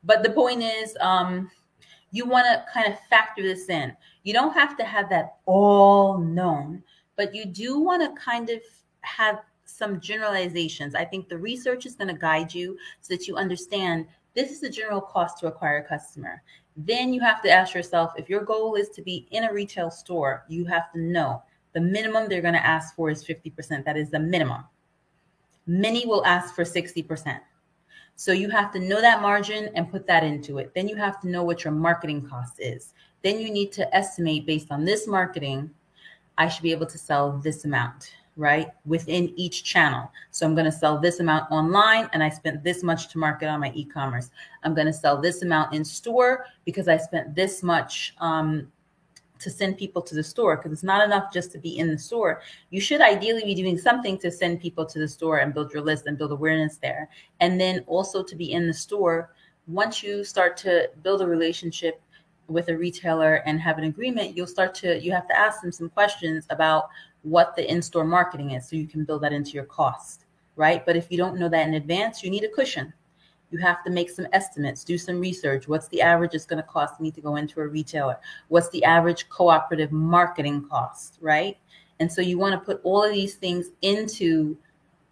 But 0.04 0.22
the 0.22 0.30
point 0.30 0.62
is, 0.62 0.96
um, 1.00 1.50
you 2.10 2.26
want 2.26 2.46
to 2.46 2.64
kind 2.72 2.92
of 2.92 2.98
factor 3.08 3.42
this 3.42 3.68
in. 3.68 3.96
You 4.24 4.32
don't 4.32 4.52
have 4.52 4.76
to 4.78 4.84
have 4.84 5.08
that 5.10 5.36
all 5.46 6.18
known, 6.18 6.82
but 7.16 7.34
you 7.34 7.44
do 7.44 7.78
want 7.78 8.02
to 8.02 8.20
kind 8.20 8.50
of 8.50 8.60
have 9.02 9.40
some 9.64 10.00
generalizations. 10.00 10.94
I 10.94 11.04
think 11.04 11.28
the 11.28 11.38
research 11.38 11.86
is 11.86 11.94
going 11.94 12.08
to 12.08 12.20
guide 12.20 12.52
you 12.52 12.76
so 13.00 13.14
that 13.14 13.26
you 13.28 13.36
understand 13.36 14.06
this 14.34 14.50
is 14.50 14.60
the 14.60 14.68
general 14.68 15.00
cost 15.00 15.38
to 15.38 15.46
acquire 15.46 15.78
a 15.78 15.88
customer. 15.88 16.42
Then 16.86 17.12
you 17.12 17.20
have 17.20 17.42
to 17.42 17.50
ask 17.50 17.74
yourself 17.74 18.12
if 18.16 18.30
your 18.30 18.42
goal 18.42 18.74
is 18.74 18.88
to 18.90 19.02
be 19.02 19.26
in 19.32 19.44
a 19.44 19.52
retail 19.52 19.90
store, 19.90 20.44
you 20.48 20.64
have 20.64 20.90
to 20.92 20.98
know 20.98 21.42
the 21.74 21.80
minimum 21.80 22.28
they're 22.28 22.40
going 22.40 22.54
to 22.54 22.66
ask 22.66 22.94
for 22.94 23.10
is 23.10 23.22
50%. 23.22 23.84
That 23.84 23.98
is 23.98 24.10
the 24.10 24.18
minimum. 24.18 24.64
Many 25.66 26.06
will 26.06 26.24
ask 26.24 26.54
for 26.54 26.64
60%. 26.64 27.38
So 28.16 28.32
you 28.32 28.48
have 28.48 28.72
to 28.72 28.78
know 28.78 29.00
that 29.00 29.20
margin 29.20 29.70
and 29.74 29.90
put 29.90 30.06
that 30.06 30.24
into 30.24 30.58
it. 30.58 30.72
Then 30.74 30.88
you 30.88 30.96
have 30.96 31.20
to 31.20 31.28
know 31.28 31.42
what 31.42 31.64
your 31.64 31.72
marketing 31.72 32.26
cost 32.26 32.54
is. 32.58 32.94
Then 33.22 33.38
you 33.38 33.50
need 33.50 33.72
to 33.72 33.94
estimate 33.94 34.46
based 34.46 34.70
on 34.70 34.84
this 34.84 35.06
marketing, 35.06 35.70
I 36.38 36.48
should 36.48 36.62
be 36.62 36.72
able 36.72 36.86
to 36.86 36.98
sell 36.98 37.32
this 37.32 37.66
amount, 37.66 38.14
right? 38.36 38.68
Within 38.86 39.32
each 39.36 39.64
channel. 39.64 40.10
So 40.30 40.46
I'm 40.46 40.54
going 40.54 40.64
to 40.64 40.72
sell 40.72 40.98
this 40.98 41.20
amount 41.20 41.50
online 41.50 42.08
and 42.12 42.22
I 42.22 42.28
spent 42.28 42.64
this 42.64 42.82
much 42.82 43.08
to 43.08 43.18
market 43.18 43.48
on 43.48 43.60
my 43.60 43.72
e-commerce. 43.74 44.30
I'm 44.62 44.74
going 44.74 44.86
to 44.86 44.92
sell 44.92 45.20
this 45.20 45.42
amount 45.42 45.74
in 45.74 45.84
store 45.84 46.46
because 46.64 46.88
I 46.88 46.96
spent 46.96 47.34
this 47.34 47.62
much 47.62 48.14
um, 48.18 48.68
to 49.40 49.50
send 49.50 49.78
people 49.78 50.02
to 50.02 50.14
the 50.14 50.22
store 50.22 50.56
because 50.56 50.72
it's 50.72 50.82
not 50.82 51.04
enough 51.04 51.32
just 51.32 51.50
to 51.52 51.58
be 51.58 51.78
in 51.78 51.88
the 51.88 51.98
store. 51.98 52.42
You 52.70 52.80
should 52.80 53.00
ideally 53.00 53.44
be 53.44 53.54
doing 53.54 53.78
something 53.78 54.18
to 54.18 54.30
send 54.30 54.60
people 54.60 54.86
to 54.86 54.98
the 54.98 55.08
store 55.08 55.38
and 55.38 55.52
build 55.52 55.72
your 55.72 55.82
list 55.82 56.06
and 56.06 56.16
build 56.16 56.32
awareness 56.32 56.76
there. 56.76 57.08
And 57.40 57.60
then 57.60 57.82
also 57.86 58.22
to 58.22 58.36
be 58.36 58.52
in 58.52 58.66
the 58.66 58.74
store, 58.74 59.32
once 59.66 60.02
you 60.02 60.24
start 60.24 60.56
to 60.58 60.90
build 61.02 61.22
a 61.22 61.26
relationship 61.26 62.00
with 62.48 62.68
a 62.68 62.76
retailer 62.76 63.36
and 63.46 63.60
have 63.60 63.78
an 63.78 63.84
agreement, 63.84 64.36
you'll 64.36 64.46
start 64.46 64.74
to, 64.74 65.00
you 65.00 65.12
have 65.12 65.28
to 65.28 65.38
ask 65.38 65.62
them 65.62 65.72
some 65.72 65.88
questions 65.88 66.46
about 66.50 66.88
what 67.22 67.54
the 67.56 67.70
in 67.70 67.82
store 67.82 68.04
marketing 68.04 68.52
is 68.52 68.68
so 68.68 68.76
you 68.76 68.86
can 68.86 69.04
build 69.04 69.22
that 69.22 69.32
into 69.32 69.52
your 69.52 69.64
cost, 69.64 70.24
right? 70.56 70.84
But 70.84 70.96
if 70.96 71.10
you 71.10 71.18
don't 71.18 71.38
know 71.38 71.48
that 71.48 71.66
in 71.66 71.74
advance, 71.74 72.22
you 72.22 72.30
need 72.30 72.44
a 72.44 72.48
cushion 72.48 72.92
you 73.50 73.58
have 73.58 73.82
to 73.84 73.90
make 73.90 74.10
some 74.10 74.26
estimates, 74.32 74.84
do 74.84 74.96
some 74.96 75.20
research. 75.20 75.68
What's 75.68 75.88
the 75.88 76.02
average 76.02 76.34
it's 76.34 76.46
going 76.46 76.62
to 76.62 76.68
cost 76.68 77.00
me 77.00 77.10
to 77.10 77.20
go 77.20 77.36
into 77.36 77.60
a 77.60 77.66
retailer? 77.66 78.18
What's 78.48 78.68
the 78.70 78.84
average 78.84 79.28
cooperative 79.28 79.92
marketing 79.92 80.68
cost, 80.68 81.18
right? 81.20 81.58
And 81.98 82.10
so 82.10 82.20
you 82.22 82.38
want 82.38 82.54
to 82.54 82.64
put 82.64 82.80
all 82.84 83.02
of 83.04 83.12
these 83.12 83.34
things 83.34 83.70
into 83.82 84.56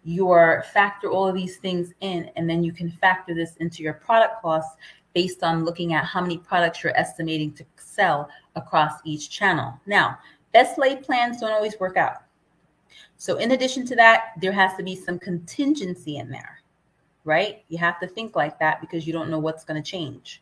your 0.05 0.63
factor 0.73 1.11
all 1.11 1.27
of 1.27 1.35
these 1.35 1.57
things 1.57 1.93
in, 1.99 2.31
and 2.37 2.49
then 2.49 2.63
you 2.63 2.71
can 2.71 2.89
factor 2.89 3.35
this 3.35 3.57
into 3.57 3.83
your 3.83 3.93
product 3.93 4.41
costs 4.41 4.77
based 5.13 5.43
on 5.43 5.65
looking 5.65 5.93
at 5.93 6.05
how 6.05 6.21
many 6.21 6.37
products 6.37 6.83
you're 6.83 6.97
estimating 6.97 7.51
to 7.51 7.65
sell 7.75 8.29
across 8.55 8.93
each 9.03 9.29
channel. 9.29 9.77
Now, 9.85 10.17
best 10.51 10.77
laid 10.77 11.03
plans 11.03 11.39
don't 11.39 11.51
always 11.51 11.79
work 11.79 11.97
out. 11.97 12.23
So, 13.17 13.37
in 13.37 13.51
addition 13.51 13.85
to 13.87 13.95
that, 13.97 14.33
there 14.41 14.51
has 14.51 14.75
to 14.77 14.83
be 14.83 14.95
some 14.95 15.19
contingency 15.19 16.17
in 16.17 16.29
there 16.29 16.59
right? 17.23 17.63
You 17.69 17.77
have 17.77 17.99
to 17.99 18.07
think 18.07 18.35
like 18.35 18.59
that 18.59 18.81
because 18.81 19.05
you 19.05 19.13
don't 19.13 19.29
know 19.29 19.39
what's 19.39 19.63
going 19.63 19.81
to 19.81 19.87
change. 19.89 20.41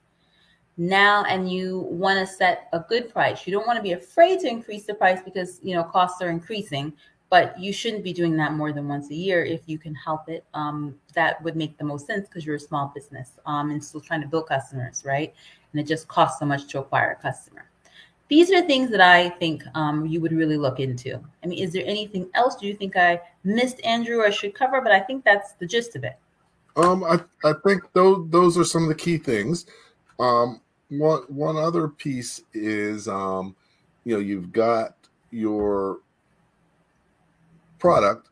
Now, 0.77 1.23
and 1.25 1.51
you 1.51 1.79
want 1.89 2.19
to 2.19 2.33
set 2.33 2.69
a 2.71 2.79
good 2.79 3.11
price. 3.11 3.47
You 3.47 3.53
don't 3.53 3.65
want 3.65 3.77
to 3.77 3.83
be 3.83 3.93
afraid 3.93 4.39
to 4.41 4.47
increase 4.47 4.85
the 4.85 4.93
price 4.93 5.19
because, 5.23 5.59
you 5.63 5.75
know, 5.75 5.83
costs 5.83 6.21
are 6.21 6.29
increasing, 6.29 6.93
but 7.29 7.59
you 7.59 7.73
shouldn't 7.73 8.03
be 8.03 8.13
doing 8.13 8.37
that 8.37 8.53
more 8.53 8.71
than 8.71 8.87
once 8.87 9.09
a 9.09 9.15
year 9.15 9.43
if 9.43 9.61
you 9.65 9.79
can 9.79 9.95
help 9.95 10.29
it. 10.29 10.45
Um, 10.53 10.95
that 11.13 11.43
would 11.43 11.55
make 11.55 11.77
the 11.77 11.83
most 11.83 12.05
sense 12.05 12.27
because 12.27 12.45
you're 12.45 12.55
a 12.55 12.59
small 12.59 12.91
business 12.93 13.31
um, 13.47 13.71
and 13.71 13.83
still 13.83 14.01
trying 14.01 14.21
to 14.21 14.27
build 14.27 14.47
customers, 14.47 15.03
right? 15.03 15.33
And 15.71 15.81
it 15.81 15.87
just 15.87 16.07
costs 16.07 16.39
so 16.39 16.45
much 16.45 16.67
to 16.67 16.79
acquire 16.79 17.17
a 17.19 17.21
customer. 17.21 17.65
These 18.29 18.51
are 18.51 18.61
things 18.61 18.89
that 18.91 19.01
I 19.01 19.29
think 19.29 19.63
um, 19.73 20.05
you 20.05 20.19
would 20.19 20.33
really 20.33 20.57
look 20.57 20.79
into. 20.79 21.19
I 21.43 21.47
mean, 21.47 21.59
is 21.59 21.71
there 21.71 21.85
anything 21.85 22.29
else? 22.33 22.55
Do 22.55 22.67
you 22.67 22.75
think 22.75 22.97
I 22.97 23.21
missed, 23.43 23.79
Andrew, 23.85 24.19
or 24.19 24.31
should 24.31 24.53
cover? 24.53 24.81
But 24.81 24.91
I 24.91 24.99
think 24.99 25.23
that's 25.23 25.53
the 25.53 25.65
gist 25.65 25.95
of 25.95 26.03
it. 26.03 26.17
Um, 26.75 27.03
I, 27.03 27.19
I 27.43 27.53
think 27.65 27.83
those 27.93 28.29
those 28.29 28.57
are 28.57 28.63
some 28.63 28.83
of 28.83 28.89
the 28.89 28.95
key 28.95 29.17
things. 29.17 29.65
Um, 30.19 30.61
one 30.89 31.23
one 31.27 31.57
other 31.57 31.87
piece 31.87 32.41
is 32.53 33.07
um, 33.07 33.55
you 34.03 34.13
know, 34.13 34.19
you've 34.19 34.51
got 34.51 34.95
your 35.31 35.99
product. 37.79 38.29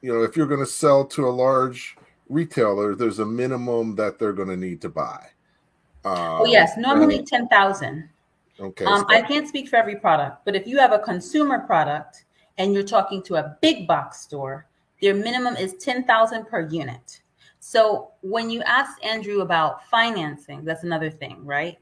You 0.00 0.12
know, 0.14 0.22
if 0.22 0.36
you're 0.36 0.46
going 0.46 0.64
to 0.64 0.66
sell 0.66 1.04
to 1.06 1.26
a 1.26 1.30
large 1.30 1.96
retailer, 2.28 2.94
there's 2.94 3.18
a 3.18 3.26
minimum 3.26 3.96
that 3.96 4.18
they're 4.18 4.32
going 4.32 4.48
to 4.48 4.56
need 4.56 4.80
to 4.82 4.88
buy. 4.88 5.26
Um, 6.04 6.42
oh 6.42 6.46
yes, 6.46 6.72
normally 6.78 7.22
ten 7.24 7.48
thousand. 7.48 8.08
Okay. 8.60 8.84
Um, 8.84 9.00
so. 9.00 9.06
I 9.08 9.22
can't 9.22 9.48
speak 9.48 9.68
for 9.68 9.76
every 9.76 9.96
product, 9.96 10.44
but 10.44 10.56
if 10.56 10.66
you 10.66 10.78
have 10.78 10.92
a 10.92 10.98
consumer 10.98 11.60
product 11.60 12.24
and 12.56 12.74
you're 12.74 12.82
talking 12.82 13.22
to 13.24 13.36
a 13.36 13.56
big 13.60 13.86
box 13.86 14.20
store, 14.20 14.66
their 15.00 15.14
minimum 15.14 15.56
is 15.56 15.74
ten 15.74 16.04
thousand 16.04 16.46
per 16.46 16.68
unit. 16.68 17.22
So 17.60 18.12
when 18.20 18.50
you 18.50 18.62
ask 18.62 19.04
Andrew 19.04 19.40
about 19.40 19.84
financing, 19.88 20.64
that's 20.64 20.84
another 20.84 21.10
thing, 21.10 21.44
right? 21.44 21.78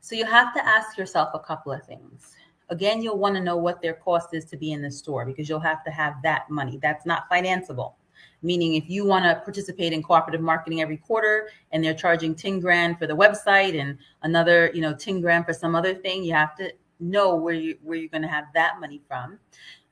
So 0.00 0.14
you 0.16 0.24
have 0.26 0.52
to 0.54 0.66
ask 0.66 0.98
yourself 0.98 1.30
a 1.34 1.38
couple 1.38 1.72
of 1.72 1.84
things. 1.84 2.34
Again, 2.68 3.02
you'll 3.02 3.18
want 3.18 3.34
to 3.36 3.40
know 3.40 3.56
what 3.56 3.80
their 3.80 3.94
cost 3.94 4.34
is 4.34 4.44
to 4.46 4.56
be 4.56 4.72
in 4.72 4.82
the 4.82 4.90
store 4.90 5.24
because 5.24 5.48
you'll 5.48 5.60
have 5.60 5.84
to 5.84 5.90
have 5.90 6.14
that 6.22 6.50
money. 6.50 6.78
That's 6.82 7.06
not 7.06 7.30
financeable. 7.30 7.94
Meaning, 8.42 8.74
if 8.74 8.90
you 8.90 9.04
want 9.04 9.24
to 9.24 9.40
participate 9.44 9.92
in 9.92 10.02
cooperative 10.02 10.40
marketing 10.40 10.82
every 10.82 10.96
quarter 10.96 11.48
and 11.70 11.82
they're 11.82 11.94
charging 11.94 12.34
10 12.34 12.58
grand 12.58 12.98
for 12.98 13.06
the 13.06 13.14
website 13.14 13.80
and 13.80 13.98
another, 14.22 14.70
you 14.74 14.80
know, 14.80 14.94
10 14.94 15.20
grand 15.20 15.46
for 15.46 15.52
some 15.52 15.76
other 15.76 15.94
thing, 15.94 16.24
you 16.24 16.32
have 16.32 16.56
to 16.56 16.72
know 16.98 17.36
where 17.36 17.54
you 17.54 17.78
where 17.82 17.98
you're 17.98 18.08
going 18.08 18.22
to 18.22 18.28
have 18.28 18.46
that 18.54 18.80
money 18.80 19.00
from. 19.06 19.38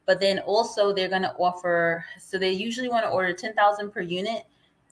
But 0.06 0.20
then 0.20 0.40
also 0.40 0.92
they're 0.92 1.08
going 1.08 1.22
to 1.22 1.34
offer 1.34 2.04
so 2.18 2.38
they 2.38 2.50
usually 2.50 2.88
want 2.88 3.04
to 3.04 3.10
order 3.10 3.32
10,000 3.32 3.90
per 3.90 4.00
unit. 4.00 4.44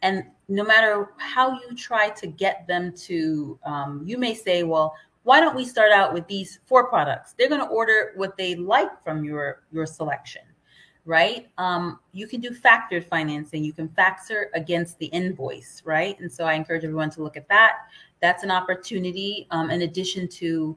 And 0.02 0.24
no 0.48 0.62
matter 0.62 1.08
how 1.16 1.52
you 1.52 1.74
try 1.74 2.10
to 2.10 2.26
get 2.28 2.66
them 2.68 2.92
to 2.92 3.58
um, 3.64 4.02
you 4.06 4.18
may 4.18 4.34
say 4.34 4.62
well 4.62 4.94
why 5.24 5.40
don't 5.40 5.56
we 5.56 5.64
start 5.64 5.92
out 5.92 6.14
with 6.14 6.26
these 6.26 6.60
four 6.64 6.88
products? 6.88 7.34
They're 7.36 7.50
going 7.50 7.60
to 7.60 7.66
order 7.66 8.12
what 8.16 8.38
they 8.38 8.54
like 8.54 9.02
from 9.04 9.24
your 9.24 9.64
your 9.72 9.84
selection 9.84 10.42
right? 11.08 11.48
Um, 11.56 12.00
you 12.12 12.28
can 12.28 12.42
do 12.42 12.50
factored 12.50 13.08
financing. 13.08 13.64
You 13.64 13.72
can 13.72 13.88
factor 13.88 14.50
against 14.54 14.98
the 14.98 15.06
invoice 15.06 15.82
right? 15.84 16.20
And 16.20 16.30
so 16.30 16.44
i 16.44 16.52
encourage 16.52 16.84
everyone 16.84 17.10
to 17.10 17.22
look 17.22 17.36
at 17.36 17.48
that. 17.48 17.76
That's 18.20 18.42
an 18.42 18.50
opportunity 18.50 19.46
um, 19.50 19.70
in 19.70 19.82
addition 19.82 20.28
to 20.28 20.76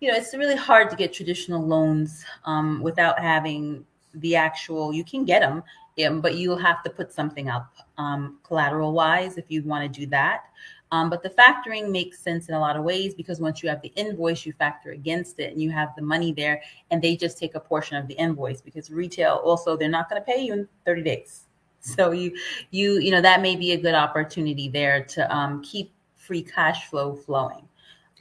you 0.00 0.08
know 0.10 0.16
it's 0.16 0.34
really 0.34 0.56
hard 0.56 0.88
to 0.90 0.96
get 0.96 1.12
traditional 1.12 1.62
loans 1.64 2.24
um, 2.44 2.80
without 2.82 3.18
having 3.18 3.84
the 4.14 4.34
actual 4.34 4.94
you 4.94 5.04
can 5.04 5.24
get 5.24 5.40
them 5.40 5.62
um, 6.06 6.20
but 6.20 6.36
you'll 6.36 6.58
have 6.58 6.82
to 6.82 6.90
put 6.90 7.12
something 7.12 7.48
up 7.48 7.74
um, 7.98 8.38
collateral 8.42 8.92
wise 8.92 9.38
if 9.38 9.46
you 9.48 9.62
want 9.62 9.90
to 9.90 10.00
do 10.00 10.06
that. 10.06 10.44
Um, 10.92 11.10
but 11.10 11.22
the 11.22 11.30
factoring 11.30 11.90
makes 11.90 12.20
sense 12.20 12.48
in 12.48 12.54
a 12.54 12.60
lot 12.60 12.76
of 12.76 12.84
ways 12.84 13.14
because 13.14 13.40
once 13.40 13.62
you 13.62 13.68
have 13.68 13.82
the 13.82 13.92
invoice, 13.96 14.46
you 14.46 14.52
factor 14.52 14.92
against 14.92 15.40
it 15.40 15.52
and 15.52 15.60
you 15.60 15.70
have 15.70 15.94
the 15.96 16.02
money 16.02 16.32
there, 16.32 16.62
and 16.90 17.02
they 17.02 17.16
just 17.16 17.38
take 17.38 17.54
a 17.54 17.60
portion 17.60 17.96
of 17.96 18.06
the 18.06 18.14
invoice 18.14 18.60
because 18.60 18.90
retail 18.90 19.40
also 19.44 19.76
they're 19.76 19.88
not 19.88 20.08
going 20.08 20.20
to 20.20 20.24
pay 20.24 20.40
you 20.40 20.52
in 20.52 20.68
30 20.84 21.02
days. 21.02 21.42
So 21.86 22.10
you 22.10 22.36
you 22.72 22.98
you 22.98 23.12
know 23.12 23.20
that 23.20 23.42
may 23.42 23.54
be 23.54 23.70
a 23.70 23.76
good 23.76 23.94
opportunity 23.94 24.68
there 24.68 25.04
to 25.04 25.32
um, 25.32 25.62
keep 25.62 25.92
free 26.16 26.42
cash 26.42 26.90
flow 26.90 27.14
flowing. 27.14 27.68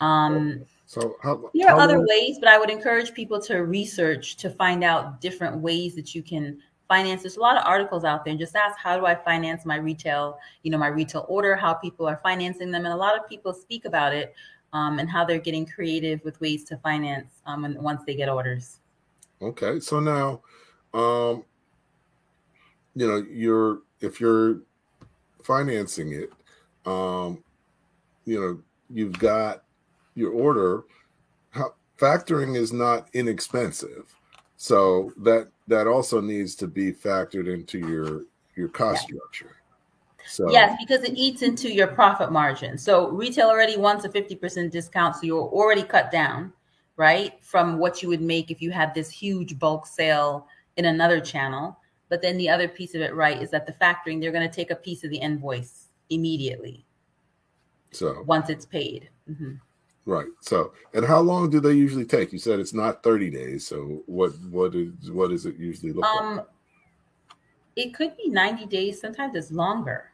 Um, 0.01 0.65
so 0.85 1.15
how, 1.23 1.49
there 1.53 1.73
are 1.73 1.79
other 1.79 2.05
ways, 2.05 2.37
but 2.39 2.47
I 2.47 2.59
would 2.59 2.69
encourage 2.69 3.13
people 3.13 3.41
to 3.41 3.63
research 3.63 4.35
to 4.37 4.51
find 4.51 4.83
out 4.83 5.19
different 5.19 5.57
ways 5.57 5.95
that 5.95 6.13
you 6.13 6.21
can 6.21 6.59
finance 6.87 7.23
there's 7.23 7.37
a 7.37 7.39
lot 7.39 7.57
of 7.57 7.65
articles 7.65 8.03
out 8.03 8.23
there 8.23 8.35
just 8.35 8.55
ask 8.55 8.77
how 8.77 8.97
do 8.97 9.05
i 9.05 9.15
finance 9.15 9.65
my 9.65 9.75
retail 9.75 10.37
you 10.63 10.71
know 10.71 10.77
my 10.77 10.87
retail 10.87 11.25
order 11.27 11.55
how 11.55 11.73
people 11.73 12.07
are 12.07 12.19
financing 12.23 12.71
them. 12.71 12.85
And 12.85 12.93
a 12.93 12.97
lot 12.97 13.17
of 13.17 13.27
people 13.27 13.53
speak 13.53 13.85
about 13.85 14.13
it 14.13 14.35
um, 14.73 14.99
and 14.99 15.09
how 15.09 15.25
they're 15.25 15.39
getting 15.39 15.65
creative 15.65 16.23
with 16.23 16.39
ways 16.41 16.63
to 16.65 16.77
finance 16.77 17.41
um, 17.45 17.75
once 17.79 18.01
they 18.05 18.15
get 18.15 18.29
orders. 18.29 18.79
Okay 19.41 19.79
so 19.79 19.99
now 19.99 20.41
um, 20.93 21.43
you 22.95 23.07
know 23.07 23.25
you're 23.29 23.79
if 24.01 24.19
you're 24.19 24.61
financing 25.43 26.13
it 26.13 26.31
um, 26.85 27.43
you 28.25 28.39
know 28.39 28.59
you've 28.89 29.17
got 29.17 29.63
your 30.15 30.31
order. 30.31 30.83
How, 31.51 31.73
factoring 31.97 32.57
is 32.57 32.73
not 32.73 33.07
inexpensive 33.13 34.13
so 34.57 35.11
that 35.17 35.49
that 35.67 35.87
also 35.87 36.21
needs 36.21 36.55
to 36.55 36.67
be 36.67 36.91
factored 36.91 37.51
into 37.51 37.79
your 37.79 38.23
your 38.55 38.69
cost 38.69 39.07
yeah. 39.09 39.15
structure. 39.17 39.55
So 40.27 40.49
yes, 40.49 40.75
because 40.79 41.03
it 41.03 41.13
eats 41.15 41.41
into 41.41 41.71
your 41.71 41.87
profit 41.87 42.31
margin. 42.31 42.77
So 42.77 43.09
retail 43.09 43.47
already 43.47 43.77
wants 43.77 44.05
a 44.05 44.09
50% 44.09 44.71
discount, 44.71 45.15
so 45.15 45.21
you're 45.23 45.41
already 45.41 45.83
cut 45.83 46.11
down, 46.11 46.51
right? 46.97 47.33
From 47.41 47.77
what 47.77 48.01
you 48.01 48.09
would 48.09 48.21
make 48.21 48.49
if 48.49 48.61
you 48.61 48.71
had 48.71 48.95
this 48.95 49.09
huge 49.09 49.59
bulk 49.59 49.85
sale 49.85 50.47
in 50.77 50.85
another 50.85 51.19
channel. 51.19 51.77
But 52.09 52.21
then 52.21 52.37
the 52.37 52.49
other 52.49 52.67
piece 52.67 52.95
of 52.95 53.01
it, 53.01 53.13
right, 53.13 53.41
is 53.41 53.51
that 53.51 53.67
the 53.67 53.73
factoring, 53.73 54.19
they're 54.19 54.31
going 54.31 54.47
to 54.47 54.53
take 54.53 54.71
a 54.71 54.75
piece 54.75 55.03
of 55.03 55.09
the 55.09 55.17
invoice 55.17 55.89
immediately. 56.09 56.85
So 57.91 58.23
once 58.25 58.49
it's 58.49 58.65
paid. 58.65 59.09
Mm-hmm. 59.29 59.53
Right. 60.05 60.27
So, 60.39 60.73
and 60.93 61.03
how 61.03 61.19
long 61.19 61.49
do 61.49 61.59
they 61.59 61.73
usually 61.73 62.05
take? 62.05 62.31
You 62.31 62.37
said 62.37 62.59
it's 62.59 62.73
not 62.73 63.01
30 63.01 63.31
days. 63.31 63.65
So, 63.65 64.03
what 64.05 64.33
what 64.51 64.75
is 64.75 65.11
what 65.11 65.31
does 65.31 65.47
it 65.47 65.57
usually 65.57 65.93
look 65.93 66.05
um, 66.05 66.37
like? 66.37 66.45
It 67.75 67.93
could 67.93 68.15
be 68.15 68.29
90 68.29 68.67
days, 68.67 69.01
sometimes 69.01 69.35
it's 69.35 69.51
longer. 69.51 70.11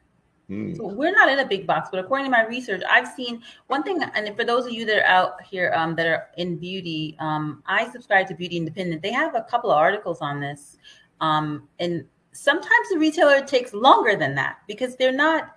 Mm. 0.50 0.76
So 0.76 0.86
we're 0.88 1.12
not 1.14 1.30
in 1.30 1.39
a 1.39 1.46
big 1.46 1.66
box, 1.66 1.89
but 1.92 2.00
according 2.00 2.26
to 2.26 2.32
my 2.32 2.46
research, 2.46 2.82
I've 2.89 3.08
seen 3.08 3.42
one 3.68 3.84
thing. 3.84 4.02
And 4.16 4.36
for 4.36 4.44
those 4.44 4.66
of 4.66 4.74
you 4.74 4.86
that 4.86 4.98
are 4.98 5.06
out 5.06 5.42
here 5.44 5.72
um, 5.76 5.96
that 5.96 6.06
are 6.06 6.28
in 6.38 6.58
beauty, 6.58 7.16
um, 7.20 7.64
I 7.66 7.89
subscribe 7.89 8.28
to 8.28 8.34
Beauty 8.34 8.58
Independent. 8.58 9.02
They 9.02 9.14
have 9.14 9.36
a 9.36 9.44
couple 9.44 9.72
of 9.72 9.78
articles 9.78 10.20
on 10.20 10.42
this, 10.42 10.78
um, 11.22 11.70
and 11.80 12.06
sometimes 12.34 12.89
the 12.89 12.98
retailer 12.98 13.42
takes 13.46 13.74
longer 13.74 14.16
than 14.16 14.36
that 14.36 14.58
because 14.68 14.96
they're 14.98 15.14
not. 15.14 15.56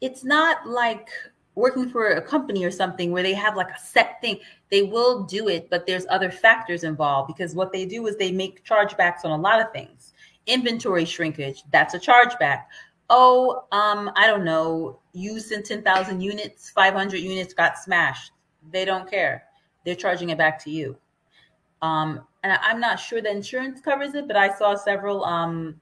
It's 0.00 0.24
not 0.24 0.66
like 0.66 1.08
working 1.54 1.88
for 1.88 2.08
a 2.10 2.22
company 2.22 2.64
or 2.64 2.70
something 2.70 3.12
where 3.12 3.22
they 3.22 3.34
have 3.34 3.56
like 3.56 3.70
a 3.70 3.78
set 3.78 4.20
thing. 4.20 4.38
They 4.70 4.82
will 4.82 5.22
do 5.22 5.48
it, 5.48 5.70
but 5.70 5.86
there's 5.86 6.06
other 6.10 6.30
factors 6.30 6.84
involved 6.84 7.28
because 7.28 7.54
what 7.54 7.72
they 7.72 7.84
do 7.86 8.06
is 8.06 8.16
they 8.16 8.32
make 8.32 8.64
chargebacks 8.64 9.24
on 9.24 9.30
a 9.30 9.40
lot 9.40 9.60
of 9.60 9.72
things. 9.72 10.12
Inventory 10.46 11.04
shrinkage 11.04 11.62
that's 11.72 11.94
a 11.94 11.98
chargeback. 11.98 12.64
Oh 13.10 13.64
um 13.72 14.10
i 14.16 14.26
don't 14.26 14.44
know 14.44 14.98
you 15.12 15.38
sent 15.38 15.66
10,000 15.66 16.20
units 16.20 16.70
500 16.70 17.18
units 17.18 17.54
got 17.54 17.78
smashed. 17.78 18.32
They 18.72 18.84
don't 18.84 19.08
care. 19.08 19.44
They're 19.84 19.94
charging 19.94 20.30
it 20.30 20.38
back 20.38 20.62
to 20.64 20.70
you. 20.70 20.96
Um 21.82 22.26
and 22.44 22.58
i'm 22.62 22.78
not 22.78 23.00
sure 23.00 23.20
the 23.20 23.30
insurance 23.30 23.80
covers 23.80 24.14
it 24.14 24.28
but 24.28 24.36
i 24.36 24.54
saw 24.56 24.76
several 24.76 25.24
um 25.24 25.80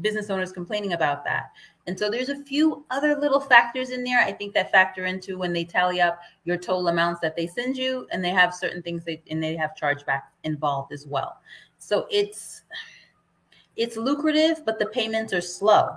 business 0.00 0.30
owners 0.30 0.52
complaining 0.52 0.92
about 0.92 1.24
that 1.24 1.50
and 1.86 1.98
so 1.98 2.10
there's 2.10 2.30
a 2.30 2.42
few 2.44 2.84
other 2.90 3.14
little 3.16 3.40
factors 3.40 3.90
in 3.90 4.02
there 4.04 4.20
i 4.20 4.32
think 4.32 4.54
that 4.54 4.72
factor 4.72 5.04
into 5.06 5.36
when 5.38 5.52
they 5.52 5.64
tally 5.64 6.00
up 6.00 6.18
your 6.44 6.56
total 6.56 6.88
amounts 6.88 7.20
that 7.20 7.36
they 7.36 7.46
send 7.46 7.76
you 7.76 8.06
and 8.10 8.24
they 8.24 8.30
have 8.30 8.54
certain 8.54 8.82
things 8.82 9.04
they 9.04 9.22
and 9.30 9.42
they 9.42 9.56
have 9.56 9.72
chargeback 9.80 10.22
involved 10.44 10.92
as 10.92 11.06
well 11.06 11.40
so 11.78 12.06
it's 12.10 12.62
it's 13.76 13.96
lucrative, 13.96 14.64
but 14.64 14.78
the 14.78 14.86
payments 14.86 15.32
are 15.32 15.40
slow. 15.40 15.96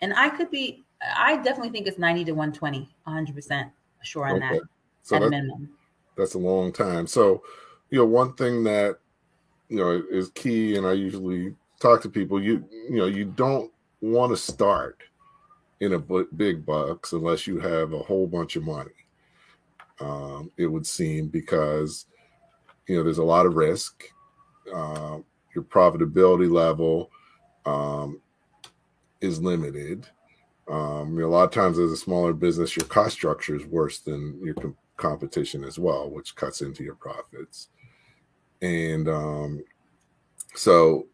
And 0.00 0.14
I 0.14 0.30
could 0.30 0.50
be, 0.50 0.84
I 1.02 1.36
definitely 1.36 1.70
think 1.70 1.86
it's 1.86 1.98
90 1.98 2.24
to 2.26 2.32
120, 2.32 2.88
100% 3.06 3.70
sure 4.02 4.26
on 4.26 4.36
okay. 4.36 4.58
that 4.58 4.62
so 5.02 5.16
at 5.16 5.30
minimum. 5.30 5.70
That's 6.16 6.34
a 6.34 6.38
long 6.38 6.72
time. 6.72 7.06
So, 7.06 7.42
you 7.90 7.98
know, 7.98 8.06
one 8.06 8.34
thing 8.34 8.64
that, 8.64 8.98
you 9.68 9.76
know, 9.76 10.02
is 10.10 10.30
key, 10.30 10.76
and 10.76 10.86
I 10.86 10.92
usually 10.92 11.54
talk 11.80 12.02
to 12.02 12.08
people, 12.08 12.42
you, 12.42 12.64
you 12.70 12.96
know, 12.96 13.06
you 13.06 13.24
don't 13.24 13.70
want 14.00 14.32
to 14.32 14.36
start 14.36 15.02
in 15.80 15.94
a 15.94 15.98
big 15.98 16.64
box 16.64 17.12
unless 17.12 17.46
you 17.46 17.58
have 17.58 17.92
a 17.92 17.98
whole 17.98 18.26
bunch 18.26 18.56
of 18.56 18.64
money. 18.64 18.90
Um, 19.98 20.50
it 20.56 20.66
would 20.66 20.86
seem 20.86 21.28
because, 21.28 22.06
you 22.86 22.96
know, 22.96 23.02
there's 23.02 23.18
a 23.18 23.24
lot 23.24 23.46
of 23.46 23.56
risk. 23.56 24.04
Uh, 24.74 25.18
your 25.54 25.64
profitability 25.64 26.50
level 26.50 27.10
um, 27.66 28.20
is 29.20 29.40
limited. 29.40 30.06
Um, 30.68 31.14
you 31.14 31.22
know, 31.22 31.26
a 31.26 31.30
lot 31.30 31.44
of 31.44 31.50
times, 31.50 31.78
as 31.78 31.90
a 31.90 31.96
smaller 31.96 32.32
business, 32.32 32.76
your 32.76 32.86
cost 32.86 33.14
structure 33.14 33.56
is 33.56 33.66
worse 33.66 33.98
than 33.98 34.40
your 34.44 34.54
com- 34.54 34.76
competition 34.96 35.64
as 35.64 35.78
well, 35.78 36.08
which 36.08 36.36
cuts 36.36 36.62
into 36.62 36.84
your 36.84 36.94
profits. 36.94 37.68
And 38.62 39.08
um, 39.08 39.64
so, 40.54 41.06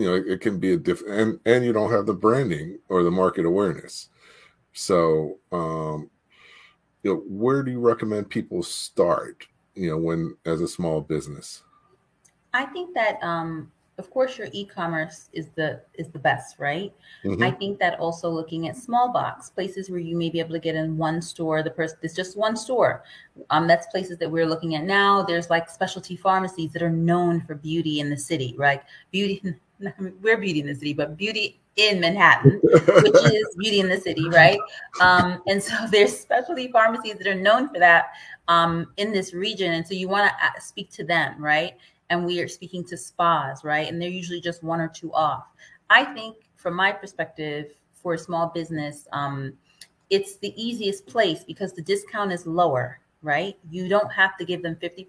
you 0.00 0.06
know, 0.06 0.14
it, 0.14 0.26
it 0.26 0.40
can 0.40 0.58
be 0.58 0.72
a 0.72 0.76
different, 0.76 1.20
and 1.20 1.40
and 1.44 1.64
you 1.64 1.72
don't 1.72 1.90
have 1.90 2.06
the 2.06 2.14
branding 2.14 2.78
or 2.88 3.02
the 3.02 3.10
market 3.10 3.44
awareness. 3.44 4.08
So, 4.72 5.38
um, 5.52 6.10
you 7.02 7.12
know, 7.12 7.22
where 7.26 7.62
do 7.62 7.70
you 7.70 7.80
recommend 7.80 8.30
people 8.30 8.62
start? 8.62 9.46
You 9.74 9.90
know, 9.90 9.98
when 9.98 10.36
as 10.44 10.60
a 10.60 10.68
small 10.68 11.00
business. 11.00 11.62
I 12.54 12.64
think 12.64 12.94
that 12.94 13.22
um, 13.22 13.70
of 13.98 14.10
course 14.10 14.38
your 14.38 14.48
e-commerce 14.52 15.28
is 15.32 15.48
the 15.56 15.82
is 15.94 16.08
the 16.08 16.18
best, 16.18 16.58
right? 16.58 16.92
Mm-hmm. 17.24 17.42
I 17.42 17.50
think 17.50 17.78
that 17.80 17.98
also 17.98 18.30
looking 18.30 18.68
at 18.68 18.76
small 18.76 19.12
box 19.12 19.50
places 19.50 19.90
where 19.90 19.98
you 19.98 20.16
may 20.16 20.30
be 20.30 20.38
able 20.38 20.52
to 20.52 20.60
get 20.60 20.76
in 20.76 20.96
one 20.96 21.20
store, 21.20 21.62
the 21.62 21.70
person 21.70 21.98
it's 22.02 22.14
just 22.14 22.36
one 22.36 22.56
store. 22.56 23.02
Um, 23.50 23.66
that's 23.66 23.86
places 23.88 24.16
that 24.18 24.30
we're 24.30 24.46
looking 24.46 24.76
at 24.76 24.84
now. 24.84 25.22
There's 25.22 25.50
like 25.50 25.68
specialty 25.68 26.16
pharmacies 26.16 26.72
that 26.72 26.82
are 26.82 26.90
known 26.90 27.40
for 27.42 27.54
beauty 27.54 28.00
in 28.00 28.08
the 28.08 28.16
city, 28.16 28.54
right? 28.56 28.82
Beauty, 29.10 29.42
we're 30.22 30.38
beauty 30.38 30.60
in 30.60 30.66
the 30.66 30.74
city, 30.74 30.92
but 30.92 31.16
beauty 31.16 31.60
in 31.76 32.00
Manhattan, 32.00 32.60
which 32.62 33.14
is 33.32 33.56
beauty 33.56 33.80
in 33.80 33.88
the 33.88 34.00
city, 34.00 34.28
right? 34.28 34.58
Um, 35.00 35.42
and 35.46 35.62
so 35.62 35.74
there's 35.90 36.18
specialty 36.18 36.68
pharmacies 36.68 37.16
that 37.18 37.26
are 37.26 37.34
known 37.34 37.68
for 37.68 37.78
that 37.78 38.06
um, 38.48 38.92
in 38.96 39.12
this 39.12 39.32
region, 39.32 39.72
and 39.72 39.86
so 39.86 39.94
you 39.94 40.08
want 40.08 40.28
to 40.28 40.34
uh, 40.44 40.58
speak 40.58 40.90
to 40.92 41.04
them, 41.04 41.42
right? 41.42 41.74
and 42.10 42.24
we 42.24 42.40
are 42.40 42.48
speaking 42.48 42.84
to 42.84 42.96
spas, 42.96 43.64
right? 43.64 43.88
And 43.88 44.00
they're 44.00 44.08
usually 44.08 44.40
just 44.40 44.62
one 44.62 44.80
or 44.80 44.88
two 44.88 45.12
off. 45.12 45.46
I 45.90 46.04
think, 46.04 46.36
from 46.56 46.74
my 46.74 46.92
perspective, 46.92 47.72
for 47.94 48.14
a 48.14 48.18
small 48.18 48.48
business, 48.48 49.06
um, 49.12 49.52
it's 50.10 50.36
the 50.36 50.54
easiest 50.60 51.06
place 51.06 51.44
because 51.44 51.72
the 51.72 51.82
discount 51.82 52.32
is 52.32 52.46
lower, 52.46 53.00
right? 53.22 53.56
You 53.70 53.88
don't 53.88 54.12
have 54.12 54.36
to 54.38 54.44
give 54.44 54.62
them 54.62 54.76
50%. 54.76 55.06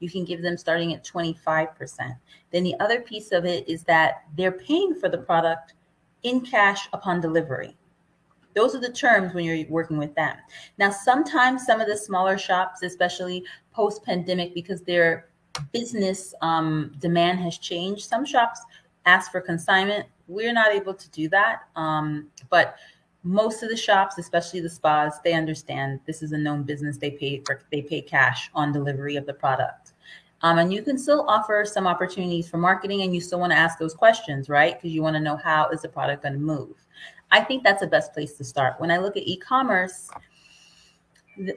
You 0.00 0.10
can 0.10 0.24
give 0.24 0.42
them 0.42 0.56
starting 0.56 0.94
at 0.94 1.04
25%. 1.04 2.16
Then 2.50 2.64
the 2.64 2.74
other 2.80 3.00
piece 3.00 3.32
of 3.32 3.44
it 3.44 3.68
is 3.68 3.84
that 3.84 4.24
they're 4.36 4.52
paying 4.52 4.94
for 4.94 5.08
the 5.08 5.18
product 5.18 5.74
in 6.22 6.40
cash 6.40 6.88
upon 6.92 7.20
delivery. 7.20 7.76
Those 8.54 8.74
are 8.74 8.80
the 8.80 8.92
terms 8.92 9.34
when 9.34 9.44
you're 9.44 9.68
working 9.68 9.98
with 9.98 10.14
them. 10.14 10.36
Now, 10.78 10.90
sometimes 10.90 11.66
some 11.66 11.80
of 11.80 11.88
the 11.88 11.96
smaller 11.96 12.38
shops, 12.38 12.82
especially 12.82 13.44
post 13.72 14.04
pandemic, 14.04 14.54
because 14.54 14.82
they're 14.82 15.28
business 15.72 16.34
um, 16.40 16.92
demand 16.98 17.40
has 17.40 17.58
changed. 17.58 18.04
Some 18.04 18.24
shops 18.24 18.60
ask 19.06 19.30
for 19.30 19.40
consignment. 19.40 20.06
We're 20.28 20.52
not 20.52 20.72
able 20.72 20.94
to 20.94 21.10
do 21.10 21.28
that. 21.30 21.62
Um, 21.76 22.28
but 22.48 22.76
most 23.24 23.62
of 23.62 23.70
the 23.70 23.76
shops, 23.76 24.18
especially 24.18 24.60
the 24.60 24.68
spas, 24.68 25.20
they 25.24 25.32
understand 25.32 25.98
this 26.06 26.22
is 26.22 26.32
a 26.32 26.38
known 26.38 26.62
business. 26.62 26.98
They 26.98 27.10
pay 27.10 27.42
for 27.44 27.62
they 27.72 27.82
pay 27.82 28.02
cash 28.02 28.50
on 28.54 28.70
delivery 28.70 29.16
of 29.16 29.26
the 29.26 29.32
product. 29.32 29.92
Um, 30.42 30.58
and 30.58 30.72
you 30.72 30.82
can 30.82 30.98
still 30.98 31.24
offer 31.26 31.64
some 31.64 31.86
opportunities 31.86 32.50
for 32.50 32.58
marketing 32.58 33.00
and 33.00 33.14
you 33.14 33.20
still 33.22 33.40
want 33.40 33.52
to 33.52 33.58
ask 33.58 33.78
those 33.78 33.94
questions, 33.94 34.50
right? 34.50 34.74
Because 34.74 34.92
you 34.92 35.02
want 35.02 35.16
to 35.16 35.20
know 35.20 35.36
how 35.36 35.70
is 35.70 35.80
the 35.80 35.88
product 35.88 36.22
going 36.22 36.34
to 36.34 36.38
move. 36.38 36.76
I 37.30 37.40
think 37.40 37.64
that's 37.64 37.80
the 37.80 37.86
best 37.86 38.12
place 38.12 38.34
to 38.34 38.44
start. 38.44 38.78
When 38.78 38.90
I 38.90 38.98
look 38.98 39.16
at 39.16 39.22
e-commerce, 39.22 40.10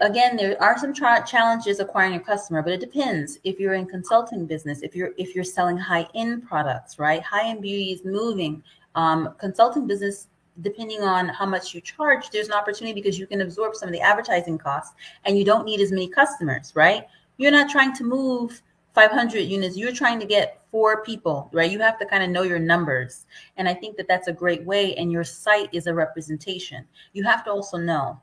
again 0.02 0.36
there 0.36 0.62
are 0.62 0.78
some 0.78 0.94
tra- 0.94 1.24
challenges 1.28 1.80
acquiring 1.80 2.16
a 2.16 2.20
customer 2.20 2.64
but 2.64 2.74
it 2.74 2.80
depends 2.80 3.38
if 3.44 3.60
you're 3.60 3.76
in 3.76 3.86
consulting 3.86 4.48
business 4.48 4.82
if 4.82 4.96
you're 4.96 5.12
if 5.18 5.36
you're 5.36 5.44
selling 5.44 5.78
high 5.78 6.08
end 6.16 6.44
products 6.48 6.98
right 6.98 7.22
high 7.22 7.48
end 7.48 7.62
beauty 7.62 7.92
is 7.92 8.04
moving 8.04 8.64
um, 8.96 9.36
consulting 9.40 9.86
business 9.86 10.30
depending 10.62 11.02
on 11.02 11.30
how 11.30 11.46
much 11.46 11.74
you 11.74 11.82
charge 11.82 12.30
there's 12.30 12.48
an 12.48 12.54
opportunity 12.54 12.94
because 12.94 13.20
you 13.20 13.28
can 13.28 13.42
absorb 13.42 13.76
some 13.76 13.88
of 13.88 13.94
the 13.94 14.02
advertising 14.02 14.58
costs 14.58 14.96
and 15.26 15.38
you 15.38 15.46
don't 15.46 15.66
need 15.66 15.80
as 15.80 15.92
many 15.92 16.08
customers 16.08 16.74
right? 16.76 17.08
You're 17.38 17.52
not 17.52 17.70
trying 17.70 17.94
to 17.94 18.04
move 18.04 18.62
500 18.96 19.40
units. 19.40 19.78
You're 19.78 19.92
trying 19.92 20.20
to 20.20 20.26
get 20.26 20.62
four 20.72 21.04
people 21.04 21.50
right? 21.54 21.70
You 21.70 21.80
have 21.80 22.00
to 22.00 22.06
kind 22.06 22.24
of 22.24 22.30
know 22.30 22.44
your 22.44 22.60
numbers. 22.60 23.26
And 23.58 23.68
i 23.68 23.74
think 23.74 23.98
that 23.98 24.08
that's 24.08 24.28
a 24.28 24.34
great 24.34 24.64
way 24.66 24.96
and 24.96 25.12
your 25.12 25.24
site 25.24 25.70
is 25.74 25.88
a 25.88 25.94
representation. 25.94 26.86
You 27.14 27.24
have 27.24 27.44
to 27.46 27.52
also 27.52 27.78
know 27.78 28.22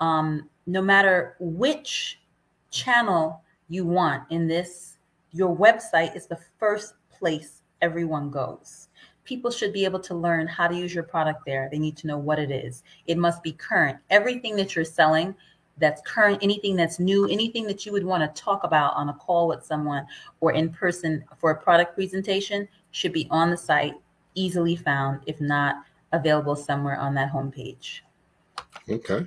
um, 0.00 0.48
no 0.66 0.82
matter 0.82 1.36
which 1.38 2.20
channel 2.70 3.42
you 3.68 3.86
want 3.86 4.24
in 4.30 4.46
this, 4.48 4.98
your 5.32 5.56
website 5.56 6.16
is 6.16 6.26
the 6.26 6.38
first 6.58 6.94
place 7.10 7.62
everyone 7.80 8.30
goes. 8.30 8.88
People 9.24 9.50
should 9.50 9.72
be 9.72 9.84
able 9.84 10.00
to 10.00 10.14
learn 10.14 10.46
how 10.46 10.66
to 10.66 10.74
use 10.74 10.94
your 10.94 11.04
product 11.04 11.44
there. 11.46 11.68
They 11.70 11.78
need 11.78 11.96
to 11.98 12.06
know 12.06 12.18
what 12.18 12.38
it 12.38 12.50
is. 12.50 12.82
It 13.06 13.18
must 13.18 13.42
be 13.42 13.52
current. 13.52 13.98
Everything 14.10 14.56
that 14.56 14.74
you're 14.74 14.84
selling 14.84 15.34
that's 15.78 16.02
current, 16.02 16.38
anything 16.42 16.76
that's 16.76 16.98
new, 16.98 17.26
anything 17.28 17.66
that 17.66 17.86
you 17.86 17.92
would 17.92 18.04
want 18.04 18.22
to 18.22 18.42
talk 18.42 18.64
about 18.64 18.94
on 18.94 19.08
a 19.08 19.14
call 19.14 19.48
with 19.48 19.64
someone 19.64 20.06
or 20.40 20.52
in 20.52 20.70
person 20.70 21.24
for 21.38 21.50
a 21.50 21.56
product 21.56 21.94
presentation 21.94 22.68
should 22.90 23.12
be 23.12 23.26
on 23.30 23.50
the 23.50 23.56
site, 23.56 23.94
easily 24.34 24.76
found, 24.76 25.20
if 25.26 25.40
not 25.40 25.76
available 26.12 26.54
somewhere 26.54 26.98
on 26.98 27.14
that 27.14 27.32
homepage. 27.32 28.00
Okay. 28.88 29.26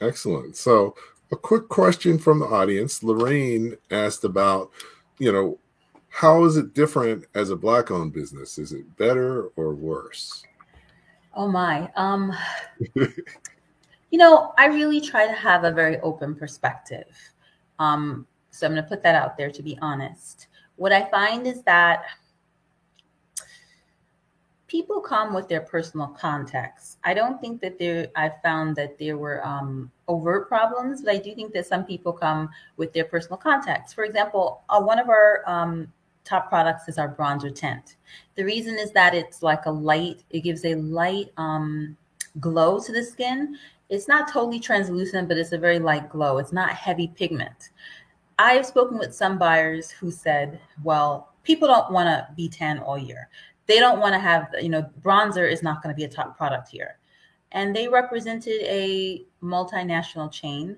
Excellent. 0.00 0.56
So, 0.56 0.94
a 1.32 1.36
quick 1.36 1.68
question 1.68 2.18
from 2.18 2.38
the 2.38 2.46
audience. 2.46 3.02
Lorraine 3.02 3.76
asked 3.90 4.24
about, 4.24 4.70
you 5.18 5.32
know, 5.32 5.58
how 6.16 6.44
is 6.44 6.56
it 6.56 6.72
different 6.72 7.26
as 7.34 7.50
a 7.50 7.56
black 7.56 7.90
owned 7.90 8.10
business? 8.14 8.56
Is 8.56 8.72
it 8.72 8.96
better 8.96 9.48
or 9.48 9.74
worse? 9.74 10.42
Oh 11.34 11.46
my. 11.46 11.90
Um 11.94 12.32
you 12.94 14.18
know, 14.18 14.54
I 14.56 14.64
really 14.64 14.98
try 14.98 15.26
to 15.26 15.34
have 15.34 15.64
a 15.64 15.70
very 15.70 16.00
open 16.00 16.34
perspective. 16.34 17.14
Um 17.78 18.26
so 18.50 18.66
I'm 18.66 18.72
going 18.72 18.82
to 18.82 18.88
put 18.88 19.02
that 19.02 19.14
out 19.14 19.36
there 19.36 19.50
to 19.50 19.62
be 19.62 19.76
honest. 19.82 20.46
What 20.76 20.90
I 20.90 21.04
find 21.10 21.46
is 21.46 21.62
that 21.64 22.04
people 24.68 25.02
come 25.02 25.34
with 25.34 25.50
their 25.50 25.60
personal 25.60 26.08
context. 26.08 26.96
I 27.04 27.12
don't 27.12 27.38
think 27.42 27.60
that 27.60 27.78
there, 27.78 28.08
I 28.16 28.32
found 28.42 28.74
that 28.76 28.98
there 28.98 29.18
were 29.18 29.46
um, 29.46 29.92
overt 30.08 30.48
problems, 30.48 31.02
but 31.02 31.14
I 31.14 31.18
do 31.18 31.34
think 31.34 31.52
that 31.52 31.66
some 31.66 31.84
people 31.84 32.14
come 32.14 32.48
with 32.78 32.94
their 32.94 33.04
personal 33.04 33.36
context. 33.36 33.94
For 33.94 34.04
example, 34.04 34.62
uh, 34.70 34.80
one 34.80 34.98
of 34.98 35.10
our 35.10 35.42
um, 35.46 35.92
top 36.26 36.48
products 36.48 36.88
is 36.88 36.98
our 36.98 37.14
bronzer 37.14 37.54
tint. 37.54 37.96
The 38.34 38.44
reason 38.44 38.74
is 38.74 38.90
that 38.92 39.14
it's 39.14 39.42
like 39.42 39.66
a 39.66 39.70
light, 39.70 40.22
it 40.30 40.40
gives 40.40 40.64
a 40.64 40.74
light 40.74 41.32
um, 41.36 41.96
glow 42.40 42.80
to 42.80 42.92
the 42.92 43.02
skin. 43.02 43.56
It's 43.88 44.08
not 44.08 44.30
totally 44.30 44.60
translucent, 44.60 45.28
but 45.28 45.38
it's 45.38 45.52
a 45.52 45.58
very 45.58 45.78
light 45.78 46.10
glow. 46.10 46.38
It's 46.38 46.52
not 46.52 46.70
heavy 46.70 47.08
pigment. 47.08 47.70
I 48.38 48.52
have 48.52 48.66
spoken 48.66 48.98
with 48.98 49.14
some 49.14 49.38
buyers 49.38 49.90
who 49.90 50.10
said, 50.10 50.60
well, 50.82 51.32
people 51.44 51.68
don't 51.68 51.92
want 51.92 52.08
to 52.08 52.28
be 52.34 52.48
tan 52.48 52.80
all 52.80 52.98
year. 52.98 53.28
They 53.66 53.78
don't 53.78 54.00
want 54.00 54.12
to 54.14 54.18
have, 54.18 54.54
you 54.60 54.68
know, 54.68 54.88
bronzer 55.02 55.50
is 55.50 55.62
not 55.62 55.82
going 55.82 55.94
to 55.94 55.96
be 55.96 56.04
a 56.04 56.08
top 56.08 56.36
product 56.36 56.68
here. 56.68 56.98
And 57.52 57.74
they 57.74 57.88
represented 57.88 58.60
a 58.62 59.24
multinational 59.42 60.30
chain. 60.30 60.76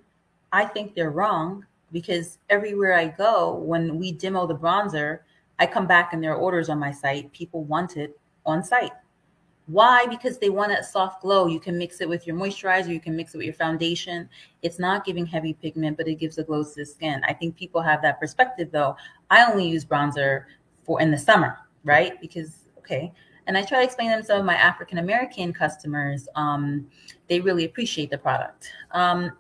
I 0.53 0.67
think 0.67 0.95
they're 0.95 1.11
wrong 1.11 1.67
because 1.91 2.39
everywhere 2.51 2.95
I 2.95 3.07
go, 3.07 3.55
when 3.55 3.99
we 3.99 4.13
demo 4.13 4.47
the 4.47 4.55
bronzer, 4.55 5.21
I 5.59 5.67
come 5.67 5.87
back 5.87 6.13
and 6.13 6.23
there 6.23 6.33
are 6.33 6.37
orders 6.37 6.69
on 6.69 6.79
my 6.79 6.93
site. 6.93 7.33
People 7.33 7.65
want 7.65 7.97
it 7.97 8.19
on 8.47 8.63
site. 8.63 8.93
Why? 9.67 10.07
Because 10.07 10.39
they 10.39 10.49
want 10.49 10.71
that 10.71 10.87
soft 10.87 11.21
glow. 11.21 11.47
You 11.47 11.61
can 11.61 11.77
mix 11.77 12.01
it 12.01 12.09
with 12.09 12.27
your 12.27 12.35
moisturizer, 12.35 12.89
you 12.89 13.01
can 13.01 13.15
mix 13.15 13.35
it 13.35 13.39
with 13.39 13.45
your 13.45 13.55
foundation. 13.55 14.29
It's 14.63 14.79
not 14.79 15.05
giving 15.05 15.27
heavy 15.27 15.53
pigment, 15.53 15.99
but 15.99 16.09
it 16.09 16.15
gives 16.15 16.39
a 16.39 16.43
glow 16.43 16.65
to 16.65 16.71
the 16.75 16.87
skin. 16.87 17.21
I 17.29 17.35
think 17.35 17.55
people 17.55 17.83
have 17.83 18.01
that 18.01 18.19
perspective 18.19 18.71
though. 18.73 18.97
I 19.31 19.45
only 19.45 19.69
use 19.69 19.85
bronzer 19.85 20.45
for 20.85 21.03
in 21.03 21.11
the 21.11 21.19
summer, 21.19 21.59
right? 21.85 22.19
Because 22.19 22.65
okay. 22.79 23.13
And 23.47 23.59
I 23.59 23.63
try 23.63 23.79
to 23.79 23.85
explain 23.85 24.09
them 24.09 24.21
to 24.21 24.27
some 24.27 24.41
of 24.41 24.47
my 24.47 24.57
African 24.57 24.99
American 24.99 25.53
customers. 25.53 26.29
Um, 26.35 26.87
they 27.29 27.41
really 27.41 27.65
appreciate 27.65 28.11
the 28.11 28.19
product. 28.19 28.71
Um, 28.93 29.33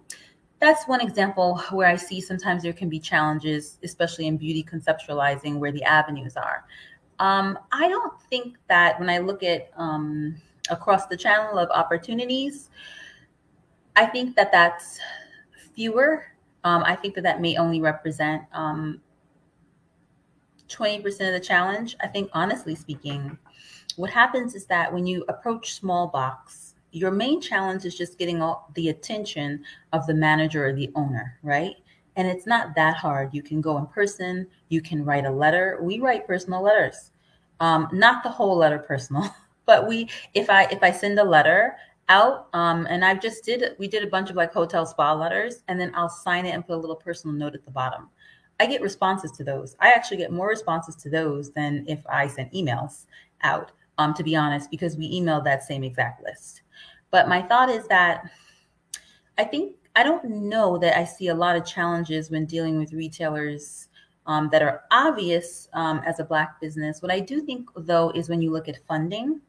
that's 0.60 0.88
one 0.88 1.00
example 1.00 1.58
where 1.70 1.88
I 1.88 1.96
see 1.96 2.20
sometimes 2.20 2.62
there 2.62 2.72
can 2.72 2.88
be 2.88 2.98
challenges, 2.98 3.78
especially 3.82 4.26
in 4.26 4.36
beauty 4.36 4.64
conceptualizing 4.64 5.58
where 5.58 5.72
the 5.72 5.84
avenues 5.84 6.36
are. 6.36 6.64
Um, 7.20 7.58
I 7.72 7.88
don't 7.88 8.20
think 8.22 8.56
that 8.68 8.98
when 8.98 9.10
I 9.10 9.18
look 9.18 9.42
at 9.42 9.70
um, 9.76 10.36
across 10.70 11.06
the 11.06 11.16
channel 11.16 11.58
of 11.58 11.68
opportunities, 11.70 12.70
I 13.96 14.06
think 14.06 14.36
that 14.36 14.52
that's 14.52 15.00
fewer. 15.74 16.24
Um, 16.64 16.82
I 16.84 16.94
think 16.96 17.14
that 17.14 17.22
that 17.22 17.40
may 17.40 17.56
only 17.56 17.80
represent 17.80 18.42
20% 18.52 18.54
um, 18.54 19.00
of 20.68 21.16
the 21.16 21.40
challenge. 21.42 21.96
I 22.00 22.06
think, 22.08 22.30
honestly 22.32 22.74
speaking, 22.74 23.38
what 23.96 24.10
happens 24.10 24.54
is 24.54 24.66
that 24.66 24.92
when 24.92 25.06
you 25.06 25.24
approach 25.28 25.74
small 25.74 26.06
box, 26.08 26.67
your 26.92 27.10
main 27.10 27.40
challenge 27.40 27.84
is 27.84 27.96
just 27.96 28.18
getting 28.18 28.42
all 28.42 28.70
the 28.74 28.88
attention 28.88 29.62
of 29.92 30.06
the 30.06 30.14
manager 30.14 30.66
or 30.66 30.72
the 30.72 30.90
owner, 30.94 31.38
right? 31.42 31.74
And 32.16 32.26
it's 32.26 32.46
not 32.46 32.74
that 32.74 32.96
hard. 32.96 33.32
You 33.32 33.42
can 33.42 33.60
go 33.60 33.78
in 33.78 33.86
person, 33.86 34.46
you 34.68 34.80
can 34.80 35.04
write 35.04 35.26
a 35.26 35.30
letter. 35.30 35.78
We 35.80 36.00
write 36.00 36.26
personal 36.26 36.62
letters. 36.62 37.10
Um, 37.60 37.88
not 37.92 38.22
the 38.22 38.30
whole 38.30 38.56
letter 38.56 38.78
personal, 38.78 39.34
but 39.66 39.86
we 39.86 40.08
if 40.34 40.48
I 40.50 40.64
if 40.64 40.82
I 40.82 40.90
send 40.90 41.18
a 41.18 41.24
letter 41.24 41.76
out 42.08 42.48
um, 42.54 42.86
and 42.88 43.04
I've 43.04 43.20
just 43.20 43.44
did 43.44 43.76
we 43.78 43.86
did 43.86 44.02
a 44.02 44.06
bunch 44.06 44.30
of 44.30 44.36
like 44.36 44.52
hotel 44.52 44.86
spa 44.86 45.12
letters 45.12 45.62
and 45.68 45.78
then 45.78 45.92
I'll 45.94 46.08
sign 46.08 46.46
it 46.46 46.50
and 46.50 46.66
put 46.66 46.76
a 46.76 46.80
little 46.80 46.96
personal 46.96 47.36
note 47.36 47.54
at 47.54 47.64
the 47.64 47.70
bottom. 47.70 48.08
I 48.60 48.66
get 48.66 48.82
responses 48.82 49.30
to 49.32 49.44
those. 49.44 49.76
I 49.78 49.92
actually 49.92 50.16
get 50.16 50.32
more 50.32 50.48
responses 50.48 50.96
to 50.96 51.10
those 51.10 51.50
than 51.50 51.84
if 51.86 52.04
I 52.08 52.26
sent 52.26 52.52
emails 52.52 53.04
out 53.42 53.72
um, 53.98 54.14
to 54.14 54.22
be 54.22 54.36
honest, 54.36 54.70
because 54.70 54.96
we 54.96 55.20
emailed 55.20 55.44
that 55.44 55.64
same 55.64 55.84
exact 55.84 56.22
list. 56.22 56.62
But 57.10 57.28
my 57.28 57.42
thought 57.42 57.70
is 57.70 57.86
that 57.88 58.24
I 59.38 59.44
think 59.44 59.76
I 59.96 60.02
don't 60.02 60.24
know 60.24 60.78
that 60.78 60.96
I 60.96 61.04
see 61.04 61.28
a 61.28 61.34
lot 61.34 61.56
of 61.56 61.66
challenges 61.66 62.30
when 62.30 62.46
dealing 62.46 62.78
with 62.78 62.92
retailers 62.92 63.88
um, 64.26 64.48
that 64.52 64.62
are 64.62 64.82
obvious 64.90 65.68
um, 65.72 66.02
as 66.06 66.20
a 66.20 66.24
Black 66.24 66.60
business. 66.60 67.02
What 67.02 67.10
I 67.10 67.18
do 67.18 67.40
think, 67.40 67.68
though, 67.74 68.10
is 68.10 68.28
when 68.28 68.42
you 68.42 68.52
look 68.52 68.68
at 68.68 68.84
funding, 68.86 69.40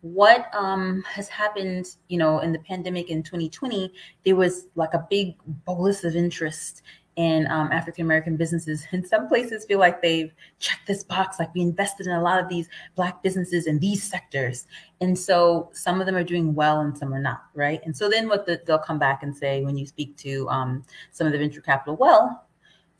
what 0.00 0.46
um, 0.54 1.02
has 1.06 1.28
happened, 1.28 1.96
you 2.08 2.16
know, 2.16 2.38
in 2.38 2.52
the 2.52 2.60
pandemic 2.60 3.10
in 3.10 3.22
2020, 3.22 3.92
there 4.24 4.36
was 4.36 4.66
like 4.76 4.94
a 4.94 5.06
big 5.10 5.36
bolus 5.64 6.04
of 6.04 6.14
interest 6.14 6.82
in 7.16 7.50
um, 7.50 7.72
African 7.72 8.04
American 8.04 8.36
businesses. 8.36 8.86
And 8.92 9.06
some 9.06 9.28
places 9.28 9.64
feel 9.64 9.78
like 9.78 10.00
they've 10.00 10.32
checked 10.58 10.86
this 10.86 11.02
box, 11.02 11.38
like 11.38 11.54
we 11.54 11.62
invested 11.62 12.06
in 12.06 12.12
a 12.12 12.22
lot 12.22 12.38
of 12.38 12.48
these 12.48 12.68
Black 12.94 13.22
businesses 13.22 13.66
in 13.66 13.78
these 13.78 14.02
sectors. 14.02 14.66
And 15.00 15.18
so 15.18 15.70
some 15.72 16.00
of 16.00 16.06
them 16.06 16.14
are 16.14 16.24
doing 16.24 16.54
well 16.54 16.80
and 16.80 16.96
some 16.96 17.12
are 17.12 17.20
not, 17.20 17.44
right? 17.54 17.80
And 17.84 17.96
so 17.96 18.08
then 18.08 18.28
what 18.28 18.46
the, 18.46 18.60
they'll 18.66 18.78
come 18.78 18.98
back 18.98 19.22
and 19.22 19.36
say 19.36 19.64
when 19.64 19.76
you 19.76 19.86
speak 19.86 20.16
to 20.18 20.48
um, 20.48 20.84
some 21.10 21.26
of 21.26 21.32
the 21.32 21.38
venture 21.38 21.60
capital, 21.60 21.96
well, 21.96 22.46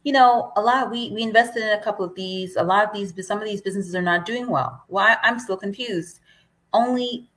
you 0.02 0.12
know, 0.12 0.52
a 0.56 0.60
lot 0.60 0.90
we 0.90 1.10
we 1.10 1.22
invested 1.22 1.64
in 1.64 1.76
a 1.76 1.82
couple 1.82 2.04
of 2.04 2.14
these. 2.14 2.54
A 2.54 2.62
lot 2.62 2.86
of 2.86 2.94
these, 2.94 3.26
some 3.26 3.38
of 3.38 3.44
these 3.44 3.60
businesses 3.60 3.92
are 3.92 4.02
not 4.02 4.24
doing 4.24 4.48
well. 4.48 4.84
Why? 4.86 5.16
I'm 5.24 5.40
still 5.40 5.56
confused. 5.56 6.20
Only 6.72 7.28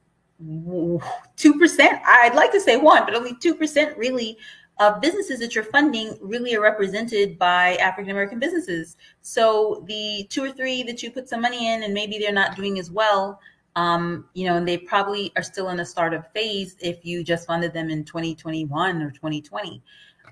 two 1.36 1.58
percent. 1.58 2.00
I'd 2.06 2.36
like 2.36 2.52
to 2.52 2.62
say 2.62 2.78
one, 2.78 3.06
but 3.06 3.16
only 3.16 3.36
two 3.42 3.56
percent 3.56 3.98
really 3.98 4.38
uh, 4.80 4.98
businesses 5.00 5.40
that 5.40 5.54
you're 5.54 5.64
funding 5.66 6.18
really 6.22 6.56
are 6.56 6.62
represented 6.62 7.38
by 7.38 7.76
African 7.76 8.12
American 8.12 8.40
businesses. 8.40 8.96
So 9.22 9.84
the 9.88 10.26
two 10.30 10.44
or 10.44 10.52
three 10.52 10.84
that 10.84 11.04
you 11.04 11.12
put 11.12 11.28
some 11.28 11.42
money 11.42 11.74
in 11.74 11.84
and 11.84 11.94
maybe 11.94 12.18
they're 12.18 12.32
not 12.32 12.56
doing 12.56 12.80
as 12.80 12.90
well, 12.90 13.42
um, 13.76 14.26
you 14.34 14.46
know, 14.46 14.56
and 14.56 14.68
they 14.68 14.78
probably 14.78 15.34
are 15.36 15.44
still 15.44 15.70
in 15.70 15.82
a 15.82 15.86
startup 15.86 16.34
phase 16.34 16.78
if 16.80 17.06
you 17.06 17.24
just 17.24 17.46
funded 17.46 17.74
them 17.74 17.90
in 17.90 18.06
2021 18.06 19.02
or 19.02 19.12
2020. 19.12 19.84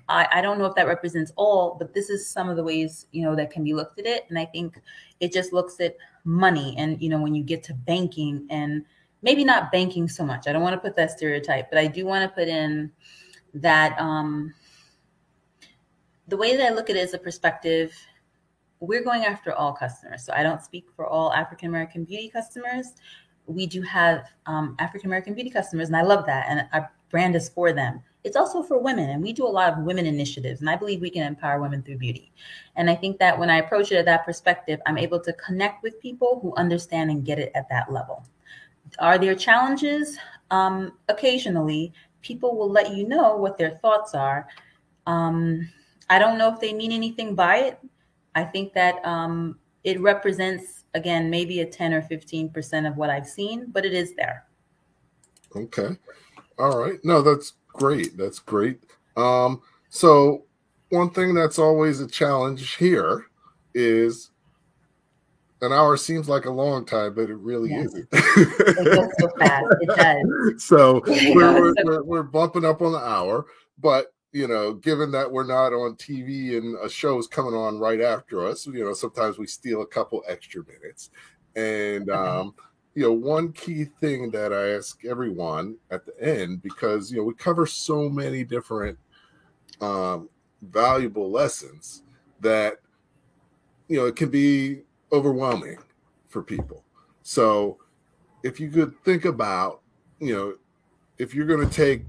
I, 0.08 0.26
I 0.32 0.40
don't 0.40 0.58
know 0.58 0.64
if 0.64 0.74
that 0.76 0.86
represents 0.86 1.32
all, 1.36 1.76
but 1.78 1.92
this 1.92 2.08
is 2.08 2.26
some 2.28 2.48
of 2.48 2.56
the 2.56 2.64
ways, 2.64 3.06
you 3.12 3.22
know, 3.22 3.36
that 3.36 3.50
can 3.50 3.62
be 3.62 3.74
looked 3.74 3.98
at 3.98 4.06
it. 4.06 4.24
And 4.30 4.38
I 4.38 4.46
think 4.46 4.80
it 5.20 5.30
just 5.30 5.52
looks 5.52 5.78
at 5.80 5.96
money 6.24 6.74
and, 6.78 7.00
you 7.02 7.10
know, 7.10 7.20
when 7.20 7.34
you 7.34 7.42
get 7.42 7.62
to 7.64 7.74
banking 7.74 8.46
and 8.48 8.86
maybe 9.20 9.44
not 9.44 9.70
banking 9.70 10.08
so 10.08 10.24
much. 10.24 10.46
I 10.46 10.52
don't 10.52 10.62
want 10.62 10.74
to 10.74 10.80
put 10.80 10.96
that 10.96 11.10
stereotype, 11.10 11.68
but 11.70 11.78
I 11.78 11.86
do 11.86 12.06
want 12.06 12.22
to 12.22 12.34
put 12.34 12.48
in 12.48 12.90
that 13.62 13.98
um, 13.98 14.54
the 16.28 16.36
way 16.36 16.56
that 16.56 16.66
I 16.66 16.74
look 16.74 16.90
at 16.90 16.96
it 16.96 17.00
is 17.00 17.14
a 17.14 17.18
perspective, 17.18 17.92
we're 18.80 19.02
going 19.02 19.24
after 19.24 19.52
all 19.54 19.72
customers. 19.72 20.24
So 20.24 20.32
I 20.34 20.42
don't 20.42 20.62
speak 20.62 20.86
for 20.94 21.06
all 21.06 21.32
African 21.32 21.68
American 21.68 22.04
beauty 22.04 22.28
customers. 22.28 22.92
We 23.46 23.66
do 23.66 23.80
have 23.82 24.24
um, 24.46 24.76
African 24.78 25.08
American 25.08 25.34
beauty 25.34 25.50
customers, 25.50 25.88
and 25.88 25.96
I 25.96 26.02
love 26.02 26.26
that. 26.26 26.46
And 26.48 26.68
our 26.72 26.92
brand 27.10 27.34
is 27.34 27.48
for 27.48 27.72
them. 27.72 28.02
It's 28.24 28.36
also 28.36 28.62
for 28.62 28.78
women, 28.78 29.10
and 29.10 29.22
we 29.22 29.32
do 29.32 29.46
a 29.46 29.48
lot 29.48 29.72
of 29.72 29.84
women 29.84 30.04
initiatives, 30.04 30.60
and 30.60 30.68
I 30.68 30.76
believe 30.76 31.00
we 31.00 31.08
can 31.08 31.22
empower 31.22 31.62
women 31.62 31.82
through 31.82 31.98
beauty. 31.98 32.32
And 32.76 32.90
I 32.90 32.94
think 32.94 33.18
that 33.20 33.38
when 33.38 33.48
I 33.48 33.58
approach 33.58 33.90
it 33.90 33.96
at 33.96 34.04
that 34.04 34.26
perspective, 34.26 34.80
I'm 34.86 34.98
able 34.98 35.20
to 35.20 35.32
connect 35.34 35.82
with 35.82 36.00
people 36.00 36.40
who 36.42 36.52
understand 36.56 37.10
and 37.10 37.24
get 37.24 37.38
it 37.38 37.52
at 37.54 37.68
that 37.70 37.90
level. 37.90 38.26
Are 38.98 39.18
there 39.18 39.34
challenges? 39.34 40.18
Um, 40.50 40.92
occasionally, 41.08 41.92
people 42.22 42.56
will 42.56 42.70
let 42.70 42.94
you 42.94 43.06
know 43.06 43.36
what 43.36 43.58
their 43.58 43.78
thoughts 43.82 44.14
are. 44.14 44.48
Um, 45.06 45.68
I 46.10 46.18
don't 46.18 46.38
know 46.38 46.52
if 46.52 46.60
they 46.60 46.72
mean 46.72 46.92
anything 46.92 47.34
by 47.34 47.58
it. 47.58 47.78
I 48.34 48.44
think 48.44 48.72
that 48.74 49.04
um, 49.04 49.58
it 49.84 50.00
represents, 50.00 50.84
again, 50.94 51.30
maybe 51.30 51.60
a 51.60 51.66
10 51.66 51.92
or 51.92 52.02
15% 52.02 52.88
of 52.88 52.96
what 52.96 53.10
I've 53.10 53.26
seen, 53.26 53.66
but 53.72 53.84
it 53.84 53.92
is 53.92 54.14
there. 54.14 54.44
Okay. 55.54 55.96
All 56.58 56.78
right. 56.78 56.98
No, 57.04 57.22
that's 57.22 57.54
great. 57.68 58.16
That's 58.16 58.38
great. 58.38 58.80
Um, 59.16 59.62
so, 59.88 60.44
one 60.90 61.10
thing 61.10 61.34
that's 61.34 61.58
always 61.58 62.00
a 62.00 62.06
challenge 62.06 62.76
here 62.76 63.26
is 63.74 64.30
an 65.60 65.72
hour 65.72 65.96
seems 65.96 66.28
like 66.28 66.44
a 66.44 66.50
long 66.50 66.84
time, 66.84 67.14
but 67.14 67.30
it 67.30 67.36
really 67.36 67.70
yes. 67.70 67.86
isn't. 67.86 68.08
it 68.12 68.84
goes 68.84 69.10
so 69.18 69.28
fast. 69.38 69.66
It 69.80 69.86
does. 69.96 70.64
So 70.64 71.02
we're, 71.06 71.74
we're, 71.84 72.02
we're, 72.02 72.22
bumping 72.22 72.64
up 72.64 72.80
on 72.80 72.92
the 72.92 72.98
hour, 72.98 73.46
but 73.78 74.12
you 74.32 74.46
know, 74.46 74.74
given 74.74 75.10
that 75.12 75.30
we're 75.30 75.46
not 75.46 75.72
on 75.72 75.96
TV 75.96 76.56
and 76.56 76.76
a 76.84 76.88
show 76.88 77.18
is 77.18 77.26
coming 77.26 77.54
on 77.54 77.78
right 77.78 78.00
after 78.00 78.46
us, 78.46 78.66
you 78.66 78.84
know, 78.84 78.92
sometimes 78.92 79.38
we 79.38 79.46
steal 79.46 79.82
a 79.82 79.86
couple 79.86 80.22
extra 80.28 80.62
minutes. 80.64 81.10
And 81.56 82.10
um, 82.10 82.54
you 82.94 83.02
know, 83.02 83.12
one 83.12 83.52
key 83.52 83.84
thing 83.84 84.30
that 84.30 84.52
I 84.52 84.76
ask 84.76 85.04
everyone 85.04 85.76
at 85.90 86.04
the 86.04 86.20
end, 86.22 86.62
because 86.62 87.10
you 87.10 87.18
know, 87.18 87.24
we 87.24 87.34
cover 87.34 87.66
so 87.66 88.08
many 88.08 88.44
different 88.44 88.98
um 89.80 90.28
valuable 90.62 91.30
lessons 91.30 92.02
that 92.40 92.78
you 93.86 93.96
know 93.96 94.06
it 94.06 94.16
can 94.16 94.28
be 94.28 94.82
overwhelming 95.12 95.78
for 96.28 96.42
people. 96.42 96.84
So 97.22 97.78
if 98.42 98.60
you 98.60 98.70
could 98.70 98.94
think 99.04 99.24
about, 99.24 99.82
you 100.20 100.34
know, 100.34 100.54
if 101.18 101.34
you're 101.34 101.46
going 101.46 101.66
to 101.68 101.74
take 101.74 102.04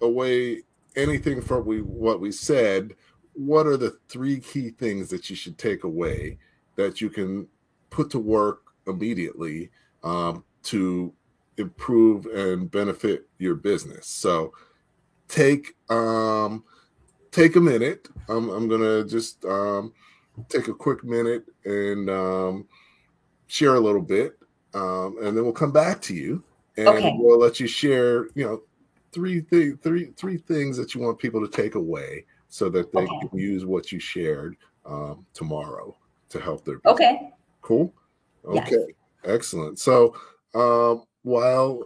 away 0.00 0.62
anything 0.96 1.40
from 1.40 1.64
we 1.64 1.80
what 1.80 2.20
we 2.20 2.32
said, 2.32 2.94
what 3.34 3.66
are 3.66 3.76
the 3.76 3.98
three 4.08 4.40
key 4.40 4.70
things 4.70 5.08
that 5.08 5.30
you 5.30 5.36
should 5.36 5.56
take 5.56 5.84
away 5.84 6.38
that 6.76 7.00
you 7.00 7.08
can 7.08 7.46
put 7.90 8.10
to 8.10 8.18
work 8.18 8.62
immediately 8.86 9.70
um, 10.02 10.44
to 10.64 11.12
improve 11.58 12.26
and 12.26 12.70
benefit 12.70 13.28
your 13.38 13.54
business. 13.54 14.06
So 14.06 14.52
take 15.28 15.74
um 15.88 16.64
take 17.30 17.56
a 17.56 17.60
minute. 17.60 18.08
I'm 18.28 18.48
I'm 18.50 18.68
gonna 18.68 19.04
just 19.04 19.44
um 19.44 19.92
take 20.48 20.68
a 20.68 20.74
quick 20.74 21.04
minute 21.04 21.44
and 21.64 22.08
um 22.10 22.68
share 23.46 23.74
a 23.74 23.80
little 23.80 24.02
bit. 24.02 24.38
Um, 24.74 25.18
and 25.22 25.36
then 25.36 25.44
we'll 25.44 25.52
come 25.52 25.72
back 25.72 26.00
to 26.02 26.14
you 26.14 26.42
and 26.78 26.88
Okay. 26.88 27.12
we'll 27.18 27.38
let 27.38 27.60
you 27.60 27.66
share, 27.66 28.28
you 28.34 28.44
know, 28.46 28.62
three 29.12 29.42
th- 29.42 29.74
three 29.82 30.12
three 30.16 30.38
things 30.38 30.76
that 30.78 30.94
you 30.94 31.00
want 31.02 31.18
people 31.18 31.40
to 31.46 31.48
take 31.48 31.74
away 31.74 32.24
so 32.48 32.68
that 32.70 32.90
they 32.92 33.00
Okay. 33.00 33.28
can 33.28 33.38
use 33.38 33.66
what 33.66 33.92
you 33.92 33.98
shared 33.98 34.56
um, 34.86 35.26
tomorrow 35.34 35.94
to 36.30 36.40
help 36.40 36.64
their. 36.64 36.80
Okay. 36.86 37.30
Cool. 37.60 37.92
Yes. 38.52 38.72
Okay. 38.72 38.94
Excellent. 39.24 39.78
So 39.78 40.16
um, 40.54 41.04
while 41.22 41.84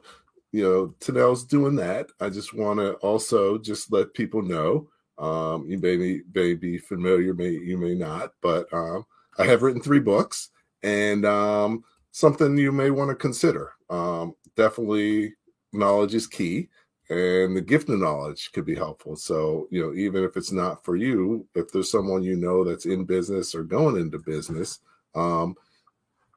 you 0.52 0.62
know 0.62 0.94
Tennille's 1.00 1.44
doing 1.44 1.74
that, 1.76 2.06
I 2.20 2.30
just 2.30 2.54
want 2.54 2.78
to 2.78 2.94
also 2.94 3.58
just 3.58 3.92
let 3.92 4.14
people 4.14 4.42
know. 4.42 4.88
Um, 5.18 5.66
you 5.68 5.78
may 5.78 5.96
be, 5.96 6.22
may 6.34 6.54
be 6.54 6.78
familiar, 6.78 7.32
may 7.34 7.50
you 7.50 7.78
may 7.78 7.94
not, 7.94 8.32
but 8.42 8.72
um, 8.72 9.06
I 9.38 9.44
have 9.44 9.62
written 9.62 9.80
three 9.80 10.00
books, 10.00 10.50
and 10.82 11.24
um, 11.24 11.84
something 12.12 12.56
you 12.56 12.72
may 12.72 12.90
want 12.90 13.10
to 13.10 13.14
consider. 13.14 13.72
Um, 13.88 14.34
definitely, 14.56 15.34
knowledge 15.72 16.14
is 16.14 16.26
key, 16.26 16.68
and 17.08 17.56
the 17.56 17.62
gift 17.62 17.88
of 17.88 18.00
knowledge 18.00 18.50
could 18.52 18.64
be 18.64 18.74
helpful. 18.74 19.16
So, 19.16 19.68
you 19.70 19.82
know, 19.82 19.94
even 19.94 20.24
if 20.24 20.36
it's 20.36 20.52
not 20.52 20.84
for 20.84 20.96
you, 20.96 21.46
if 21.54 21.70
there's 21.70 21.90
someone 21.90 22.22
you 22.22 22.36
know 22.36 22.64
that's 22.64 22.86
in 22.86 23.04
business 23.04 23.54
or 23.54 23.62
going 23.62 23.96
into 23.96 24.18
business, 24.18 24.80
um, 25.14 25.54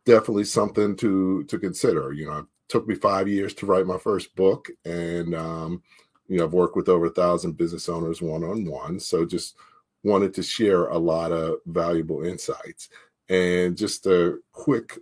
definitely 0.06 0.46
something 0.46 0.96
to 0.98 1.44
to 1.46 1.60
consider. 1.60 2.14
You 2.14 2.28
know, 2.28 2.38
it 2.40 2.46
took 2.68 2.88
me 2.88 2.96
five 2.96 3.28
years 3.28 3.54
to 3.56 3.66
write 3.66 3.88
my 3.88 3.98
first 3.98 4.36
book, 4.36 4.70
and 4.86 5.36
um, 5.36 5.84
you 6.30 6.38
know, 6.38 6.46
I've 6.46 6.54
worked 6.54 6.78
with 6.78 6.88
over 6.88 7.08
a 7.08 7.12
thousand 7.12 7.58
business 7.58 7.90
owners 7.90 8.22
one 8.22 8.44
on 8.46 8.64
one. 8.66 9.00
So, 9.00 9.26
just 9.26 9.56
wanted 10.04 10.34
to 10.36 10.44
share 10.44 10.86
a 10.88 10.98
lot 10.98 11.32
of 11.32 11.58
valuable 11.66 12.24
insights. 12.24 12.90
And 13.28 13.78
just 13.78 14.08
a 14.08 14.40
quick 14.54 14.98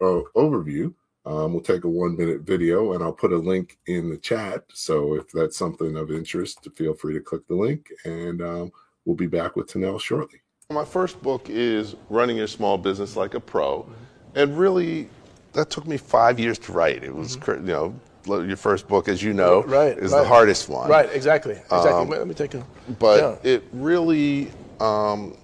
uh, 0.00 0.20
overview. 0.36 0.94
Um, 1.26 1.52
we'll 1.52 1.62
take 1.62 1.84
a 1.84 1.88
one 1.88 2.16
minute 2.16 2.42
video 2.42 2.92
and 2.92 3.02
I'll 3.02 3.12
put 3.12 3.32
a 3.32 3.36
link 3.36 3.78
in 3.86 4.08
the 4.08 4.16
chat. 4.16 4.64
So 4.72 5.14
if 5.14 5.30
that's 5.30 5.58
something 5.58 5.96
of 5.96 6.10
interest, 6.10 6.66
feel 6.74 6.94
free 6.94 7.14
to 7.14 7.20
click 7.20 7.46
the 7.48 7.54
link 7.54 7.90
and 8.04 8.40
um, 8.40 8.72
we'll 9.04 9.16
be 9.16 9.26
back 9.26 9.56
with 9.56 9.66
Tennille 9.66 10.00
shortly. 10.00 10.40
My 10.70 10.84
first 10.84 11.20
book 11.22 11.50
is 11.50 11.96
Running 12.08 12.36
Your 12.36 12.46
Small 12.46 12.78
Business 12.78 13.16
Like 13.16 13.34
a 13.34 13.40
Pro. 13.40 13.86
And 14.34 14.56
really, 14.58 15.08
that 15.52 15.70
took 15.70 15.86
me 15.86 15.96
five 15.96 16.38
years 16.38 16.58
to 16.60 16.72
write. 16.72 17.02
It 17.02 17.14
was, 17.14 17.36
cr 17.36 17.54
you 17.54 17.60
know, 17.60 17.94
your 18.26 18.56
first 18.56 18.88
book, 18.88 19.08
as 19.08 19.22
you 19.22 19.32
know, 19.32 19.62
Right, 19.64 19.96
is 19.96 20.12
right. 20.12 20.22
the 20.22 20.28
hardest 20.28 20.68
one. 20.68 20.88
Right, 20.88 21.08
exactly. 21.12 21.54
Exactly. 21.54 21.90
Um, 21.90 22.08
Wait, 22.08 22.18
Let 22.18 22.28
me 22.28 22.34
take 22.34 22.54
a. 22.54 22.64
But 22.98 23.40
yeah. 23.44 23.50
it 23.50 23.64
really 23.72 24.50
um, 24.80 25.36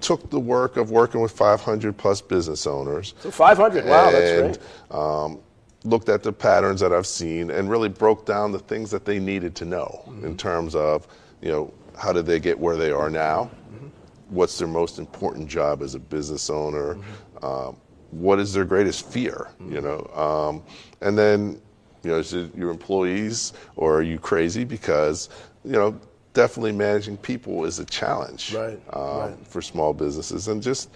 took 0.00 0.30
the 0.30 0.38
work 0.38 0.76
of 0.76 0.90
working 0.90 1.20
with 1.20 1.32
500 1.32 1.96
plus 1.96 2.20
business 2.20 2.66
owners. 2.66 3.14
So 3.20 3.30
500. 3.30 3.84
Wow, 3.84 4.10
that's 4.10 4.30
and, 4.30 4.58
great. 4.58 4.96
Um, 4.98 5.40
looked 5.84 6.08
at 6.08 6.22
the 6.22 6.32
patterns 6.32 6.80
that 6.80 6.92
I've 6.92 7.06
seen 7.06 7.50
and 7.50 7.70
really 7.70 7.88
broke 7.88 8.26
down 8.26 8.52
the 8.52 8.58
things 8.58 8.90
that 8.90 9.04
they 9.04 9.18
needed 9.18 9.54
to 9.56 9.64
know 9.64 10.02
Mm-hmm. 10.06 10.26
in 10.26 10.36
terms 10.36 10.74
of, 10.74 11.06
you 11.40 11.50
know, 11.50 11.72
how 11.96 12.12
did 12.12 12.26
they 12.26 12.38
get 12.40 12.58
where 12.58 12.76
they 12.76 12.90
are 12.90 13.10
now? 13.10 13.50
Mm-hmm. 13.72 13.86
What's 14.30 14.58
their 14.58 14.68
most 14.68 14.98
important 14.98 15.48
job 15.48 15.82
as 15.82 15.94
a 15.94 15.98
business 15.98 16.50
owner? 16.50 16.94
Mm-hmm. 16.94 17.44
Um, 17.44 17.76
what 18.10 18.38
is 18.38 18.52
their 18.52 18.64
greatest 18.64 19.10
fear? 19.10 19.48
You 19.60 19.80
know, 19.82 20.00
um, 20.14 20.62
and 21.00 21.16
then, 21.18 21.60
you 22.02 22.10
know, 22.10 22.18
is 22.18 22.32
it 22.32 22.54
your 22.56 22.70
employees 22.70 23.52
or 23.76 23.96
are 23.96 24.02
you 24.02 24.18
crazy? 24.18 24.64
Because, 24.64 25.28
you 25.64 25.72
know, 25.72 25.98
definitely 26.34 26.72
managing 26.72 27.16
people 27.16 27.64
is 27.64 27.78
a 27.78 27.84
challenge 27.84 28.54
Right, 28.54 28.80
um, 28.92 29.18
right. 29.18 29.46
for 29.46 29.60
small 29.60 29.92
businesses. 29.92 30.48
And 30.48 30.62
just 30.62 30.90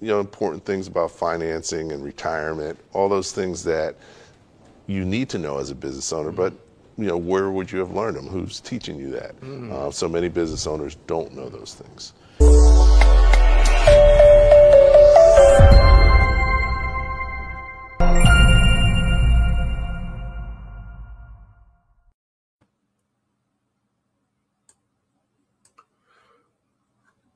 you 0.00 0.06
know 0.08 0.20
important 0.20 0.64
things 0.64 0.86
about 0.86 1.10
financing 1.10 1.90
and 1.90 2.04
retirement 2.04 2.78
all 2.92 3.08
those 3.08 3.32
things 3.32 3.64
that 3.64 3.96
you 4.86 5.04
need 5.04 5.28
to 5.28 5.38
know 5.38 5.58
as 5.58 5.70
a 5.70 5.74
business 5.74 6.12
owner. 6.12 6.30
But 6.30 6.52
you 6.96 7.06
know 7.06 7.16
where 7.16 7.50
would 7.50 7.70
you 7.72 7.80
have 7.80 7.90
learned 7.90 8.16
them? 8.16 8.28
Who's 8.28 8.60
teaching 8.60 8.98
you 8.98 9.10
that? 9.10 9.34
Uh, 9.72 9.90
so 9.90 10.08
many 10.08 10.28
business 10.28 10.66
owners 10.66 10.96
don't 11.06 11.34
know 11.34 11.48
those 11.48 11.74
things 11.74 12.12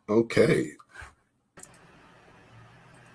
Okay. 0.09 0.73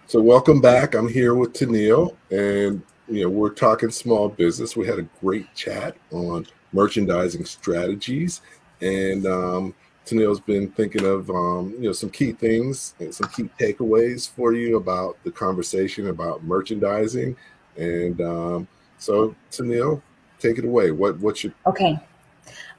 So 0.06 0.22
welcome 0.22 0.62
back. 0.62 0.96
I'm 0.96 1.10
here 1.10 1.36
with 1.36 1.52
Tennille, 1.52 2.16
and 2.32 2.82
you 3.10 3.24
know 3.24 3.30
we're 3.30 3.50
talking 3.50 3.90
small 3.90 4.30
business. 4.30 4.78
We 4.78 4.88
had 4.88 4.98
a 5.00 5.08
great 5.20 5.54
chat 5.54 5.98
on 6.12 6.48
merchandising 6.72 7.44
strategies, 7.44 8.42
and 8.80 9.26
um, 9.28 9.76
Tennille's 10.06 10.40
been 10.40 10.72
thinking 10.72 11.06
of 11.06 11.30
um, 11.30 11.74
you 11.78 11.88
know 11.88 11.92
some 11.92 12.10
key 12.10 12.32
things 12.32 12.96
and 13.00 13.14
some 13.14 13.28
key 13.30 13.50
takeaways 13.60 14.30
for 14.30 14.54
you 14.54 14.78
about 14.78 15.18
the 15.26 15.32
conversation 15.32 16.08
about 16.08 16.46
merchandising. 16.46 17.36
And 17.76 18.22
um, 18.22 18.68
so, 18.98 19.36
Tennille, 19.52 20.02
take 20.40 20.58
it 20.58 20.64
away. 20.64 20.92
What 20.92 21.20
what's 21.20 21.44
your 21.44 21.52
Okay. 21.66 22.00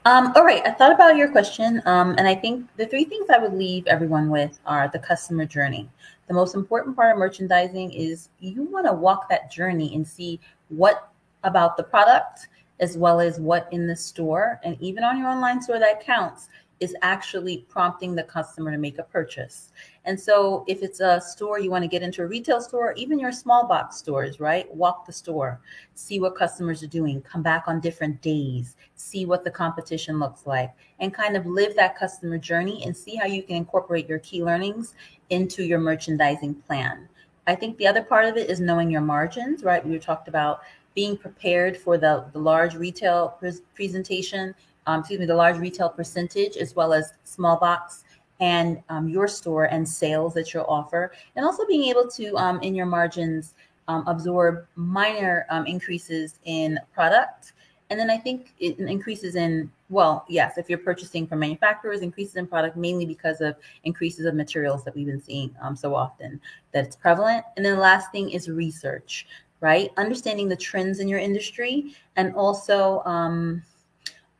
Um, 0.05 0.31
all 0.35 0.45
right. 0.45 0.65
I 0.65 0.71
thought 0.71 0.93
about 0.93 1.17
your 1.17 1.29
question, 1.29 1.81
um, 1.85 2.15
and 2.17 2.27
I 2.27 2.33
think 2.33 2.67
the 2.77 2.85
three 2.85 3.03
things 3.03 3.27
I 3.29 3.37
would 3.37 3.53
leave 3.53 3.85
everyone 3.87 4.29
with 4.29 4.59
are 4.65 4.87
the 4.87 4.99
customer 4.99 5.45
journey. 5.45 5.89
The 6.27 6.33
most 6.33 6.55
important 6.55 6.95
part 6.95 7.11
of 7.11 7.19
merchandising 7.19 7.91
is 7.91 8.29
you 8.39 8.63
want 8.63 8.85
to 8.85 8.93
walk 8.93 9.27
that 9.29 9.51
journey 9.51 9.93
and 9.93 10.07
see 10.07 10.39
what 10.69 11.11
about 11.43 11.75
the 11.75 11.83
product 11.83 12.47
as 12.79 12.97
well 12.97 13.19
as 13.19 13.39
what 13.39 13.67
in 13.71 13.87
the 13.87 13.95
store 13.95 14.61
and 14.63 14.77
even 14.79 15.03
on 15.03 15.17
your 15.17 15.27
online 15.27 15.61
store 15.61 15.79
that 15.79 16.05
counts 16.05 16.47
is 16.79 16.95
actually 17.01 17.65
prompting 17.67 18.15
the 18.15 18.23
customer 18.23 18.71
to 18.71 18.77
make 18.77 18.99
a 18.99 19.03
purchase. 19.03 19.73
And 20.09 20.19
so 20.19 20.63
if 20.65 20.81
it's 20.81 21.01
a 21.01 21.21
store 21.21 21.59
you 21.59 21.69
want 21.69 21.83
to 21.83 21.87
get 21.87 22.01
into 22.01 22.23
a 22.23 22.25
retail 22.25 22.61
store, 22.61 22.93
even 22.97 23.19
your 23.19 23.31
small 23.31 23.67
box 23.67 23.97
stores, 23.97 24.39
right? 24.39 24.65
Walk 24.73 25.05
the 25.05 25.13
store, 25.13 25.61
see 25.93 26.19
what 26.19 26.35
customers 26.35 26.81
are 26.81 26.87
doing, 26.87 27.21
come 27.21 27.43
back 27.43 27.65
on 27.67 27.79
different 27.79 28.19
days, 28.23 28.75
see 28.95 29.27
what 29.27 29.43
the 29.43 29.51
competition 29.51 30.17
looks 30.17 30.47
like, 30.47 30.73
and 30.99 31.13
kind 31.13 31.37
of 31.37 31.45
live 31.45 31.75
that 31.75 31.95
customer 31.95 32.39
journey 32.39 32.83
and 32.83 32.97
see 32.97 33.17
how 33.17 33.27
you 33.27 33.43
can 33.43 33.55
incorporate 33.55 34.09
your 34.09 34.17
key 34.17 34.43
learnings 34.43 34.95
into 35.29 35.63
your 35.63 35.77
merchandising 35.77 36.55
plan. 36.55 37.07
I 37.45 37.53
think 37.53 37.77
the 37.77 37.85
other 37.85 38.01
part 38.01 38.25
of 38.25 38.35
it 38.35 38.49
is 38.49 38.59
knowing 38.59 38.89
your 38.89 39.01
margins, 39.01 39.63
right? 39.63 39.85
We 39.85 39.99
talked 39.99 40.27
about 40.27 40.61
being 40.95 41.17
prepared 41.17 41.77
for 41.77 41.99
the, 41.99 42.25
the 42.33 42.39
large 42.39 42.73
retail 42.73 43.35
pres- 43.37 43.61
presentation, 43.75 44.55
um, 44.87 45.01
excuse 45.01 45.19
me, 45.19 45.27
the 45.27 45.35
large 45.35 45.59
retail 45.59 45.89
percentage, 45.89 46.57
as 46.57 46.75
well 46.75 46.93
as 46.93 47.13
small 47.25 47.57
box 47.59 48.05
and 48.39 48.81
um, 48.89 49.09
your 49.09 49.27
store 49.27 49.65
and 49.65 49.87
sales 49.87 50.33
that 50.33 50.53
you'll 50.53 50.65
offer, 50.65 51.11
and 51.35 51.45
also 51.45 51.65
being 51.65 51.83
able 51.85 52.07
to, 52.07 52.35
um, 52.37 52.59
in 52.61 52.73
your 52.73 52.85
margins, 52.85 53.53
um, 53.87 54.03
absorb 54.07 54.65
minor 54.75 55.45
um, 55.49 55.65
increases 55.65 56.39
in 56.45 56.79
product. 56.93 57.53
And 57.89 57.99
then 57.99 58.11
I 58.11 58.17
think 58.17 58.53
it 58.59 58.77
increases 58.77 59.35
in, 59.35 59.71
well, 59.89 60.23
yes, 60.29 60.59
if 60.59 60.69
you're 60.69 60.77
purchasing 60.77 61.25
from 61.25 61.39
manufacturers, 61.39 62.01
increases 62.01 62.35
in 62.35 62.45
product 62.45 62.77
mainly 62.77 63.05
because 63.05 63.41
of 63.41 63.55
increases 63.83 64.25
of 64.25 64.35
materials 64.35 64.83
that 64.83 64.95
we've 64.95 65.07
been 65.07 65.21
seeing 65.21 65.55
um, 65.59 65.75
so 65.75 65.95
often 65.95 66.39
that 66.71 66.85
it's 66.85 66.95
prevalent. 66.95 67.43
And 67.57 67.65
then 67.65 67.73
the 67.73 67.81
last 67.81 68.11
thing 68.11 68.29
is 68.29 68.47
research, 68.47 69.25
right? 69.59 69.89
Understanding 69.97 70.47
the 70.47 70.55
trends 70.55 70.99
in 70.99 71.07
your 71.07 71.17
industry 71.17 71.95
and 72.15 72.35
also 72.35 73.01
um, 73.05 73.63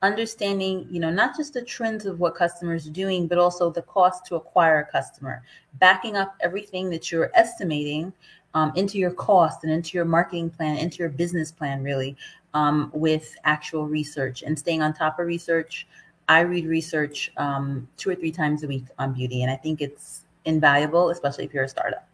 understanding, 0.01 0.87
you 0.89 0.99
know, 0.99 1.09
not 1.09 1.35
just 1.35 1.53
the 1.53 1.61
trends 1.61 2.05
of 2.05 2.19
what 2.19 2.35
customers 2.35 2.87
are 2.87 2.91
doing, 2.91 3.27
but 3.27 3.37
also 3.37 3.69
the 3.69 3.81
cost 3.83 4.25
to 4.27 4.35
acquire 4.35 4.79
a 4.79 4.91
customer, 4.91 5.43
backing 5.79 6.15
up 6.15 6.35
everything 6.41 6.89
that 6.89 7.11
you're 7.11 7.31
estimating 7.33 8.13
um, 8.53 8.71
into 8.75 8.97
your 8.97 9.11
cost 9.11 9.63
and 9.63 9.71
into 9.71 9.97
your 9.97 10.05
marketing 10.05 10.49
plan, 10.49 10.77
into 10.77 10.97
your 10.97 11.09
business 11.09 11.51
plan, 11.51 11.83
really, 11.83 12.15
um, 12.53 12.89
with 12.93 13.35
actual 13.43 13.87
research 13.87 14.41
and 14.41 14.57
staying 14.57 14.81
on 14.81 14.93
top 14.93 15.19
of 15.19 15.27
research. 15.27 15.87
I 16.27 16.41
read 16.41 16.65
research 16.65 17.31
um, 17.37 17.87
two 17.97 18.09
or 18.11 18.15
three 18.15 18.31
times 18.31 18.63
a 18.63 18.67
week 18.67 18.85
on 18.99 19.13
beauty, 19.13 19.41
and 19.41 19.51
I 19.51 19.55
think 19.55 19.81
it's 19.81 20.25
invaluable, 20.45 21.09
especially 21.09 21.45
if 21.45 21.53
you're 21.53 21.63
a 21.63 21.69
startup. 21.69 22.07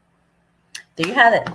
There 0.95 1.07
you 1.07 1.13
have 1.13 1.33
it. 1.33 1.47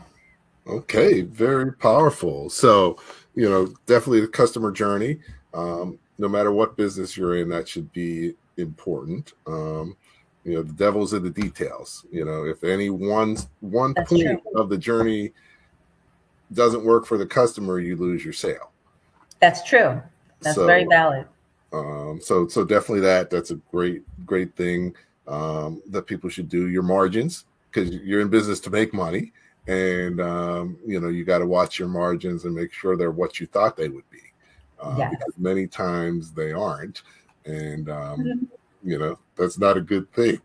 Okay, 0.67 1.23
very 1.23 1.73
powerful. 1.73 2.51
So, 2.51 2.99
you 3.35 3.49
know, 3.49 3.67
definitely 3.87 4.21
the 4.21 4.29
customer 4.29 4.71
journey. 4.71 5.19
Um, 5.55 5.99
no 6.21 6.29
matter 6.29 6.53
what 6.53 6.77
business 6.77 7.17
you're 7.17 7.37
in, 7.39 7.49
that 7.49 7.67
should 7.67 7.91
be 7.93 8.35
important. 8.59 9.33
Um, 9.47 9.97
you 10.45 10.55
know, 10.55 10.63
the 10.63 10.75
devil's 10.75 11.15
in 11.15 11.23
the 11.23 11.31
details. 11.31 12.05
You 12.13 12.27
know, 12.27 12.45
if 12.45 12.63
any 12.63 12.91
one 12.91 13.37
one 13.61 13.95
That's 13.95 14.11
point 14.11 14.23
true. 14.23 14.41
of 14.55 14.69
the 14.69 14.77
journey 14.79 15.33
doesn't 16.53 16.85
work 16.85 17.07
for 17.07 17.17
the 17.17 17.27
customer, 17.27 17.81
you 17.81 17.97
lose 17.97 18.23
your 18.23 18.35
sale. 18.35 18.71
That's 19.41 19.65
true. 19.65 20.03
That's 20.41 20.57
So- 20.57 20.67
very 20.67 20.85
valid. 20.85 21.27
Um, 21.73 22.21
so 22.21 22.49
so 22.49 22.65
definitely 22.65 23.01
that 23.03 23.31
that's 23.31 23.53
a 23.53 23.55
great 23.71 24.03
great 24.27 24.57
thing 24.57 24.95
um, 25.29 25.81
that 25.91 26.03
people 26.07 26.29
should 26.29 26.49
do. 26.49 26.69
Your 26.69 26.83
margins 26.83 27.45
because 27.71 27.91
you're 27.91 28.21
in 28.21 28.29
business 28.29 28.59
to 28.61 28.71
make 28.71 28.93
money, 28.93 29.33
and 29.69 30.21
um, 30.21 30.77
you 30.85 30.99
know 30.99 31.09
you 31.09 31.25
got 31.25 31.39
to 31.39 31.47
watch 31.47 31.79
your 31.79 31.87
margins 31.87 32.45
and 32.45 32.55
make 32.55 32.73
sure 32.73 32.97
they're 32.97 33.13
what 33.13 33.39
you 33.39 33.47
thought 33.47 33.77
they 33.77 33.89
would 33.89 34.09
be. 34.11 34.19
Uh, 34.83 34.95
Yes. 34.99 35.11
Because 35.19 35.39
many 35.39 35.67
times 35.67 36.33
they 36.33 36.53
aren't, 36.53 37.03
and 37.45 37.89
um, 37.91 38.21
Mhm. 38.21 38.49
you 38.83 38.99
know 38.99 39.19
that's 39.37 39.59
not 39.59 39.77
a 39.77 39.81
good 39.81 40.11
thing. 40.13 40.41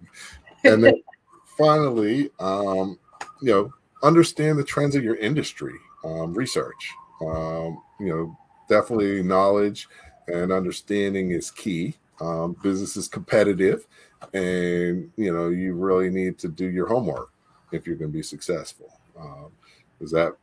And 0.63 0.83
then 0.83 1.01
finally, 1.57 2.29
um, 2.39 2.97
you 3.41 3.51
know, 3.51 3.73
understand 4.03 4.57
the 4.59 4.63
trends 4.63 4.95
of 4.95 5.03
your 5.03 5.15
industry. 5.15 5.75
Um, 6.03 6.35
research. 6.35 6.93
Um, 7.21 7.81
you 7.99 8.09
know, 8.09 8.37
definitely 8.69 9.23
knowledge 9.23 9.87
and 10.27 10.51
understanding 10.51 11.31
is 11.31 11.49
key. 11.49 11.95
Um, 12.21 12.55
business 12.61 12.95
is 12.95 13.07
competitive, 13.07 13.87
and 14.33 15.11
you 15.17 15.33
know 15.33 15.49
you 15.49 15.73
really 15.73 16.09
need 16.11 16.37
to 16.39 16.47
do 16.47 16.65
your 16.69 16.87
homework 16.87 17.29
if 17.71 17.87
you're 17.87 17.95
going 17.95 18.11
to 18.11 18.17
be 18.17 18.21
successful. 18.23 18.91
Um, 19.19 19.51
is 19.99 20.11
that 20.11 20.33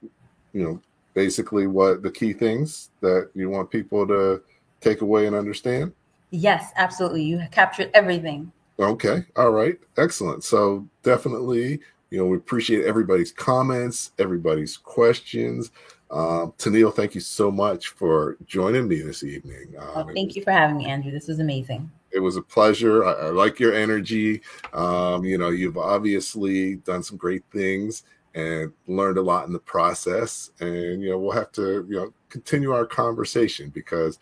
you 0.53 0.65
know 0.65 0.81
basically 1.15 1.67
what 1.67 2.03
the 2.03 2.11
key 2.11 2.33
things 2.33 2.91
that 3.01 3.31
you 3.35 3.51
want 3.51 3.71
people 3.71 4.07
to 4.07 4.43
take 4.81 5.01
away 5.01 5.27
and 5.27 5.37
understand? 5.37 5.93
Yes, 6.31 6.71
absolutely. 6.77 7.23
You 7.23 7.43
captured 7.51 7.91
everything. 7.95 8.51
Okay. 8.79 9.25
All 9.37 9.51
right. 9.51 9.79
Excellent. 9.99 10.45
So 10.45 10.89
definitely, 11.03 11.81
you 12.11 12.19
know, 12.19 12.27
we 12.27 12.37
appreciate 12.37 12.85
everybody's 12.85 13.33
comments, 13.33 14.13
everybody's 14.19 14.77
questions. 14.77 15.71
Um, 16.11 16.53
Tennille, 16.59 16.95
thank 16.95 17.15
you 17.15 17.21
so 17.21 17.51
much 17.51 17.89
for 17.89 18.37
joining 18.47 18.89
me 18.89 19.01
this 19.01 19.23
evening. 19.25 19.75
Um, 19.79 20.13
thank 20.15 20.37
you 20.37 20.43
for 20.43 20.51
having 20.51 20.77
me, 20.77 20.87
Andrew. 20.87 21.11
This 21.11 21.27
was 21.27 21.39
amazing. 21.39 21.91
it 22.11 22.21
was 22.21 22.37
a 22.37 22.43
pleasure. 22.43 23.05
I, 23.05 23.13
I 23.13 23.31
like 23.31 23.59
your 23.59 23.73
energy. 23.75 24.43
Um, 24.73 25.25
you 25.25 25.39
know, 25.39 25.49
you've 25.49 25.79
obviously 25.79 26.77
done 26.77 27.03
some 27.03 27.17
great 27.17 27.45
things 27.51 28.05
and 28.35 28.73
learned 28.87 29.19
a 29.19 29.23
lot 29.23 29.47
in 29.47 29.53
the 29.53 29.59
process. 29.59 30.51
And 30.61 31.03
you 31.03 31.11
know, 31.11 31.19
we'll 31.19 31.33
have 31.33 31.53
to 31.53 31.87
you 31.89 31.97
know 31.97 32.13
continue 32.29 32.73
our 32.73 32.87
conversation 32.87 33.71
because 33.71 34.19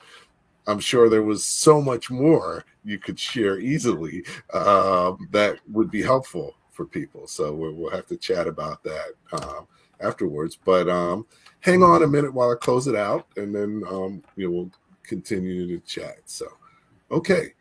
I'm 0.66 0.80
sure 0.80 1.08
there 1.08 1.22
was 1.22 1.44
so 1.44 1.80
much 1.80 2.10
more 2.10 2.64
you 2.84 2.98
could 2.98 3.18
share 3.18 3.58
easily 3.58 4.24
um, 4.52 5.28
that 5.30 5.58
would 5.70 5.90
be 5.90 6.02
helpful 6.02 6.54
for 6.70 6.86
people. 6.86 7.26
So 7.26 7.52
we'll, 7.52 7.90
have 7.90 8.06
to 8.06 8.16
chat 8.16 8.46
about 8.46 8.82
that 8.84 9.08
um, 9.32 9.66
afterwards. 10.00 10.56
But 10.62 10.88
um, 10.88 11.26
hang 11.60 11.82
on 11.82 12.02
a 12.02 12.06
minute 12.06 12.32
while 12.32 12.50
I 12.50 12.54
close 12.54 12.86
it 12.86 12.96
out, 12.96 13.26
and 13.36 13.54
then 13.54 13.82
um, 13.88 14.22
you 14.36 14.46
know 14.46 14.50
we'll 14.50 14.70
continue 15.02 15.66
to 15.66 15.84
chat. 15.86 16.20
So, 16.26 16.46
okay 17.10 17.54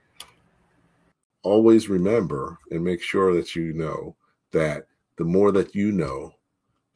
always 1.43 1.89
remember 1.89 2.57
and 2.71 2.83
make 2.83 3.01
sure 3.01 3.33
that 3.33 3.55
you 3.55 3.73
know 3.73 4.15
that 4.51 4.85
the 5.17 5.23
more 5.23 5.51
that 5.51 5.75
you 5.75 5.91
know, 5.91 6.33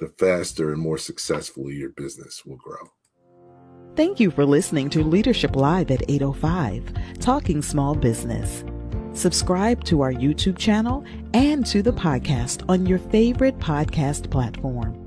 the 0.04 0.10
faster 0.10 0.72
and 0.74 0.82
more 0.82 0.98
successfully 0.98 1.76
your 1.76 1.90
business 1.90 2.44
will 2.46 2.58
grow. 2.58 2.92
Thank 3.96 4.20
you 4.20 4.32
for 4.32 4.46
listening 4.46 4.90
to 4.92 5.04
Leadership 5.04 5.56
Live 5.56 5.92
at 5.92 6.10
805, 6.10 7.20
Talking 7.20 7.62
Small 7.62 7.96
Business. 7.96 8.66
Subscribe 9.14 9.84
to 9.86 10.02
our 10.02 10.12
YouTube 10.12 10.58
channel 10.58 11.06
and 11.34 11.66
to 11.68 11.82
the 11.82 11.94
podcast 11.94 12.68
on 12.68 12.86
your 12.86 12.98
favorite 12.98 13.58
podcast 13.60 14.30
platform. 14.32 15.00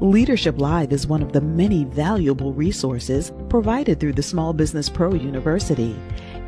Leadership 0.00 0.58
Live 0.58 0.92
is 0.92 1.06
one 1.06 1.22
of 1.22 1.32
the 1.32 1.40
many 1.40 1.84
valuable 1.84 2.52
resources 2.54 3.30
provided 3.48 4.00
through 4.00 4.14
the 4.14 4.22
Small 4.22 4.52
Business 4.52 4.88
Pro 4.88 5.14
University, 5.14 5.96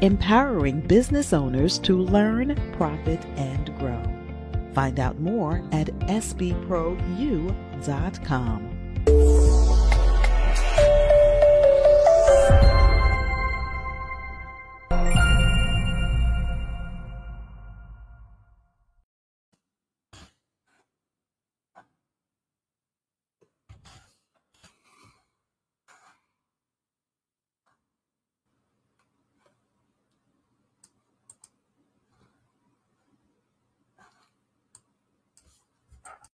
empowering 0.01 0.81
business 0.81 1.33
owners 1.33 1.79
to 1.81 1.97
learn, 1.97 2.57
profit, 2.73 3.25
and 3.37 3.79
grow. 3.79 4.14
Find 4.75 4.99
out 5.01 5.21
more 5.21 5.63
at 5.73 5.87
sbpro.com. 6.09 6.95